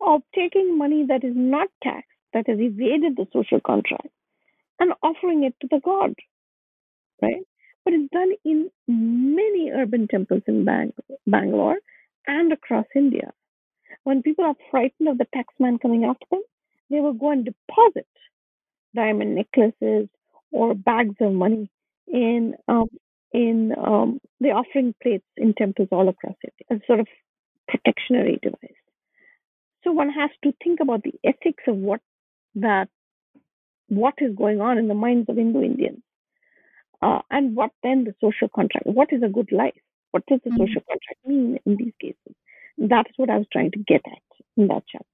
of 0.00 0.22
taking 0.34 0.76
money 0.76 1.06
that 1.08 1.24
is 1.24 1.32
not 1.34 1.68
taxed, 1.82 2.10
that 2.32 2.48
has 2.48 2.58
evaded 2.60 3.16
the 3.16 3.26
social 3.32 3.60
contract, 3.60 4.08
and 4.78 4.92
offering 5.02 5.44
it 5.44 5.54
to 5.60 5.68
the 5.70 5.80
god, 5.82 6.14
right? 7.22 7.46
But 7.84 7.94
it's 7.94 8.10
done 8.12 8.32
in 8.44 8.70
many 8.88 9.70
urban 9.70 10.08
temples 10.08 10.42
in 10.46 10.64
Bang- 10.64 10.92
Bangalore 11.26 11.78
and 12.26 12.52
across 12.52 12.86
India. 12.94 13.32
When 14.04 14.22
people 14.22 14.44
are 14.44 14.54
frightened 14.70 15.08
of 15.08 15.18
the 15.18 15.26
taxman 15.34 15.80
coming 15.80 16.04
after 16.04 16.26
them, 16.30 16.42
they 16.90 17.00
will 17.00 17.12
go 17.12 17.30
and 17.30 17.44
deposit 17.44 18.06
diamond 18.94 19.34
necklaces 19.34 20.08
or 20.50 20.74
bags 20.74 21.16
of 21.20 21.32
money 21.32 21.68
in 22.06 22.54
um, 22.68 22.88
in 23.32 23.74
um, 23.76 24.20
the 24.40 24.50
offering 24.50 24.94
plates 25.02 25.26
in 25.36 25.54
temples 25.54 25.88
all 25.90 26.08
across 26.08 26.36
India 26.42 26.66
as 26.70 26.86
sort 26.86 27.00
of 27.00 27.08
protectionary 27.68 28.38
device. 28.42 28.80
So 29.84 29.92
one 29.92 30.10
has 30.10 30.30
to 30.44 30.52
think 30.62 30.80
about 30.80 31.02
the 31.02 31.14
ethics 31.24 31.64
of 31.66 31.76
what 31.76 32.00
that 32.56 32.88
what 33.88 34.14
is 34.18 34.34
going 34.34 34.60
on 34.60 34.78
in 34.78 34.88
the 34.88 34.94
minds 34.94 35.28
of 35.28 35.36
Hindu 35.36 35.62
Indians, 35.62 36.02
uh, 37.02 37.20
and 37.30 37.54
what 37.54 37.70
then 37.82 38.04
the 38.04 38.14
social 38.20 38.48
contract. 38.48 38.86
What 38.86 39.12
is 39.12 39.22
a 39.22 39.28
good 39.28 39.52
life? 39.52 39.74
What 40.10 40.24
does 40.26 40.40
the 40.44 40.50
mm-hmm. 40.50 40.62
social 40.62 40.82
contract 40.88 41.20
mean 41.24 41.58
in 41.66 41.76
these 41.76 41.92
cases? 42.00 42.34
That 42.78 43.06
is 43.08 43.14
what 43.16 43.30
I 43.30 43.38
was 43.38 43.46
trying 43.52 43.70
to 43.72 43.78
get 43.86 44.02
at 44.06 44.44
in 44.56 44.68
that 44.68 44.82
chapter. 44.86 45.06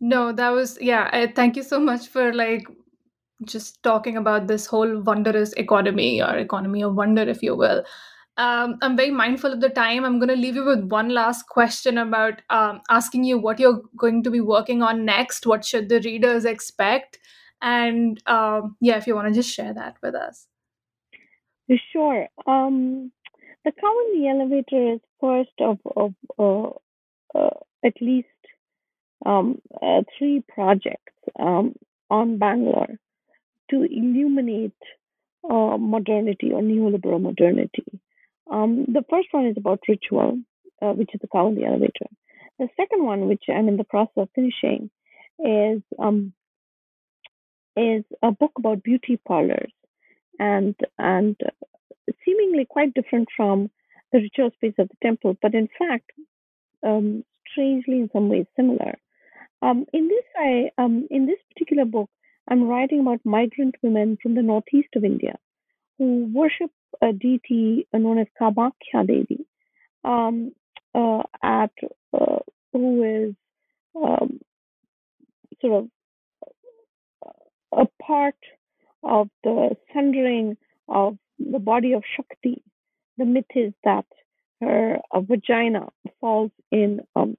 No, 0.00 0.32
that 0.32 0.50
was 0.50 0.78
yeah. 0.80 1.08
I, 1.12 1.26
thank 1.28 1.56
you 1.56 1.62
so 1.62 1.78
much 1.78 2.08
for 2.08 2.32
like 2.32 2.66
just 3.44 3.82
talking 3.82 4.16
about 4.16 4.46
this 4.46 4.66
whole 4.66 5.00
wondrous 5.00 5.52
economy 5.54 6.20
or 6.22 6.36
economy 6.36 6.82
of 6.82 6.94
wonder, 6.94 7.22
if 7.22 7.42
you 7.42 7.56
will 7.56 7.84
um, 8.36 8.78
I'm 8.82 8.96
very 8.96 9.10
mindful 9.10 9.52
of 9.52 9.60
the 9.60 9.68
time. 9.68 10.04
I'm 10.04 10.18
going 10.18 10.28
to 10.28 10.34
leave 10.34 10.56
you 10.56 10.64
with 10.64 10.84
one 10.84 11.10
last 11.10 11.46
question 11.48 11.98
about 11.98 12.42
um, 12.50 12.80
asking 12.90 13.24
you 13.24 13.38
what 13.38 13.60
you're 13.60 13.82
going 13.96 14.22
to 14.24 14.30
be 14.30 14.40
working 14.40 14.82
on 14.82 15.04
next. 15.04 15.46
What 15.46 15.64
should 15.64 15.88
the 15.88 16.00
readers 16.00 16.44
expect? 16.44 17.18
And 17.62 18.20
um, 18.26 18.76
yeah, 18.80 18.96
if 18.96 19.06
you 19.06 19.14
want 19.14 19.28
to 19.28 19.34
just 19.34 19.54
share 19.54 19.72
that 19.74 19.96
with 20.02 20.14
us. 20.14 20.46
Sure. 21.92 22.26
Um, 22.46 23.12
the 23.64 23.72
cow 23.72 23.94
in 24.06 24.20
the 24.20 24.28
elevator 24.28 24.94
is 24.94 25.00
first 25.20 25.50
of, 25.60 25.78
of 25.96 26.14
uh, 26.38 27.38
uh, 27.38 27.50
at 27.84 27.94
least 28.00 28.28
um, 29.24 29.60
uh, 29.82 30.02
three 30.18 30.42
projects 30.48 31.12
um, 31.38 31.74
on 32.10 32.38
Bangalore 32.38 32.98
to 33.70 33.82
illuminate 33.82 34.72
uh, 35.48 35.76
modernity 35.78 36.52
or 36.52 36.60
neoliberal 36.62 37.20
modernity. 37.20 37.84
Um, 38.50 38.84
the 38.92 39.04
first 39.08 39.28
one 39.32 39.46
is 39.46 39.56
about 39.56 39.80
ritual, 39.88 40.38
uh, 40.82 40.92
which 40.92 41.10
is 41.14 41.20
the 41.20 41.28
cow 41.28 41.48
in 41.48 41.54
the 41.54 41.64
elevator. 41.64 42.06
The 42.58 42.68
second 42.76 43.04
one, 43.04 43.26
which 43.26 43.44
I'm 43.48 43.68
in 43.68 43.76
the 43.76 43.84
process 43.84 44.12
of 44.16 44.28
finishing, 44.34 44.90
is 45.38 45.82
um, 45.98 46.32
is 47.76 48.04
a 48.22 48.30
book 48.30 48.52
about 48.56 48.84
beauty 48.84 49.18
parlors, 49.26 49.72
and 50.38 50.76
and 50.98 51.36
seemingly 52.24 52.64
quite 52.64 52.94
different 52.94 53.28
from 53.36 53.70
the 54.12 54.20
ritual 54.20 54.50
space 54.52 54.74
of 54.78 54.88
the 54.88 54.96
temple, 55.02 55.36
but 55.42 55.54
in 55.54 55.68
fact, 55.78 56.10
um, 56.86 57.24
strangely 57.50 57.98
in 57.98 58.10
some 58.12 58.28
ways 58.28 58.46
similar. 58.56 58.94
Um, 59.62 59.86
in 59.92 60.08
this, 60.08 60.24
I 60.36 60.70
um, 60.78 61.08
in 61.10 61.26
this 61.26 61.38
particular 61.52 61.84
book, 61.84 62.10
I'm 62.48 62.64
writing 62.64 63.00
about 63.00 63.20
migrant 63.24 63.76
women 63.82 64.18
from 64.22 64.34
the 64.34 64.42
northeast 64.42 64.88
of 64.96 65.04
India 65.04 65.38
who 65.98 66.30
worship 66.32 66.70
a 67.00 67.12
deity 67.12 67.86
known 67.92 68.18
as 68.18 68.26
Kamakhya 68.40 69.06
Devi, 69.06 69.46
um, 70.04 70.52
uh, 70.94 71.22
at 71.42 71.70
uh, 72.12 72.38
who 72.72 73.02
is 73.02 73.34
um, 73.96 74.40
sort 75.60 75.84
of 75.84 75.88
a 77.72 77.86
part 78.02 78.36
of 79.02 79.28
the 79.42 79.76
sundering 79.92 80.56
of 80.88 81.16
the 81.38 81.58
body 81.58 81.92
of 81.92 82.02
Shakti 82.16 82.62
the 83.16 83.24
myth 83.24 83.44
is 83.54 83.72
that 83.84 84.06
her 84.60 84.98
vagina 85.14 85.88
falls 86.20 86.50
in 86.70 87.00
um, 87.14 87.36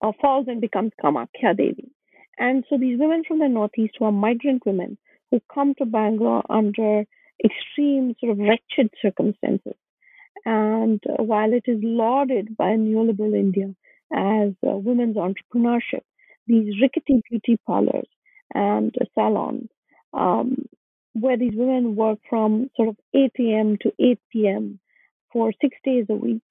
uh, 0.00 0.12
falls 0.20 0.46
and 0.48 0.60
becomes 0.60 0.92
Kamakhya 1.02 1.56
Devi. 1.56 1.90
And 2.38 2.64
so 2.68 2.76
these 2.78 2.98
women 2.98 3.22
from 3.26 3.38
the 3.38 3.48
Northeast 3.48 3.94
who 3.98 4.06
are 4.06 4.12
migrant 4.12 4.64
women 4.66 4.98
who 5.30 5.40
come 5.52 5.74
to 5.76 5.86
Bangalore 5.86 6.42
under 6.50 7.04
extreme, 7.44 8.14
sort 8.20 8.32
of 8.32 8.38
wretched 8.38 8.90
circumstances. 9.00 9.74
And 10.44 11.00
uh, 11.08 11.22
while 11.22 11.52
it 11.52 11.64
is 11.66 11.78
lauded 11.82 12.56
by 12.56 12.70
neoliberal 12.70 13.38
India 13.38 13.74
as 14.12 14.52
uh, 14.66 14.76
women's 14.76 15.16
entrepreneurship, 15.16 16.02
these 16.46 16.74
rickety 16.80 17.22
beauty 17.30 17.58
parlors 17.66 18.08
and 18.54 18.94
salons, 19.14 19.68
um, 20.12 20.66
where 21.14 21.36
these 21.36 21.52
women 21.54 21.96
work 21.96 22.18
from 22.28 22.70
sort 22.76 22.88
of 22.88 22.96
8 23.14 23.32
a.m. 23.40 23.76
to 23.82 23.92
8 23.98 24.18
p.m. 24.32 24.80
for 25.32 25.52
six 25.60 25.76
days 25.84 26.06
a 26.08 26.14
week 26.14 26.42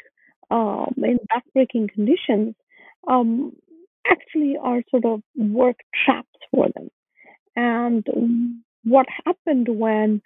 um, 0.50 0.94
in 0.98 1.20
backbreaking 1.34 1.90
conditions, 1.92 2.56
um, 3.08 3.54
actually 4.08 4.56
are 4.62 4.82
sort 4.90 5.06
of 5.06 5.22
work 5.36 5.78
traps 6.06 6.28
for 6.52 6.68
them. 6.76 6.90
And 7.56 8.06
what 8.84 9.06
happened 9.26 9.68
when 9.70 10.22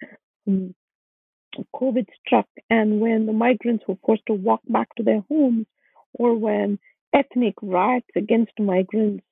COVID 1.74 2.06
struck 2.24 2.46
and 2.70 3.00
when 3.00 3.26
the 3.26 3.32
migrants 3.32 3.84
were 3.88 3.96
forced 4.04 4.26
to 4.26 4.34
walk 4.34 4.60
back 4.68 4.88
to 4.96 5.02
their 5.02 5.22
homes, 5.28 5.66
or 6.14 6.34
when 6.36 6.78
ethnic 7.14 7.54
riots 7.62 8.08
against 8.16 8.52
migrants 8.58 9.24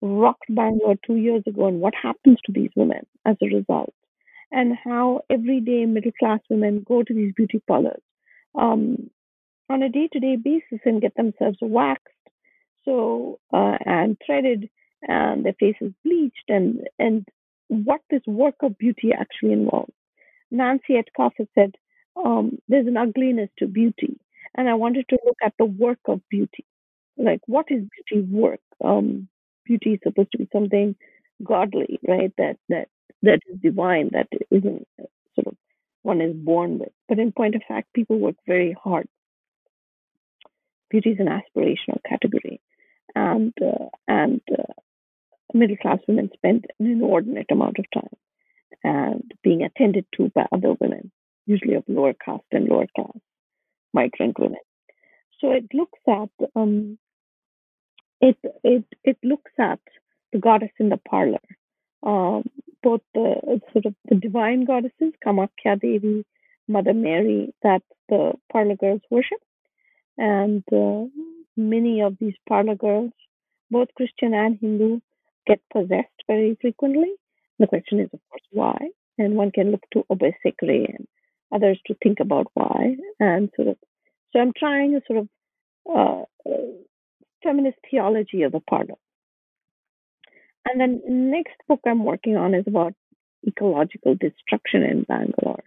rocked 0.00 0.44
Bangalore 0.48 0.96
two 1.06 1.16
years 1.16 1.42
ago, 1.46 1.66
and 1.66 1.80
what 1.80 1.94
happens 2.00 2.38
to 2.46 2.52
these 2.52 2.70
women 2.76 3.06
as 3.24 3.36
a 3.42 3.54
result, 3.54 3.94
and 4.52 4.76
how 4.84 5.22
everyday 5.30 5.86
middle 5.86 6.12
class 6.18 6.40
women 6.50 6.84
go 6.86 7.02
to 7.02 7.14
these 7.14 7.32
beauty 7.36 7.62
parlors 7.68 8.02
um, 8.58 9.10
on 9.70 9.82
a 9.82 9.88
day 9.88 10.08
to 10.12 10.20
day 10.20 10.36
basis 10.36 10.80
and 10.84 11.02
get 11.02 11.14
themselves 11.16 11.58
waxed 11.62 12.06
so 12.84 13.38
uh, 13.52 13.78
and 13.86 14.16
threaded 14.24 14.68
and 15.02 15.44
their 15.44 15.54
faces 15.54 15.92
bleached 16.04 16.48
and 16.48 16.86
and 16.98 17.26
what 17.68 18.00
this 18.10 18.22
work 18.26 18.56
of 18.62 18.76
beauty 18.78 19.12
actually 19.18 19.52
involves. 19.52 19.92
Nancy 20.50 20.94
Etcoff 20.94 21.32
has 21.38 21.46
said 21.54 21.74
um, 22.22 22.58
there's 22.68 22.86
an 22.86 22.98
ugliness 22.98 23.48
to 23.58 23.66
beauty, 23.66 24.18
and 24.56 24.68
I 24.68 24.74
wanted 24.74 25.06
to 25.08 25.18
look 25.24 25.38
at 25.42 25.54
the 25.58 25.64
work 25.64 26.00
of 26.06 26.20
beauty. 26.30 26.66
Like, 27.16 27.40
what 27.46 27.66
is 27.70 27.84
beauty 28.10 28.26
work? 28.30 28.60
Um, 28.84 29.28
beauty 29.64 29.94
is 29.94 30.00
supposed 30.02 30.32
to 30.32 30.38
be 30.38 30.48
something 30.52 30.96
godly, 31.42 31.98
right? 32.06 32.32
That 32.36 32.58
that 32.68 32.88
that 33.22 33.40
is 33.48 33.60
divine, 33.60 34.10
that 34.12 34.28
isn't 34.50 34.86
sort 35.34 35.46
of 35.46 35.56
one 36.02 36.20
is 36.20 36.34
born 36.34 36.78
with. 36.78 36.92
But 37.08 37.18
in 37.18 37.32
point 37.32 37.54
of 37.54 37.62
fact, 37.66 37.92
people 37.94 38.18
work 38.18 38.36
very 38.46 38.76
hard. 38.82 39.08
Beauty 40.90 41.10
is 41.10 41.20
an 41.20 41.28
aspirational 41.28 42.00
category, 42.08 42.60
and 43.14 43.52
uh, 43.62 43.88
and 44.08 44.40
uh, 44.50 44.72
middle 45.54 45.76
class 45.76 45.98
women 46.06 46.30
spend 46.34 46.66
an 46.78 46.86
inordinate 46.86 47.50
amount 47.50 47.78
of 47.78 47.86
time 47.94 48.16
and 48.84 49.32
being 49.42 49.62
attended 49.62 50.06
to 50.16 50.30
by 50.34 50.46
other 50.52 50.74
women, 50.80 51.10
usually 51.46 51.74
of 51.74 51.84
lower 51.88 52.14
caste 52.14 52.44
and 52.52 52.68
lower 52.68 52.86
class 52.94 53.16
migrant 53.92 54.38
women. 54.38 54.60
So 55.40 55.52
it 55.52 55.66
looks 55.74 55.98
at 56.08 56.30
um, 56.54 56.98
it 58.20 58.36
it 58.62 58.84
it 59.04 59.18
looks 59.22 59.52
at 59.58 59.80
the 60.32 60.38
goddess 60.38 60.70
in 60.78 60.88
the 60.88 60.96
parlor, 60.96 61.40
um, 62.02 62.44
both 62.82 63.00
the 63.14 63.60
sort 63.72 63.86
of 63.86 63.94
the 64.08 64.16
divine 64.16 64.64
goddesses, 64.64 65.12
Kamakhya 65.24 65.80
Devi, 65.80 66.24
Mother 66.68 66.94
Mary, 66.94 67.54
that 67.62 67.82
the 68.08 68.32
parlor 68.50 68.76
girls 68.76 69.00
worship, 69.10 69.40
and 70.18 70.62
uh, 70.72 71.04
many 71.56 72.00
of 72.00 72.16
these 72.20 72.34
parlor 72.48 72.74
girls, 72.74 73.12
both 73.70 73.88
Christian 73.96 74.34
and 74.34 74.58
Hindu, 74.60 75.00
get 75.46 75.60
possessed 75.72 76.22
very 76.26 76.56
frequently. 76.60 77.12
The 77.58 77.66
question 77.66 78.00
is, 78.00 78.08
of 78.12 78.20
course, 78.30 78.42
why? 78.50 78.76
And 79.18 79.34
one 79.34 79.50
can 79.50 79.70
look 79.70 79.84
to 79.92 80.04
Obeyesekere 80.10 80.94
and 80.96 81.06
others 81.52 81.78
to 81.86 81.94
think 82.02 82.20
about 82.20 82.46
why. 82.54 82.96
And 83.20 83.50
sort 83.56 83.68
of, 83.68 83.76
so 84.32 84.40
I'm 84.40 84.52
trying 84.56 84.94
a 84.94 85.00
sort 85.06 85.20
of 85.20 85.28
uh, 85.94 86.52
feminist 87.42 87.78
theology 87.90 88.42
of 88.42 88.52
the 88.52 88.60
parlor. 88.60 88.94
And 90.68 90.80
then 90.80 91.02
next 91.06 91.56
book 91.68 91.80
I'm 91.86 92.04
working 92.04 92.36
on 92.36 92.54
is 92.54 92.64
about 92.66 92.94
ecological 93.46 94.14
destruction 94.14 94.82
in 94.82 95.02
Bangalore, 95.02 95.64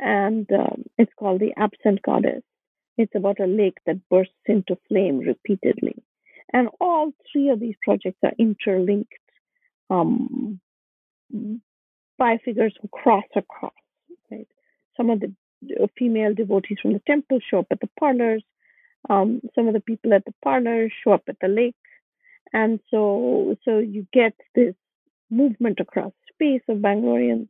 and 0.00 0.50
um, 0.52 0.84
it's 0.98 1.12
called 1.18 1.40
The 1.40 1.52
Absent 1.56 2.02
Goddess. 2.02 2.42
It's 2.96 3.14
about 3.14 3.40
a 3.40 3.46
lake 3.46 3.78
that 3.86 4.08
bursts 4.08 4.34
into 4.46 4.76
flame 4.88 5.18
repeatedly. 5.18 6.02
And 6.52 6.68
all 6.80 7.12
three 7.30 7.48
of 7.48 7.60
these 7.60 7.74
projects 7.82 8.18
are 8.22 8.32
interlinked 8.38 9.12
um, 9.88 10.60
by 12.18 12.38
figures 12.44 12.74
who 12.80 12.88
cross 12.88 13.24
across. 13.34 13.72
Right? 14.30 14.48
Some 14.96 15.10
of 15.10 15.20
the 15.20 15.32
female 15.98 16.34
devotees 16.34 16.78
from 16.80 16.92
the 16.92 17.02
temple 17.06 17.38
show 17.48 17.60
up 17.60 17.66
at 17.70 17.80
the 17.80 17.88
parlors. 17.98 18.44
Um, 19.08 19.40
some 19.54 19.68
of 19.68 19.74
the 19.74 19.80
people 19.80 20.12
at 20.12 20.24
the 20.24 20.34
parlors 20.44 20.92
show 21.02 21.12
up 21.12 21.24
at 21.28 21.36
the 21.40 21.48
lake, 21.48 21.74
and 22.52 22.80
so 22.90 23.56
so 23.64 23.78
you 23.78 24.06
get 24.12 24.34
this 24.54 24.74
movement 25.30 25.80
across 25.80 26.12
space 26.32 26.62
of 26.68 26.78
Bangaloreans, 26.78 27.48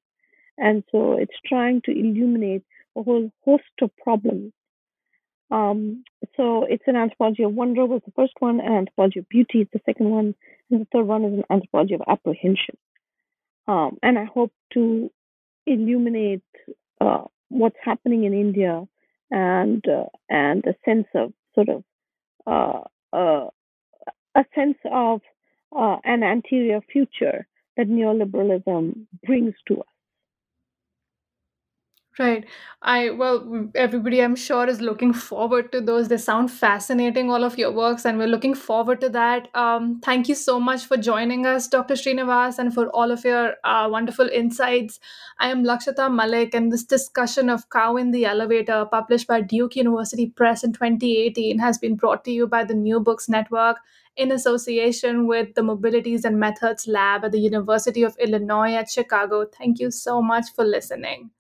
and 0.59 0.85
so 0.93 1.19
it's 1.19 1.37
trying 1.47 1.81
to 1.83 1.91
illuminate 1.91 2.65
a 2.97 3.03
whole 3.03 3.31
host 3.45 3.65
of 3.81 3.91
problems 3.97 4.53
um, 5.53 6.03
so 6.35 6.65
it's 6.65 6.85
an 6.87 6.97
anthropology 6.97 7.43
of 7.43 7.53
wonder 7.53 7.85
was 7.85 8.01
the 8.07 8.13
first 8.13 8.33
one, 8.39 8.59
and 8.59 8.75
anthropology 8.75 9.19
of 9.19 9.29
beauty 9.29 9.61
is 9.61 9.69
the 9.73 9.81
second 9.85 10.09
one, 10.09 10.35
and 10.71 10.81
the 10.81 10.87
third 10.91 11.07
one 11.07 11.25
is 11.25 11.35
an 11.35 11.45
anthropology 11.51 11.93
of 11.93 12.01
apprehension. 12.09 12.79
Um, 13.69 13.99
and 14.03 14.19
I 14.19 14.25
hope 14.25 14.51
to 14.73 15.11
illuminate 15.67 16.43
uh, 17.03 17.25
what's 17.51 17.77
happening 17.85 18.25
in 18.25 18.33
India 18.33 18.83
and 19.31 19.85
uh, 19.87 20.07
and 20.31 20.65
a 20.65 20.75
sense 20.87 21.07
of 21.15 21.35
sort 21.55 21.69
of 21.69 21.85
uh, 22.47 22.81
uh 23.15 23.49
a 24.35 24.45
sense 24.55 24.79
of 24.91 25.21
uh, 25.77 25.97
an 26.05 26.23
anterior 26.23 26.81
future 26.93 27.47
that 27.77 27.89
neoliberalism 27.89 29.07
brings 29.25 29.55
to 29.69 29.81
us. 29.81 29.87
Right. 32.19 32.45
I, 32.83 33.09
well, 33.09 33.71
everybody 33.75 34.23
I'm 34.23 34.37
sure 34.37 34.69
is 34.69 34.83
looking 34.83 35.15
forward 35.15 35.73
to 35.73 35.81
those. 35.81 36.09
They 36.09 36.19
sound 36.19 36.51
fascinating, 36.51 37.31
all 37.31 37.43
of 37.43 37.57
your 37.57 37.73
works, 37.73 38.05
and 38.05 38.19
we're 38.19 38.27
looking 38.27 38.55
forward 38.55 39.01
to 39.01 39.09
that. 39.11 39.49
Um, 39.55 39.99
thank 40.05 40.29
you 40.29 40.35
so 40.35 40.61
much 40.61 40.85
for 40.85 40.99
joining 40.99 41.47
us, 41.47 41.69
Dr. 41.69 41.95
Srinivas, 41.95 42.59
and 42.59 42.75
for 42.75 42.89
all 42.89 43.11
of 43.11 43.25
your 43.25 43.55
uh, 43.65 43.89
wonderful 43.91 44.29
insights. 44.29 45.01
I 45.39 45.49
am 45.49 45.65
Lakshata 45.65 46.15
Malik, 46.15 46.55
and 46.55 46.71
this 46.71 46.85
discussion 46.85 47.49
of 47.49 47.71
Cow 47.71 47.97
in 47.97 48.11
the 48.11 48.27
Elevator, 48.27 48.85
published 48.85 49.27
by 49.27 49.41
Duke 49.41 49.75
University 49.75 50.27
Press 50.27 50.63
in 50.63 50.75
2018, 50.75 51.59
has 51.61 51.79
been 51.79 51.97
brought 51.97 52.27
to 52.27 52.31
you 52.31 52.47
by 52.47 52.63
the 52.63 52.75
New 52.75 53.01
Books 53.01 53.27
Network 53.27 53.79
in 54.17 54.33
association 54.33 55.27
with 55.27 55.55
the 55.55 55.63
Mobilities 55.63 56.25
and 56.25 56.39
Methods 56.39 56.87
Lab 56.87 57.25
at 57.25 57.33
the 57.33 57.41
University 57.41 58.03
of 58.03 58.17
Illinois 58.19 58.75
at 58.75 58.91
Chicago. 58.91 59.47
Thank 59.47 59.79
you 59.81 59.91
so 59.91 60.23
much 60.23 60.47
for 60.55 60.65
listening. 60.65 61.31